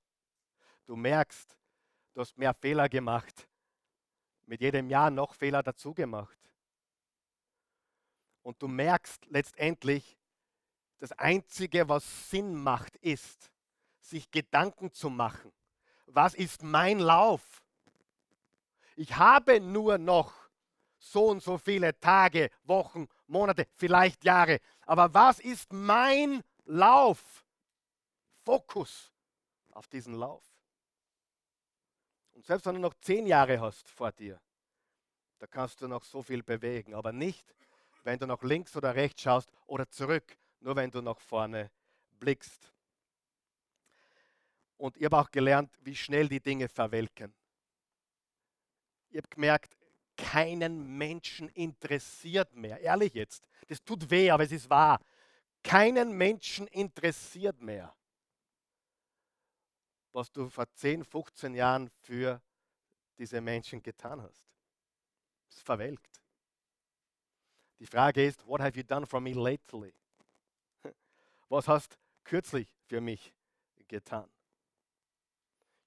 Du 0.86 0.96
merkst, 0.96 1.58
du 2.14 2.22
hast 2.22 2.38
mehr 2.38 2.54
Fehler 2.54 2.88
gemacht. 2.88 3.48
Mit 4.46 4.62
jedem 4.62 4.90
Jahr 4.90 5.10
noch 5.10 5.34
Fehler 5.34 5.64
dazu 5.64 5.94
gemacht. 5.94 6.38
Und 8.44 8.62
du 8.62 8.68
merkst 8.68 9.26
letztendlich, 9.26 10.20
das 11.00 11.12
Einzige, 11.14 11.90
was 11.90 12.30
Sinn 12.30 12.54
macht, 12.54 12.96
ist, 12.98 13.52
sich 14.10 14.32
Gedanken 14.32 14.92
zu 14.92 15.10
machen. 15.10 15.52
Was 16.08 16.34
ist 16.34 16.64
mein 16.64 17.00
Lauf? 17.00 17.64
Ich 18.96 19.18
habe 19.18 19.60
nur 19.60 19.98
noch 19.98 20.34
so 20.98 21.28
und 21.28 21.44
so 21.44 21.58
viele 21.58 22.00
Tage, 22.00 22.50
Wochen, 22.64 23.08
Monate, 23.28 23.68
vielleicht 23.76 24.24
Jahre. 24.24 24.60
Aber 24.86 25.14
was 25.14 25.40
ist 25.40 25.74
mein 25.74 26.44
Lauf? 26.66 27.46
Fokus 28.44 29.12
auf 29.72 29.88
diesen 29.88 30.14
Lauf. 30.14 30.44
Und 32.34 32.46
selbst 32.46 32.66
wenn 32.66 32.76
du 32.76 32.82
noch 32.82 32.94
zehn 32.96 33.28
Jahre 33.28 33.60
hast 33.60 33.90
vor 33.90 34.12
dir, 34.12 34.40
da 35.40 35.48
kannst 35.48 35.82
du 35.82 35.88
noch 35.88 36.04
so 36.04 36.22
viel 36.22 36.44
bewegen, 36.44 36.94
aber 36.94 37.12
nicht, 37.12 37.54
wenn 38.04 38.20
du 38.20 38.28
nach 38.28 38.42
links 38.44 38.76
oder 38.76 38.96
rechts 38.96 39.22
schaust 39.22 39.52
oder 39.66 39.90
zurück, 39.90 40.38
nur 40.60 40.76
wenn 40.76 40.92
du 40.92 41.02
nach 41.02 41.20
vorne 41.20 41.72
blickst. 42.20 42.75
Und 44.78 44.98
ich 44.98 45.06
habe 45.06 45.18
auch 45.18 45.32
gelernt, 45.32 45.72
wie 45.82 45.96
schnell 45.96 46.28
die 46.28 46.40
Dinge 46.40 46.68
verwelken. 46.68 47.34
Ich 49.10 49.18
habe 49.18 49.30
gemerkt, 49.30 49.78
keinen 50.18 50.98
Menschen 50.98 51.50
interessiert 51.50 52.54
mehr. 52.56 52.80
Ehrlich 52.80 53.14
jetzt, 53.14 53.48
das 53.68 53.84
tut 53.84 54.10
weh, 54.10 54.30
aber 54.30 54.44
es 54.44 54.52
ist 54.52 54.70
wahr. 54.70 55.00
Keinen 55.64 56.12
Menschen 56.12 56.68
interessiert 56.68 57.62
mehr 57.62 57.96
was 60.16 60.32
du 60.32 60.50
vor 60.50 60.66
10, 60.74 61.04
15 61.04 61.54
Jahren 61.54 61.90
für 61.90 62.42
diese 63.18 63.42
Menschen 63.42 63.84
getan 63.84 64.22
hast. 64.22 64.48
Es 65.50 65.62
verwelkt. 65.62 66.22
Die 67.80 67.86
Frage 67.86 68.26
ist, 68.26 68.48
what 68.48 68.62
have 68.62 68.78
you 68.78 68.84
done 68.84 69.06
for 69.06 69.20
me 69.20 69.34
lately? 69.34 69.94
Was 71.50 71.68
hast 71.68 72.00
kürzlich 72.24 72.68
für 72.86 73.02
mich 73.02 73.34
getan? 73.90 74.30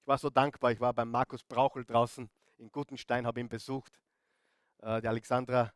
War 0.09 0.17
so 0.17 0.31
dankbar, 0.31 0.71
ich 0.71 0.79
war 0.79 0.91
beim 0.91 1.11
Markus 1.11 1.43
Brauchel 1.43 1.85
draußen 1.85 2.27
in 2.57 2.71
Gutenstein, 2.71 3.27
habe 3.27 3.41
ihn 3.41 3.47
besucht. 3.47 4.01
Äh, 4.79 5.01
die 5.01 5.07
Alexandra 5.07 5.71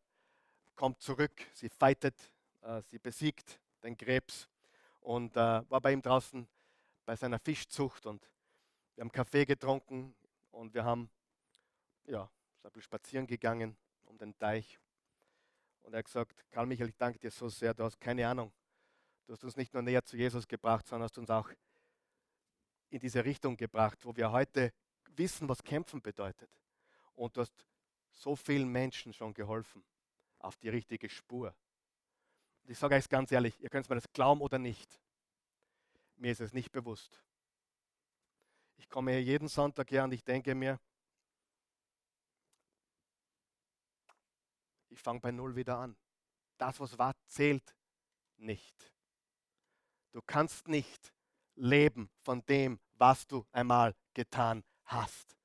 kommt 0.75 0.99
zurück, 1.03 1.39
sie 1.53 1.69
fightet, 1.69 2.15
äh, 2.63 2.81
sie 2.89 2.97
besiegt 2.97 3.59
den 3.83 3.95
Krebs 3.95 4.49
und 5.01 5.37
äh, 5.37 5.61
war 5.69 5.79
bei 5.81 5.93
ihm 5.93 6.01
draußen 6.01 6.47
bei 7.05 7.15
seiner 7.15 7.37
Fischzucht 7.37 8.07
und 8.07 8.27
wir 8.95 9.03
haben 9.03 9.11
Kaffee 9.11 9.45
getrunken 9.45 10.15
und 10.49 10.73
wir 10.73 10.83
haben 10.83 11.11
ja, 12.05 12.23
ein 12.23 12.29
bisschen 12.63 12.81
spazieren 12.81 13.27
gegangen 13.27 13.77
um 14.05 14.17
den 14.17 14.35
Teich. 14.39 14.79
Und 15.83 15.93
er 15.93 15.99
hat 15.99 16.05
gesagt, 16.05 16.43
Karl 16.49 16.65
Michael, 16.65 16.89
ich 16.89 16.97
danke 16.97 17.19
dir 17.19 17.29
so 17.29 17.49
sehr, 17.49 17.75
du 17.75 17.83
hast 17.83 18.01
keine 18.01 18.27
Ahnung. 18.27 18.51
Du 19.27 19.33
hast 19.33 19.43
uns 19.43 19.57
nicht 19.57 19.75
nur 19.75 19.83
näher 19.83 20.03
zu 20.03 20.17
Jesus 20.17 20.47
gebracht, 20.47 20.87
sondern 20.87 21.03
hast 21.03 21.19
uns 21.19 21.29
auch 21.29 21.51
in 22.93 22.99
diese 22.99 23.25
Richtung 23.25 23.57
gebracht, 23.57 23.97
wo 24.05 24.15
wir 24.15 24.31
heute 24.31 24.71
wissen, 25.15 25.49
was 25.49 25.63
kämpfen 25.63 25.99
bedeutet. 25.99 26.49
Und 27.15 27.35
du 27.35 27.41
hast 27.41 27.65
so 28.11 28.35
vielen 28.35 28.71
Menschen 28.71 29.13
schon 29.13 29.33
geholfen 29.33 29.83
auf 30.37 30.57
die 30.57 30.69
richtige 30.69 31.09
Spur. 31.09 31.55
Und 32.61 32.69
ich 32.69 32.77
sage 32.77 32.95
euch 32.95 33.09
ganz 33.09 33.31
ehrlich, 33.31 33.59
ihr 33.59 33.69
könnt 33.69 33.89
mir 33.89 33.95
das 33.95 34.11
glauben 34.13 34.41
oder 34.41 34.59
nicht. 34.59 34.99
Mir 36.17 36.31
ist 36.31 36.41
es 36.41 36.53
nicht 36.53 36.71
bewusst. 36.71 37.23
Ich 38.77 38.87
komme 38.89 39.11
hier 39.11 39.23
jeden 39.23 39.47
Sonntag 39.47 39.89
her 39.89 40.03
und 40.03 40.11
ich 40.11 40.23
denke 40.23 40.53
mir, 40.53 40.79
ich 44.89 45.01
fange 45.01 45.19
bei 45.19 45.31
Null 45.31 45.55
wieder 45.55 45.79
an. 45.79 45.97
Das, 46.59 46.79
was 46.79 46.95
war, 46.99 47.15
zählt 47.25 47.75
nicht. 48.37 48.91
Du 50.11 50.21
kannst 50.21 50.67
nicht 50.67 51.11
leben 51.55 52.09
von 52.23 52.45
dem, 52.45 52.79
was 52.93 53.27
du 53.27 53.45
einmal 53.51 53.95
getan 54.13 54.63
hast. 54.85 55.37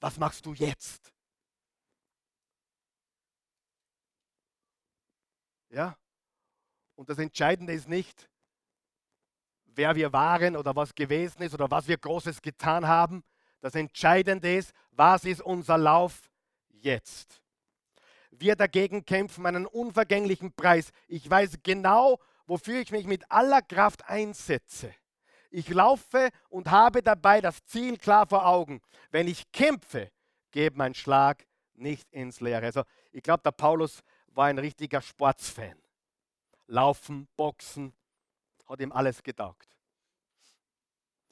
Was 0.00 0.18
machst 0.18 0.46
du 0.46 0.54
jetzt? 0.54 1.12
Ja? 5.70 5.96
Und 6.94 7.08
das 7.08 7.18
Entscheidende 7.18 7.72
ist 7.72 7.88
nicht, 7.88 8.28
wer 9.64 9.94
wir 9.94 10.12
waren 10.12 10.56
oder 10.56 10.74
was 10.74 10.94
gewesen 10.94 11.42
ist 11.42 11.54
oder 11.54 11.70
was 11.70 11.86
wir 11.88 11.96
Großes 11.96 12.42
getan 12.42 12.86
haben. 12.86 13.22
Das 13.60 13.74
Entscheidende 13.74 14.56
ist, 14.56 14.72
was 14.90 15.24
ist 15.24 15.40
unser 15.40 15.78
Lauf 15.78 16.30
jetzt? 16.70 17.42
Wir 18.30 18.56
dagegen 18.56 19.04
kämpfen 19.04 19.46
einen 19.46 19.66
unvergänglichen 19.66 20.52
Preis. 20.52 20.90
Ich 21.06 21.28
weiß 21.28 21.58
genau, 21.62 22.20
wofür 22.46 22.80
ich 22.80 22.90
mich 22.92 23.06
mit 23.06 23.30
aller 23.30 23.62
Kraft 23.62 24.08
einsetze. 24.08 24.94
Ich 25.50 25.68
laufe 25.68 26.30
und 26.48 26.70
habe 26.70 27.02
dabei 27.02 27.40
das 27.40 27.64
Ziel 27.64 27.96
klar 27.96 28.26
vor 28.26 28.46
Augen. 28.46 28.80
Wenn 29.10 29.28
ich 29.28 29.50
kämpfe, 29.50 30.10
geht 30.50 30.76
mein 30.76 30.94
Schlag 30.94 31.46
nicht 31.74 32.10
ins 32.12 32.40
Leere. 32.40 32.66
Also 32.66 32.82
ich 33.12 33.22
glaube, 33.22 33.42
der 33.42 33.52
Paulus 33.52 34.02
war 34.28 34.46
ein 34.46 34.58
richtiger 34.58 35.00
Sportsfan. 35.00 35.80
Laufen, 36.66 37.28
Boxen, 37.36 37.94
hat 38.66 38.80
ihm 38.80 38.92
alles 38.92 39.22
getaugt. 39.22 39.68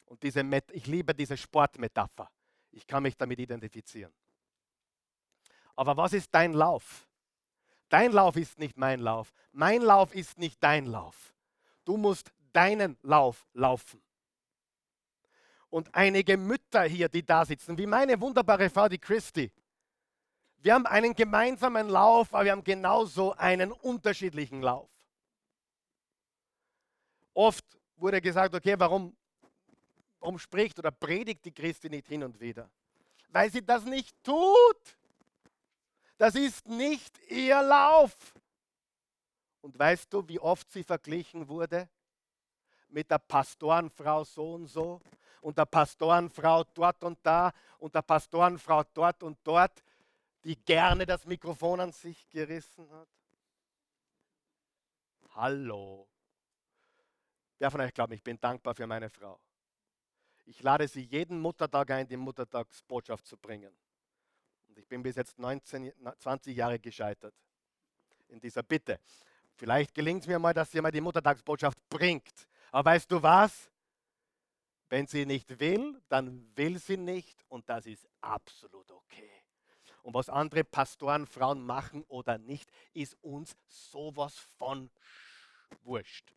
Und 0.07 0.23
diese 0.23 0.43
Met 0.43 0.71
ich 0.71 0.87
liebe 0.87 1.15
diese 1.15 1.37
Sportmetapher. 1.37 2.31
Ich 2.71 2.87
kann 2.87 3.03
mich 3.03 3.17
damit 3.17 3.39
identifizieren. 3.39 4.13
Aber 5.75 5.97
was 5.97 6.15
ist 6.15 6.35
dein 6.35 6.55
Lauf? 6.55 7.07
Dein 7.89 8.13
Lauf 8.13 8.37
ist 8.37 8.59
nicht 8.59 8.77
mein 8.77 9.01
Lauf. 9.01 9.33
Mein 9.53 9.83
Lauf 9.83 10.15
ist 10.15 10.39
nicht 10.39 10.63
dein 10.63 10.87
Lauf. 10.87 11.35
Du 11.85 11.97
musst 11.97 12.33
deinen 12.53 12.97
Lauf 13.03 13.47
laufen. 13.53 14.03
Und 15.77 15.95
einige 15.95 16.39
Mütter 16.39 16.85
hier, 16.85 17.11
die 17.11 17.23
da 17.23 17.45
sitzen, 17.45 17.77
wie 17.77 17.85
meine 17.85 18.19
wunderbare 18.19 18.71
Frau, 18.71 18.89
die 18.89 18.97
Christi, 18.97 19.53
wir 20.63 20.73
haben 20.73 20.87
einen 20.87 21.15
gemeinsamen 21.15 21.91
Lauf, 21.91 22.33
aber 22.33 22.47
wir 22.47 22.53
haben 22.53 22.65
genauso 22.65 23.35
einen 23.35 23.73
unterschiedlichen 23.73 24.63
Lauf. 24.63 24.89
Oft 27.35 27.63
wurde 27.97 28.23
gesagt, 28.23 28.55
okay, 28.55 28.75
warum, 28.79 29.15
warum 30.21 30.39
spricht 30.39 30.79
oder 30.79 30.91
predigt 30.91 31.45
die 31.45 31.53
Christi 31.53 31.91
nicht 31.91 32.09
hin 32.09 32.25
und 32.25 32.41
wieder? 32.41 32.71
Weil 33.29 33.53
sie 33.53 33.63
das 33.63 33.85
nicht 33.85 34.17
tut. 34.25 34.97
Das 36.17 36.37
ist 36.37 36.67
nicht 36.67 37.19
ihr 37.31 37.61
Lauf. 37.61 38.17
Und 39.61 39.79
weißt 39.79 40.11
du, 40.11 40.27
wie 40.27 40.41
oft 40.41 40.73
sie 40.73 40.85
verglichen 40.85 41.47
wurde? 41.47 41.87
Mit 42.89 43.11
der 43.11 43.19
Pastorenfrau 43.19 44.25
so 44.25 44.55
und 44.55 44.69
so 44.69 45.03
und 45.41 45.59
der 45.59 45.67
Pastorenfrau 45.67 46.65
dort 46.75 47.03
und 47.05 47.19
da 47.23 47.53
und 47.79 47.95
der 47.95 48.03
Pastorenfrau 48.03 48.83
dort 48.95 49.23
und 49.23 49.39
dort, 49.45 49.83
die 50.45 50.57
gerne 50.57 51.07
das 51.07 51.25
Mikrofon 51.27 51.81
an 51.81 51.93
sich 51.93 52.29
gerissen 52.29 52.91
hat. 52.91 53.09
Hallo. 55.35 56.09
Wer 57.59 57.71
von 57.71 57.81
euch 57.81 57.93
glaubt, 57.93 58.13
ich 58.13 58.23
bin 58.23 58.41
dankbar 58.41 58.75
für 58.75 58.87
meine 58.87 59.11
Frau. 59.11 59.39
Ich 60.45 60.63
lade 60.63 60.87
sie 60.87 61.03
jeden 61.03 61.41
Muttertag 61.41 61.91
ein, 61.91 62.07
die 62.07 62.17
Muttertagsbotschaft 62.17 63.27
zu 63.27 63.37
bringen. 63.37 63.77
Und 64.69 64.79
ich 64.79 64.87
bin 64.87 65.03
bis 65.03 65.17
jetzt 65.17 65.39
19, 65.39 65.93
20 66.19 66.57
Jahre 66.57 66.79
gescheitert 66.79 67.35
in 68.29 68.41
dieser 68.41 68.63
Bitte. 68.63 69.01
Vielleicht 69.55 69.95
gelingt 69.95 70.23
es 70.23 70.29
mir 70.29 70.39
mal, 70.39 70.53
dass 70.53 70.71
sie 70.71 70.81
mal 70.81 70.91
die 70.91 71.01
Muttertagsbotschaft 71.01 71.79
bringt. 71.89 72.47
Aber 72.71 72.91
weißt 72.91 73.11
du 73.11 73.23
was? 73.23 73.71
Wenn 74.89 75.07
sie 75.07 75.27
nicht 75.27 75.59
will, 75.59 76.01
dann 76.09 76.51
will 76.57 76.79
sie 76.79 76.97
nicht 76.97 77.45
und 77.49 77.69
das 77.69 77.87
ist 77.87 78.07
absolut 78.21 78.91
okay. 78.91 79.31
Und 80.03 80.15
was 80.15 80.29
andere 80.29 80.63
Pastoren, 80.63 81.27
Frauen 81.27 81.65
machen 81.67 82.05
oder 82.05 82.39
nicht, 82.39 82.71
ist 82.93 83.17
uns 83.23 83.57
sowas 83.67 84.39
von 84.59 84.91
wurscht 85.83 86.33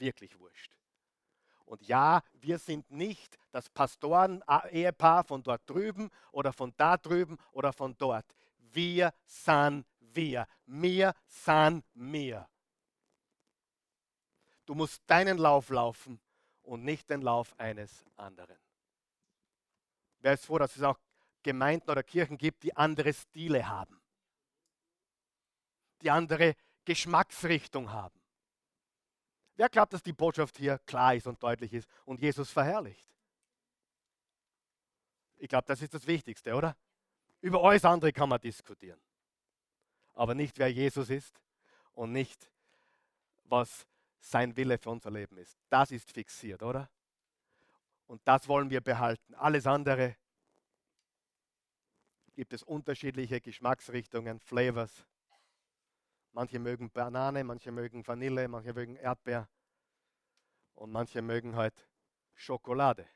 wirklich 0.00 0.38
wurscht. 0.38 0.74
Und 1.64 1.86
ja, 1.86 2.22
wir 2.40 2.58
sind 2.58 2.90
nicht 2.90 3.38
das 3.52 3.68
Pastoren-Ehepaar 3.68 5.22
von 5.24 5.42
dort 5.42 5.68
drüben 5.70 6.10
oder 6.32 6.52
von 6.52 6.74
da 6.76 6.96
drüben 6.96 7.36
oder 7.52 7.72
von 7.72 7.96
dort. 7.96 8.26
Wir 8.72 9.12
sind 9.24 9.86
wir. 10.00 10.46
Wir 10.66 11.14
sind 11.28 11.84
wir. 11.94 12.48
Du 14.70 14.76
musst 14.76 15.02
deinen 15.08 15.36
Lauf 15.36 15.70
laufen 15.70 16.20
und 16.62 16.84
nicht 16.84 17.10
den 17.10 17.22
Lauf 17.22 17.58
eines 17.58 18.04
anderen. 18.14 18.56
Wer 20.20 20.34
ist 20.34 20.44
froh, 20.44 20.58
dass 20.58 20.76
es 20.76 20.82
auch 20.84 20.96
Gemeinden 21.42 21.90
oder 21.90 22.04
Kirchen 22.04 22.38
gibt, 22.38 22.62
die 22.62 22.76
andere 22.76 23.12
Stile 23.12 23.66
haben, 23.66 24.00
die 26.02 26.10
andere 26.12 26.54
Geschmacksrichtung 26.84 27.90
haben. 27.90 28.14
Wer 29.56 29.68
glaubt, 29.68 29.92
dass 29.92 30.04
die 30.04 30.12
Botschaft 30.12 30.56
hier 30.58 30.78
klar 30.86 31.16
ist 31.16 31.26
und 31.26 31.42
deutlich 31.42 31.72
ist 31.72 31.88
und 32.04 32.20
Jesus 32.20 32.52
verherrlicht? 32.52 33.08
Ich 35.38 35.48
glaube, 35.48 35.66
das 35.66 35.82
ist 35.82 35.94
das 35.94 36.06
Wichtigste, 36.06 36.54
oder? 36.54 36.76
Über 37.40 37.60
alles 37.64 37.84
andere 37.84 38.12
kann 38.12 38.28
man 38.28 38.40
diskutieren. 38.40 39.00
Aber 40.14 40.36
nicht, 40.36 40.60
wer 40.60 40.70
Jesus 40.70 41.10
ist 41.10 41.40
und 41.94 42.12
nicht, 42.12 42.52
was 43.42 43.89
sein 44.20 44.56
Wille 44.56 44.78
für 44.78 44.90
unser 44.90 45.10
Leben 45.10 45.36
ist. 45.38 45.58
Das 45.68 45.90
ist 45.90 46.10
fixiert, 46.12 46.62
oder? 46.62 46.88
Und 48.06 48.20
das 48.24 48.48
wollen 48.48 48.70
wir 48.70 48.80
behalten. 48.80 49.34
Alles 49.34 49.66
andere 49.66 50.16
gibt 52.34 52.52
es 52.52 52.62
unterschiedliche 52.62 53.40
Geschmacksrichtungen, 53.40 54.40
Flavors. 54.40 55.04
Manche 56.32 56.58
mögen 56.58 56.90
Banane, 56.90 57.44
manche 57.44 57.72
mögen 57.72 58.06
Vanille, 58.06 58.46
manche 58.48 58.72
mögen 58.72 58.96
Erdbeer 58.96 59.48
und 60.74 60.92
manche 60.92 61.22
mögen 61.22 61.56
halt 61.56 61.88
Schokolade. 62.34 63.06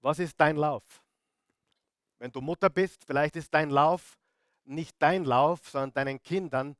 Was 0.00 0.18
ist 0.18 0.38
dein 0.40 0.56
Lauf? 0.56 1.02
Wenn 2.18 2.32
du 2.32 2.40
Mutter 2.40 2.70
bist, 2.70 3.04
vielleicht 3.04 3.36
ist 3.36 3.52
dein 3.52 3.70
Lauf 3.70 4.18
nicht 4.64 4.96
dein 5.00 5.24
Lauf, 5.24 5.68
sondern 5.68 5.92
deinen 5.92 6.22
Kindern 6.22 6.76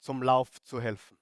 zum 0.00 0.22
Lauf 0.22 0.62
zu 0.62 0.80
helfen. 0.80 1.18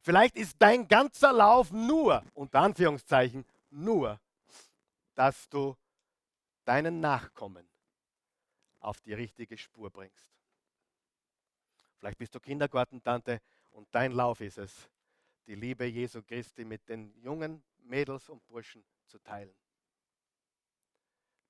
Vielleicht 0.00 0.36
ist 0.36 0.56
dein 0.58 0.86
ganzer 0.86 1.32
Lauf 1.32 1.70
nur, 1.72 2.22
unter 2.34 2.60
Anführungszeichen, 2.60 3.44
nur, 3.70 4.20
dass 5.14 5.48
du 5.48 5.76
deinen 6.64 7.00
Nachkommen 7.00 7.68
auf 8.80 9.00
die 9.00 9.14
richtige 9.14 9.56
Spur 9.56 9.90
bringst. 9.90 10.30
Vielleicht 11.98 12.18
bist 12.18 12.34
du 12.34 12.40
Kindergartentante 12.40 13.40
und 13.70 13.88
dein 13.94 14.12
Lauf 14.12 14.40
ist 14.40 14.58
es, 14.58 14.90
die 15.46 15.54
Liebe 15.54 15.86
Jesu 15.86 16.22
Christi 16.22 16.64
mit 16.64 16.86
den 16.88 17.14
jungen 17.22 17.62
Mädels 17.78 18.28
und 18.28 18.46
Burschen 18.46 18.84
zu 19.06 19.18
teilen. 19.18 19.54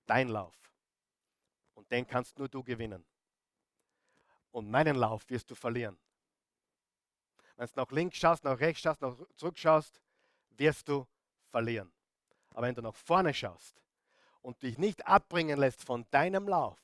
Dein 0.06 0.28
Lauf. 0.28 0.54
Und 1.74 1.90
den 1.90 2.06
kannst 2.06 2.38
nur 2.38 2.48
du 2.48 2.62
gewinnen. 2.62 3.04
Und 4.52 4.70
meinen 4.70 4.96
Lauf 4.96 5.28
wirst 5.28 5.50
du 5.50 5.56
verlieren. 5.56 5.98
Wenn 7.56 7.66
du 7.66 7.72
nach 7.76 7.90
links 7.90 8.16
schaust, 8.16 8.44
nach 8.44 8.58
rechts 8.58 8.82
schaust, 8.82 9.00
nach 9.00 9.16
zurück 9.36 9.58
schaust, 9.58 10.00
wirst 10.50 10.88
du 10.88 11.06
verlieren. 11.48 11.92
Aber 12.50 12.66
wenn 12.66 12.74
du 12.74 12.82
nach 12.82 12.94
vorne 12.94 13.32
schaust 13.32 13.80
und 14.42 14.62
dich 14.62 14.78
nicht 14.78 15.06
abbringen 15.06 15.58
lässt 15.58 15.82
von 15.84 16.06
deinem 16.10 16.48
Lauf, 16.48 16.80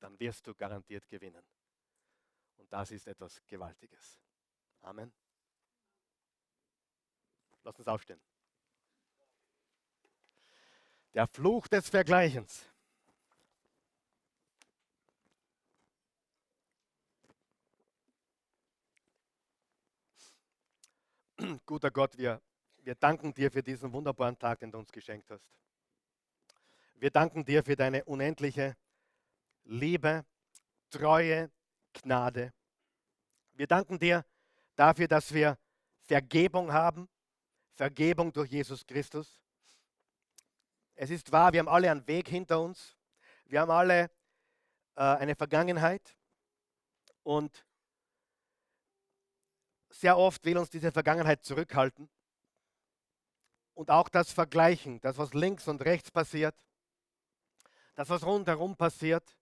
dann 0.00 0.18
wirst 0.18 0.46
du 0.46 0.54
garantiert 0.54 1.08
gewinnen. 1.08 1.44
Und 2.56 2.72
das 2.72 2.90
ist 2.90 3.06
etwas 3.06 3.40
Gewaltiges. 3.46 4.20
Amen. 4.82 5.12
Lass 7.62 7.78
uns 7.78 7.88
aufstehen. 7.88 8.20
Der 11.14 11.26
Fluch 11.26 11.68
des 11.68 11.88
Vergleichens. 11.88 12.68
Guter 21.66 21.90
Gott, 21.90 22.16
wir, 22.16 22.40
wir 22.82 22.94
danken 22.94 23.34
dir 23.34 23.50
für 23.50 23.62
diesen 23.62 23.92
wunderbaren 23.92 24.38
Tag, 24.38 24.60
den 24.60 24.70
du 24.70 24.78
uns 24.78 24.92
geschenkt 24.92 25.30
hast. 25.30 25.50
Wir 26.94 27.10
danken 27.10 27.44
dir 27.44 27.64
für 27.64 27.76
deine 27.76 28.04
unendliche 28.04 28.76
Liebe, 29.64 30.24
Treue, 30.90 31.50
Gnade. 31.92 32.52
Wir 33.54 33.66
danken 33.66 33.98
dir 33.98 34.24
dafür, 34.76 35.08
dass 35.08 35.32
wir 35.32 35.58
Vergebung 36.02 36.72
haben, 36.72 37.08
Vergebung 37.74 38.32
durch 38.32 38.50
Jesus 38.50 38.86
Christus. 38.86 39.40
Es 40.94 41.10
ist 41.10 41.32
wahr, 41.32 41.52
wir 41.52 41.60
haben 41.60 41.68
alle 41.68 41.90
einen 41.90 42.06
Weg 42.06 42.28
hinter 42.28 42.60
uns. 42.60 42.96
Wir 43.46 43.60
haben 43.60 43.70
alle 43.70 44.10
äh, 44.94 45.02
eine 45.02 45.34
Vergangenheit. 45.34 46.16
Und 47.24 47.66
sehr 49.94 50.18
oft 50.18 50.44
will 50.44 50.58
uns 50.58 50.70
diese 50.70 50.90
Vergangenheit 50.90 51.44
zurückhalten. 51.44 52.08
Und 53.74 53.90
auch 53.90 54.08
das 54.08 54.32
Vergleichen, 54.32 55.00
das, 55.00 55.18
was 55.18 55.34
links 55.34 55.68
und 55.68 55.84
rechts 55.84 56.10
passiert, 56.10 56.54
das, 57.94 58.08
was 58.08 58.24
rundherum 58.24 58.76
passiert, 58.76 59.36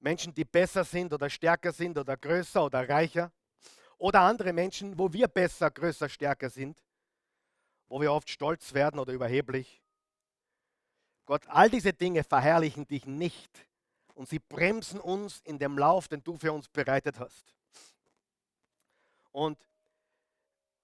Menschen, 0.00 0.34
die 0.34 0.44
besser 0.44 0.84
sind 0.84 1.12
oder 1.12 1.30
stärker 1.30 1.72
sind 1.72 1.96
oder 1.96 2.16
größer 2.16 2.64
oder 2.64 2.88
reicher, 2.88 3.32
oder 3.98 4.20
andere 4.22 4.52
Menschen, 4.52 4.98
wo 4.98 5.12
wir 5.12 5.28
besser, 5.28 5.70
größer, 5.70 6.08
stärker 6.08 6.50
sind, 6.50 6.82
wo 7.86 8.00
wir 8.00 8.12
oft 8.12 8.28
stolz 8.28 8.74
werden 8.74 8.98
oder 8.98 9.12
überheblich. 9.12 9.80
Gott, 11.24 11.46
all 11.46 11.70
diese 11.70 11.92
Dinge 11.92 12.24
verherrlichen 12.24 12.86
dich 12.88 13.06
nicht 13.06 13.68
und 14.14 14.28
sie 14.28 14.40
bremsen 14.40 14.98
uns 14.98 15.40
in 15.44 15.60
dem 15.60 15.78
Lauf, 15.78 16.08
den 16.08 16.24
du 16.24 16.36
für 16.36 16.52
uns 16.52 16.68
bereitet 16.68 17.20
hast. 17.20 17.54
Und 19.32 19.58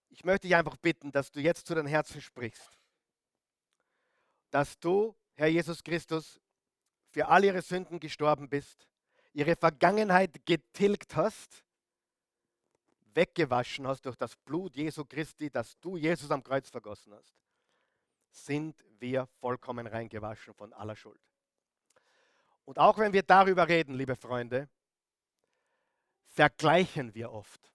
ich 0.08 0.24
möchte 0.24 0.48
dich 0.48 0.56
einfach 0.56 0.76
bitten, 0.76 1.12
dass 1.12 1.30
du 1.30 1.40
jetzt 1.40 1.66
zu 1.66 1.74
deinem 1.74 1.86
Herzen 1.86 2.20
sprichst. 2.20 2.78
Dass 4.50 4.78
du, 4.78 5.14
Herr 5.34 5.48
Jesus 5.48 5.84
Christus, 5.84 6.40
für 7.10 7.28
all 7.28 7.44
ihre 7.44 7.62
Sünden 7.62 8.00
gestorben 8.00 8.48
bist, 8.48 8.88
ihre 9.32 9.54
Vergangenheit 9.56 10.44
getilgt 10.44 11.14
hast, 11.16 11.64
weggewaschen 13.14 13.86
hast 13.86 14.06
durch 14.06 14.16
das 14.16 14.36
Blut 14.36 14.76
Jesu 14.76 15.04
Christi, 15.04 15.50
das 15.50 15.78
du 15.80 15.96
Jesus 15.96 16.30
am 16.30 16.42
Kreuz 16.42 16.70
vergossen 16.70 17.14
hast, 17.14 17.34
sind 18.30 18.84
wir 18.98 19.26
vollkommen 19.40 19.86
reingewaschen 19.86 20.54
von 20.54 20.72
aller 20.72 20.96
Schuld. 20.96 21.20
Und 22.64 22.78
auch 22.78 22.98
wenn 22.98 23.12
wir 23.12 23.22
darüber 23.22 23.68
reden, 23.68 23.94
liebe 23.94 24.16
Freunde, 24.16 24.68
vergleichen 26.26 27.14
wir 27.14 27.32
oft. 27.32 27.72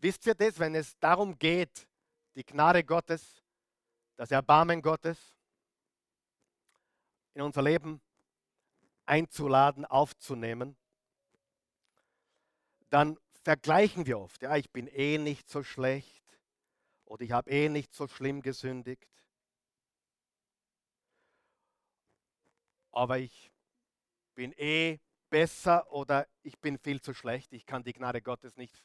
Wisst 0.00 0.26
ihr 0.26 0.34
das, 0.34 0.58
wenn 0.58 0.74
es 0.74 0.96
darum 0.98 1.38
geht, 1.38 1.88
die 2.36 2.44
Gnade 2.44 2.84
Gottes, 2.84 3.42
das 4.16 4.30
Erbarmen 4.30 4.80
Gottes 4.80 5.18
in 7.34 7.42
unser 7.42 7.62
Leben 7.62 8.00
einzuladen, 9.06 9.84
aufzunehmen, 9.84 10.76
dann 12.90 13.18
vergleichen 13.42 14.06
wir 14.06 14.20
oft. 14.20 14.42
Ja, 14.42 14.56
ich 14.56 14.70
bin 14.70 14.86
eh 14.86 15.18
nicht 15.18 15.48
so 15.48 15.62
schlecht 15.62 16.24
oder 17.04 17.22
ich 17.22 17.32
habe 17.32 17.50
eh 17.50 17.68
nicht 17.68 17.92
so 17.92 18.06
schlimm 18.06 18.40
gesündigt. 18.40 19.08
Aber 22.92 23.18
ich 23.18 23.50
bin 24.34 24.52
eh 24.52 25.00
besser 25.28 25.90
oder 25.92 26.26
ich 26.42 26.58
bin 26.58 26.78
viel 26.78 27.00
zu 27.00 27.14
schlecht. 27.14 27.52
Ich 27.52 27.66
kann 27.66 27.82
die 27.82 27.92
Gnade 27.92 28.22
Gottes 28.22 28.56
nicht 28.56 28.82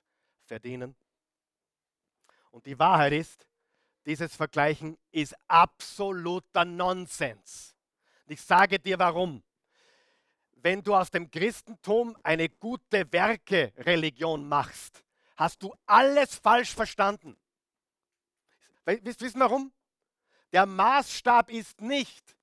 verdienen. 0.53 0.95
Und 2.51 2.67
die 2.67 2.77
Wahrheit 2.77 3.13
ist, 3.13 3.47
dieses 4.05 4.35
Vergleichen 4.35 4.99
ist 5.11 5.35
absoluter 5.47 6.63
Nonsens. 6.63 7.75
ich 8.27 8.39
sage 8.39 8.77
dir 8.77 8.99
warum. 8.99 9.41
Wenn 10.51 10.83
du 10.83 10.93
aus 10.93 11.09
dem 11.09 11.31
Christentum 11.31 12.15
eine 12.21 12.49
gute 12.49 13.11
Werke-Religion 13.11 14.47
machst, 14.47 15.03
hast 15.35 15.63
du 15.63 15.73
alles 15.87 16.35
falsch 16.35 16.75
verstanden. 16.75 17.35
Wisst 18.85 19.23
ihr 19.23 19.33
warum? 19.33 19.73
Der 20.51 20.67
Maßstab 20.67 21.49
ist 21.49 21.81
nicht 21.81 22.37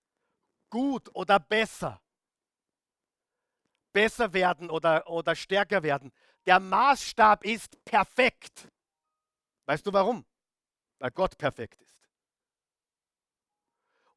gut 0.69 1.09
oder 1.15 1.39
besser. 1.39 2.01
Besser 3.93 4.33
werden 4.33 4.69
oder, 4.69 5.09
oder 5.09 5.37
stärker 5.37 5.85
werden. 5.85 6.13
Der 6.47 6.59
Maßstab 6.59 7.45
ist 7.45 7.85
perfekt. 7.85 8.69
Weißt 9.67 9.87
du 9.87 9.93
warum? 9.93 10.25
Weil 10.99 11.11
Gott 11.11 11.37
perfekt 11.37 11.81
ist. 11.81 11.97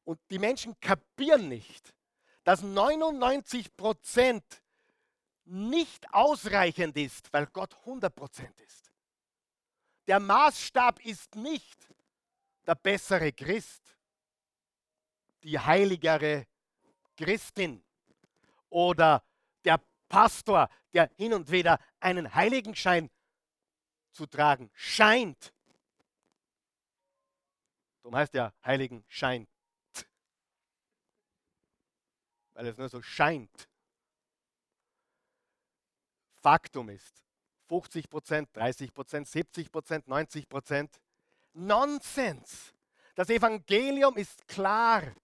Und 0.04 0.20
die 0.30 0.38
Menschen 0.38 0.78
kapieren 0.80 1.48
nicht, 1.48 1.94
dass 2.44 2.62
99 2.62 3.74
Prozent 3.76 4.62
nicht 5.46 6.12
ausreichend 6.12 6.96
ist, 6.96 7.32
weil 7.32 7.46
Gott 7.46 7.74
100 7.80 8.14
Prozent 8.14 8.58
ist. 8.60 8.92
Der 10.06 10.20
Maßstab 10.20 11.00
ist 11.04 11.34
nicht 11.34 11.88
der 12.66 12.74
bessere 12.74 13.32
Christ, 13.32 13.96
die 15.42 15.58
heiligere 15.58 16.46
Christin 17.16 17.82
oder 18.68 19.22
der 19.22 19.33
Pastor, 20.08 20.68
der 20.92 21.10
hin 21.16 21.34
und 21.34 21.50
wieder 21.50 21.78
einen 22.00 22.34
Heiligenschein 22.34 23.10
zu 24.12 24.26
tragen 24.26 24.70
scheint. 24.74 25.52
Darum 28.02 28.16
heißt 28.16 28.34
ja 28.34 28.52
Heiligen 28.64 29.04
scheint. 29.08 29.48
Weil 32.52 32.66
es 32.66 32.76
nur 32.76 32.88
so 32.88 33.02
scheint. 33.02 33.68
Faktum 36.42 36.90
ist, 36.90 37.24
50 37.68 38.10
Prozent, 38.10 38.50
30 38.52 38.92
Prozent, 38.92 39.26
70 39.26 39.72
Prozent, 39.72 40.06
90 40.06 40.48
Prozent. 40.48 41.00
Nonsens. 41.54 42.74
Das 43.14 43.30
Evangelium 43.30 44.16
ist 44.16 44.46
klar. 44.46 45.14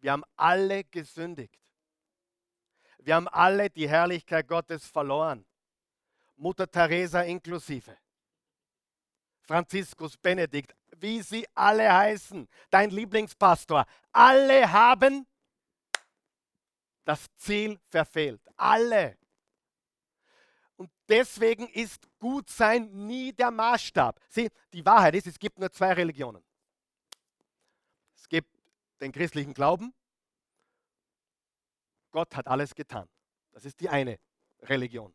Wir 0.00 0.12
haben 0.12 0.24
alle 0.36 0.84
gesündigt. 0.84 1.61
Wir 3.04 3.16
haben 3.16 3.28
alle 3.28 3.68
die 3.68 3.88
Herrlichkeit 3.88 4.46
Gottes 4.46 4.86
verloren. 4.86 5.44
Mutter 6.36 6.70
Teresa 6.70 7.22
inklusive. 7.22 7.96
Franziskus, 9.42 10.16
Benedikt, 10.16 10.74
wie 10.96 11.20
sie 11.20 11.46
alle 11.54 11.92
heißen, 11.92 12.48
dein 12.70 12.90
Lieblingspastor, 12.90 13.84
alle 14.12 14.72
haben 14.72 15.26
das 17.04 17.26
Ziel 17.36 17.80
verfehlt. 17.90 18.40
Alle. 18.56 19.18
Und 20.76 20.90
deswegen 21.08 21.68
ist 21.68 22.08
Gutsein 22.18 22.90
nie 23.06 23.32
der 23.32 23.50
Maßstab. 23.50 24.20
Sieh, 24.28 24.48
die 24.72 24.84
Wahrheit 24.86 25.14
ist, 25.16 25.26
es 25.26 25.38
gibt 25.38 25.58
nur 25.58 25.70
zwei 25.72 25.92
Religionen. 25.92 26.44
Es 28.16 28.28
gibt 28.28 28.48
den 29.00 29.10
christlichen 29.10 29.54
Glauben. 29.54 29.92
Gott 32.12 32.36
hat 32.36 32.46
alles 32.46 32.74
getan. 32.74 33.08
Das 33.50 33.64
ist 33.64 33.80
die 33.80 33.88
eine 33.88 34.18
Religion. 34.62 35.12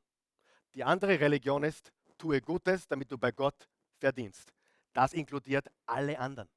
Die 0.74 0.84
andere 0.84 1.20
Religion 1.20 1.64
ist, 1.64 1.92
tue 2.18 2.42
Gutes, 2.42 2.88
damit 2.88 3.12
du 3.12 3.18
bei 3.18 3.32
Gott 3.32 3.70
verdienst. 4.00 4.52
Das 4.94 5.14
inkludiert 5.14 5.68
alle 5.86 6.20
anderen. 6.20 6.50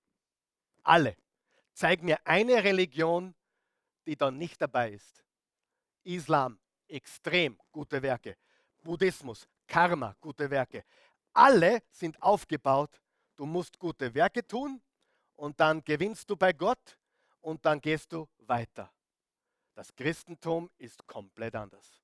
Alle. 0.82 1.16
Zeig 1.72 2.02
mir 2.02 2.18
eine 2.26 2.64
Religion, 2.64 3.34
die 4.06 4.16
da 4.16 4.30
nicht 4.30 4.60
dabei 4.60 4.92
ist. 4.92 5.24
Islam, 6.02 6.58
extrem 6.88 7.58
gute 7.70 8.02
Werke. 8.02 8.36
Buddhismus, 8.82 9.46
Karma, 9.66 10.16
gute 10.20 10.50
Werke. 10.50 10.84
Alle 11.32 11.82
sind 11.90 12.20
aufgebaut, 12.22 13.00
du 13.36 13.46
musst 13.46 13.78
gute 13.78 14.12
Werke 14.14 14.46
tun 14.46 14.82
und 15.36 15.60
dann 15.60 15.84
gewinnst 15.84 16.28
du 16.28 16.36
bei 16.36 16.52
Gott 16.52 16.98
und 17.40 17.64
dann 17.64 17.80
gehst 17.80 18.12
du 18.12 18.28
weiter. 18.38 18.90
Das 19.74 19.94
Christentum 19.94 20.70
ist 20.78 21.06
komplett 21.06 21.54
anders. 21.54 22.02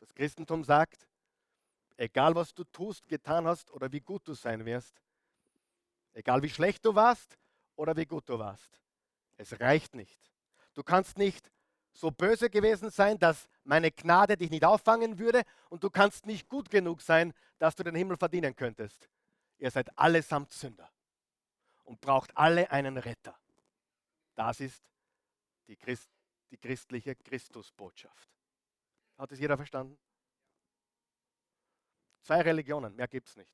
Das 0.00 0.12
Christentum 0.14 0.64
sagt, 0.64 1.06
Egal 2.02 2.34
was 2.34 2.52
du 2.52 2.64
tust, 2.64 3.06
getan 3.08 3.46
hast 3.46 3.70
oder 3.70 3.92
wie 3.92 4.00
gut 4.00 4.26
du 4.26 4.34
sein 4.34 4.64
wirst. 4.64 5.00
Egal 6.14 6.42
wie 6.42 6.48
schlecht 6.48 6.84
du 6.84 6.94
warst 6.94 7.38
oder 7.76 7.96
wie 7.96 8.06
gut 8.06 8.28
du 8.28 8.38
warst. 8.38 8.80
Es 9.36 9.60
reicht 9.60 9.94
nicht. 9.94 10.18
Du 10.74 10.82
kannst 10.82 11.18
nicht 11.18 11.50
so 11.92 12.10
böse 12.10 12.48
gewesen 12.48 12.90
sein, 12.90 13.18
dass 13.18 13.48
meine 13.64 13.90
Gnade 13.90 14.36
dich 14.36 14.50
nicht 14.50 14.64
auffangen 14.64 15.18
würde 15.18 15.42
und 15.68 15.84
du 15.84 15.90
kannst 15.90 16.26
nicht 16.26 16.48
gut 16.48 16.70
genug 16.70 17.02
sein, 17.02 17.32
dass 17.58 17.76
du 17.76 17.82
den 17.82 17.94
Himmel 17.94 18.16
verdienen 18.16 18.56
könntest. 18.56 19.08
Ihr 19.58 19.70
seid 19.70 19.96
allesamt 19.96 20.52
Sünder 20.52 20.90
und 21.84 22.00
braucht 22.00 22.36
alle 22.36 22.70
einen 22.70 22.96
Retter. 22.96 23.38
Das 24.34 24.60
ist 24.60 24.82
die, 25.68 25.76
Christ, 25.76 26.10
die 26.52 26.58
christliche 26.58 27.16
Christusbotschaft. 27.16 28.30
Hat 29.16 29.32
es 29.32 29.40
jeder 29.40 29.56
verstanden? 29.56 29.98
Zwei 32.20 32.42
Religionen, 32.42 32.94
mehr 32.94 33.08
gibt 33.08 33.28
es 33.28 33.36
nicht. 33.36 33.52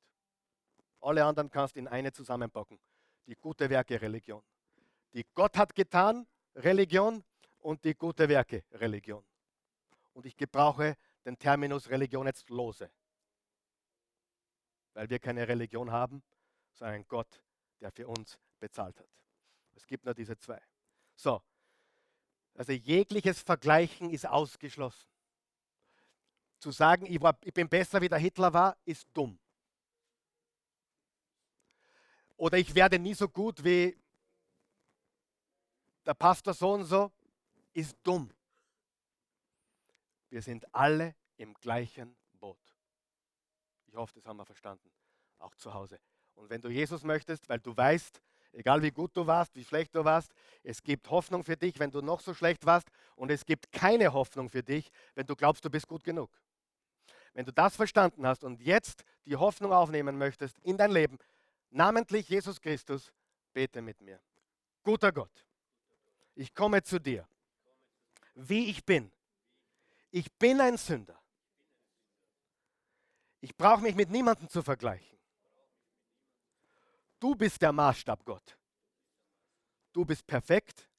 Alle 1.01 1.23
anderen 1.23 1.49
kannst 1.49 1.75
du 1.75 1.79
in 1.79 1.87
eine 1.87 2.11
zusammenpacken. 2.11 2.77
Die 3.25 3.35
gute 3.35 3.69
Werke 3.69 3.99
Religion. 4.01 4.43
Die 5.13 5.25
Gott 5.33 5.57
hat 5.57 5.73
getan 5.73 6.27
Religion 6.55 7.23
und 7.59 7.83
die 7.85 7.95
gute 7.95 8.27
Werke 8.27 8.63
Religion. 8.71 9.25
Und 10.13 10.25
ich 10.25 10.35
gebrauche 10.35 10.97
den 11.25 11.39
Terminus 11.39 11.89
Religion 11.89 12.27
jetzt 12.27 12.49
lose. 12.49 12.91
Weil 14.93 15.09
wir 15.09 15.19
keine 15.19 15.47
Religion 15.47 15.89
haben, 15.91 16.21
sondern 16.73 17.07
Gott, 17.07 17.41
der 17.79 17.91
für 17.91 18.07
uns 18.07 18.37
bezahlt 18.59 18.99
hat. 18.99 19.09
Es 19.75 19.87
gibt 19.87 20.03
nur 20.03 20.13
diese 20.13 20.37
zwei. 20.37 20.61
So, 21.15 21.41
also 22.59 22.73
jegliches 22.73 23.41
Vergleichen 23.41 24.09
ist 24.09 24.27
ausgeschlossen. 24.27 25.07
Zu 26.59 26.71
sagen, 26.71 27.05
ich, 27.05 27.21
war, 27.21 27.37
ich 27.41 27.53
bin 27.53 27.69
besser 27.69 28.01
wie 28.01 28.09
der 28.09 28.17
Hitler 28.17 28.51
war, 28.51 28.75
ist 28.83 29.07
dumm. 29.13 29.39
Oder 32.35 32.57
ich 32.57 32.75
werde 32.75 32.99
nie 32.99 33.13
so 33.13 33.29
gut 33.29 33.63
wie 33.63 33.97
der 36.05 36.13
Pastor 36.15 36.53
so 36.53 36.73
und 36.73 36.83
so, 36.83 37.13
ist 37.71 37.95
dumm. 38.03 38.29
Wir 40.29 40.41
sind 40.41 40.65
alle 40.75 41.15
im 41.37 41.53
gleichen 41.53 42.13
Boot. 42.41 42.59
Ich 43.87 43.95
hoffe, 43.95 44.15
das 44.15 44.25
haben 44.25 44.35
wir 44.35 44.45
verstanden, 44.45 44.91
auch 45.37 45.55
zu 45.55 45.73
Hause. 45.73 45.97
Und 46.35 46.49
wenn 46.49 46.59
du 46.59 46.67
Jesus 46.67 47.03
möchtest, 47.03 47.47
weil 47.47 47.59
du 47.61 47.75
weißt, 47.75 48.21
egal 48.53 48.81
wie 48.81 48.91
gut 48.91 49.15
du 49.15 49.25
warst, 49.25 49.55
wie 49.55 49.63
schlecht 49.63 49.95
du 49.95 50.03
warst, 50.03 50.33
es 50.63 50.81
gibt 50.81 51.09
Hoffnung 51.09 51.43
für 51.43 51.57
dich, 51.57 51.79
wenn 51.79 51.91
du 51.91 52.01
noch 52.01 52.21
so 52.21 52.33
schlecht 52.33 52.65
warst, 52.65 52.87
und 53.15 53.31
es 53.31 53.45
gibt 53.45 53.71
keine 53.71 54.13
Hoffnung 54.13 54.49
für 54.49 54.63
dich, 54.63 54.89
wenn 55.15 55.25
du 55.25 55.35
glaubst, 55.35 55.63
du 55.65 55.69
bist 55.69 55.87
gut 55.87 56.03
genug. 56.03 56.29
Wenn 57.33 57.45
du 57.45 57.53
das 57.53 57.75
verstanden 57.75 58.25
hast 58.25 58.43
und 58.43 58.59
jetzt 58.61 59.03
die 59.25 59.35
Hoffnung 59.35 59.71
aufnehmen 59.71 60.17
möchtest 60.17 60.57
in 60.59 60.77
dein 60.77 60.91
Leben, 60.91 61.17
namentlich 61.69 62.27
Jesus 62.27 62.59
Christus, 62.59 63.13
bete 63.53 63.81
mit 63.81 64.01
mir. 64.01 64.19
Guter 64.83 65.11
Gott, 65.11 65.45
ich 66.35 66.53
komme 66.53 66.81
zu 66.81 66.99
dir, 66.99 67.27
wie 68.33 68.69
ich 68.69 68.83
bin. 68.85 69.11
Ich 70.11 70.31
bin 70.33 70.59
ein 70.59 70.77
Sünder. 70.77 71.19
Ich 73.41 73.55
brauche 73.55 73.81
mich 73.81 73.95
mit 73.95 74.09
niemandem 74.09 74.49
zu 74.49 74.63
vergleichen. 74.63 75.18
Du 77.19 77.35
bist 77.35 77.61
der 77.61 77.73
Maßstab, 77.73 78.23
Gott. 78.25 78.57
Du 79.91 80.05
bist 80.05 80.25
perfekt. 80.25 80.89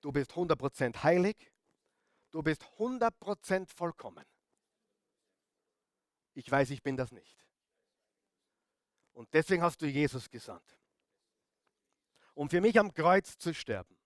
Du 0.00 0.12
bist 0.12 0.30
100% 0.32 1.02
heilig. 1.02 1.52
Du 2.30 2.42
bist 2.42 2.62
100% 2.78 3.68
vollkommen. 3.74 4.24
Ich 6.34 6.50
weiß, 6.50 6.70
ich 6.70 6.82
bin 6.82 6.96
das 6.96 7.10
nicht. 7.10 7.44
Und 9.12 9.28
deswegen 9.34 9.62
hast 9.62 9.82
du 9.82 9.86
Jesus 9.86 10.30
gesandt, 10.30 10.78
um 12.34 12.48
für 12.48 12.60
mich 12.60 12.78
am 12.78 12.94
Kreuz 12.94 13.36
zu 13.36 13.52
sterben, 13.52 13.98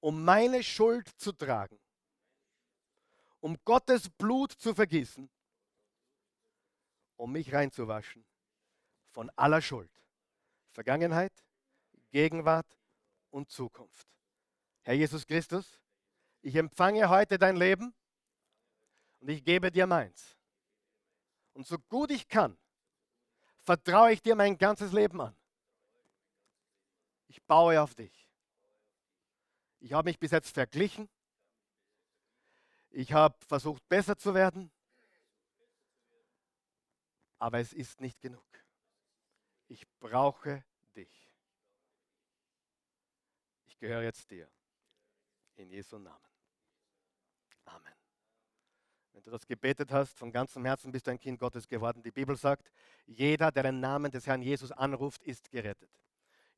um 0.00 0.22
meine 0.22 0.62
Schuld 0.62 1.08
zu 1.18 1.32
tragen, 1.32 1.80
um 3.40 3.56
Gottes 3.64 4.10
Blut 4.10 4.52
zu 4.52 4.74
vergießen, 4.74 5.30
um 7.16 7.32
mich 7.32 7.52
reinzuwaschen 7.52 8.29
von 9.10 9.30
aller 9.36 9.60
Schuld. 9.60 9.90
Vergangenheit, 10.70 11.32
Gegenwart 12.10 12.66
und 13.30 13.50
Zukunft. 13.50 14.08
Herr 14.82 14.94
Jesus 14.94 15.26
Christus, 15.26 15.80
ich 16.42 16.56
empfange 16.56 17.08
heute 17.08 17.38
dein 17.38 17.56
Leben 17.56 17.94
und 19.20 19.28
ich 19.28 19.44
gebe 19.44 19.70
dir 19.70 19.86
meins. 19.86 20.36
Und 21.52 21.66
so 21.66 21.78
gut 21.78 22.10
ich 22.10 22.28
kann, 22.28 22.56
vertraue 23.62 24.12
ich 24.12 24.22
dir 24.22 24.34
mein 24.34 24.56
ganzes 24.56 24.92
Leben 24.92 25.20
an. 25.20 25.36
Ich 27.28 27.42
baue 27.42 27.80
auf 27.80 27.94
dich. 27.94 28.28
Ich 29.80 29.92
habe 29.92 30.08
mich 30.08 30.18
bis 30.18 30.30
jetzt 30.30 30.52
verglichen. 30.52 31.08
Ich 32.90 33.12
habe 33.12 33.36
versucht, 33.46 33.86
besser 33.88 34.16
zu 34.16 34.34
werden. 34.34 34.70
Aber 37.38 37.60
es 37.60 37.72
ist 37.72 38.00
nicht 38.00 38.20
genug. 38.20 38.49
Ich 39.70 39.86
brauche 40.00 40.64
dich. 40.96 41.30
Ich 43.68 43.78
gehöre 43.78 44.02
jetzt 44.02 44.28
dir. 44.28 44.48
In 45.54 45.70
Jesu 45.70 45.96
Namen. 45.96 46.18
Amen. 47.66 47.94
Wenn 49.12 49.22
du 49.22 49.30
das 49.30 49.46
gebetet 49.46 49.92
hast, 49.92 50.18
von 50.18 50.32
ganzem 50.32 50.64
Herzen 50.64 50.90
bist 50.90 51.06
du 51.06 51.12
ein 51.12 51.20
Kind 51.20 51.38
Gottes 51.38 51.68
geworden. 51.68 52.02
Die 52.02 52.10
Bibel 52.10 52.36
sagt, 52.36 52.72
jeder, 53.06 53.52
der 53.52 53.62
den 53.62 53.78
Namen 53.78 54.10
des 54.10 54.26
Herrn 54.26 54.42
Jesus 54.42 54.72
anruft, 54.72 55.22
ist 55.22 55.48
gerettet. 55.52 55.90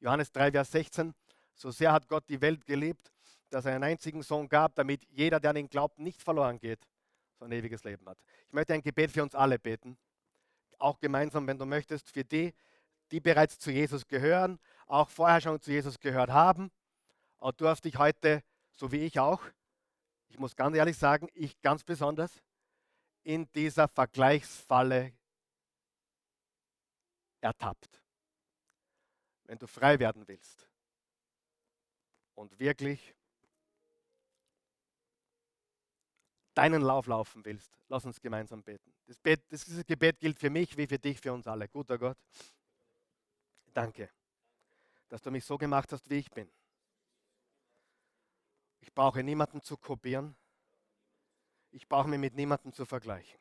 Johannes 0.01 0.33
3, 0.33 0.53
Vers 0.53 0.71
16, 0.71 1.15
so 1.55 1.71
sehr 1.71 1.93
hat 1.93 2.09
Gott 2.09 2.25
die 2.31 2.41
Welt 2.41 2.65
geliebt, 2.65 3.13
dass 3.51 3.67
er 3.67 3.75
einen 3.75 3.85
einzigen 3.85 4.23
Sohn 4.23 4.49
gab, 4.49 4.75
damit 4.75 5.05
jeder, 5.11 5.39
der 5.39 5.51
an 5.51 5.57
ihn 5.57 5.69
glaubt, 5.69 5.99
nicht 5.99 6.23
verloren 6.23 6.59
geht, 6.59 6.89
sondern 7.39 7.59
ewiges 7.59 7.85
Leben 7.85 8.09
hat. 8.09 8.17
Ich 8.47 8.55
möchte 8.55 8.73
ein 8.73 8.81
Gebet 8.81 9.11
für 9.11 9.23
uns 9.23 9.35
alle 9.35 9.59
beten, 9.59 9.99
auch 10.79 10.99
gemeinsam, 10.99 11.47
wenn 11.47 11.59
du 11.59 11.67
möchtest, 11.67 12.11
für 12.11 12.25
die, 12.25 12.55
die 13.13 13.21
bereits 13.21 13.59
zu 13.59 13.71
Jesus 13.71 14.07
gehören, 14.07 14.59
auch 14.87 15.11
vorher 15.11 15.41
schon 15.41 15.61
zu 15.61 15.71
Jesus 15.71 16.01
gehört 16.01 16.31
haben. 16.31 16.73
Aber 17.39 17.53
du 17.53 17.69
hast 17.69 17.85
dich 17.85 17.99
heute, 17.99 18.43
so 18.73 18.91
wie 18.91 19.05
ich 19.05 19.21
auch, 19.21 19.43
ich 20.29 20.39
muss 20.39 20.57
ganz 20.57 20.75
ehrlich 20.75 20.97
sagen, 20.97 21.29
ich 21.35 21.61
ganz 21.61 21.85
besonders, 21.85 22.43
in 23.23 23.51
dieser 23.53 23.87
Vergleichsfalle 23.87 25.13
ertappt. 27.41 28.03
Wenn 29.45 29.59
du 29.59 29.67
frei 29.67 29.99
werden 29.99 30.27
willst 30.27 30.67
und 32.35 32.59
wirklich 32.59 33.15
deinen 36.55 36.83
Lauf 36.83 37.07
laufen 37.07 37.45
willst, 37.45 37.79
lass 37.89 38.05
uns 38.07 38.21
gemeinsam 38.21 38.63
beten. 38.63 38.93
Das, 39.07 39.19
Bet, 39.19 39.43
das 39.51 39.67
Gebet 39.87 40.19
gilt 40.19 40.39
für 40.39 40.51
mich 40.51 40.77
wie 40.77 40.87
für 40.87 40.99
dich, 40.99 41.21
für 41.21 41.33
uns 41.33 41.47
alle. 41.47 41.69
Guter 41.69 41.99
Gott. 41.99 42.17
Danke, 43.73 44.11
dass 45.09 45.23
du 45.23 45.31
mich 45.31 45.45
so 45.45 45.57
gemacht 45.57 45.93
hast, 45.93 46.09
wie 46.11 46.19
ich 46.19 46.31
bin. 46.31 46.51
Ich 48.81 48.93
brauche 48.93 49.23
niemanden 49.23 49.63
zu 49.63 49.77
kopieren. 49.77 50.37
Ich 51.71 51.89
brauche 51.89 52.09
mich 52.09 52.19
mit 52.19 52.35
niemandem 52.35 52.73
zu 52.73 52.85
vergleichen. 52.85 53.39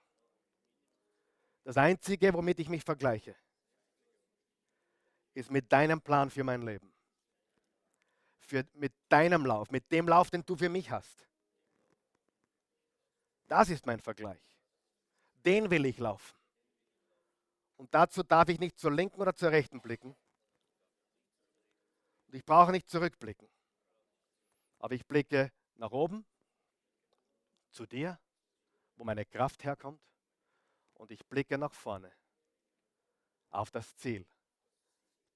Das 1.63 1.77
Einzige, 1.77 2.33
womit 2.33 2.59
ich 2.59 2.69
mich 2.69 2.83
vergleiche, 2.83 3.35
ist 5.33 5.51
mit 5.51 5.71
deinem 5.71 6.01
Plan 6.01 6.29
für 6.29 6.43
mein 6.43 6.61
Leben. 6.61 6.91
Für, 8.39 8.65
mit 8.73 8.93
deinem 9.09 9.45
Lauf, 9.45 9.69
mit 9.71 9.91
dem 9.91 10.07
Lauf, 10.07 10.29
den 10.29 10.45
du 10.45 10.55
für 10.55 10.69
mich 10.69 10.89
hast. 10.91 11.25
Das 13.47 13.69
ist 13.69 13.85
mein 13.85 13.99
Vergleich. 13.99 14.41
Den 15.45 15.69
will 15.69 15.85
ich 15.85 15.99
laufen. 15.99 16.40
Und 17.81 17.91
dazu 17.95 18.21
darf 18.21 18.47
ich 18.47 18.59
nicht 18.59 18.77
zur 18.77 18.91
linken 18.91 19.19
oder 19.19 19.35
zur 19.35 19.49
rechten 19.49 19.81
blicken. 19.81 20.15
Und 22.27 22.35
ich 22.35 22.45
brauche 22.45 22.71
nicht 22.71 22.87
zurückblicken. 22.87 23.49
Aber 24.77 24.93
ich 24.93 25.03
blicke 25.07 25.51
nach 25.77 25.89
oben, 25.89 26.23
zu 27.71 27.87
dir, 27.87 28.19
wo 28.97 29.03
meine 29.03 29.25
Kraft 29.25 29.63
herkommt. 29.63 29.99
Und 30.93 31.09
ich 31.09 31.25
blicke 31.25 31.57
nach 31.57 31.73
vorne, 31.73 32.11
auf 33.49 33.71
das 33.71 33.97
Ziel, 33.97 34.27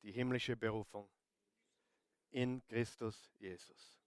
die 0.04 0.12
himmlische 0.12 0.56
Berufung 0.56 1.10
in 2.30 2.64
Christus 2.68 3.34
Jesus. 3.40 4.00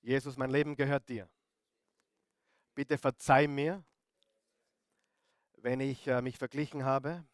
Jesus, 0.00 0.38
mein 0.38 0.48
Leben 0.48 0.74
gehört 0.74 1.06
dir. 1.06 1.28
Bitte 2.74 2.96
verzeih 2.96 3.46
mir, 3.46 3.84
wenn 5.66 5.80
ich 5.80 6.06
äh, 6.06 6.22
mich 6.22 6.38
verglichen 6.38 6.84
habe, 6.84 7.26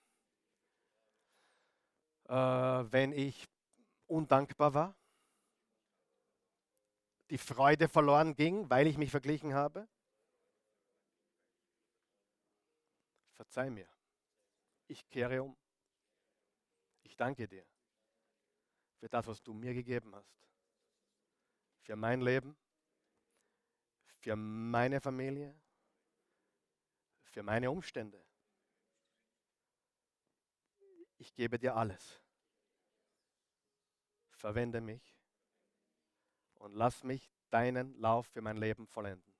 äh, 2.30 2.32
wenn 2.34 3.12
ich 3.12 3.46
undankbar 4.06 4.72
war, 4.72 4.96
die 7.28 7.36
Freude 7.36 7.88
verloren 7.88 8.34
ging, 8.34 8.70
weil 8.70 8.86
ich 8.86 8.96
mich 8.96 9.10
verglichen 9.10 9.52
habe. 9.52 9.86
Verzeih 13.34 13.68
mir. 13.68 13.86
Ich 14.86 15.06
kehre 15.10 15.42
um. 15.42 15.54
Ich 17.02 17.14
danke 17.14 17.46
dir 17.46 17.66
für 18.98 19.10
das, 19.10 19.26
was 19.26 19.42
du 19.42 19.52
mir 19.52 19.74
gegeben 19.74 20.14
hast. 20.14 20.32
Für 21.82 21.96
mein 21.96 22.22
Leben, 22.22 22.56
für 24.20 24.36
meine 24.36 25.02
Familie, 25.02 25.54
für 27.32 27.42
meine 27.42 27.70
Umstände. 27.70 28.22
Ich 31.16 31.34
gebe 31.34 31.58
dir 31.58 31.74
alles. 31.74 32.20
Verwende 34.30 34.80
mich 34.80 35.16
und 36.54 36.74
lass 36.74 37.04
mich 37.04 37.32
deinen 37.50 37.94
Lauf 37.98 38.26
für 38.26 38.42
mein 38.42 38.56
Leben 38.56 38.86
vollenden. 38.86 39.31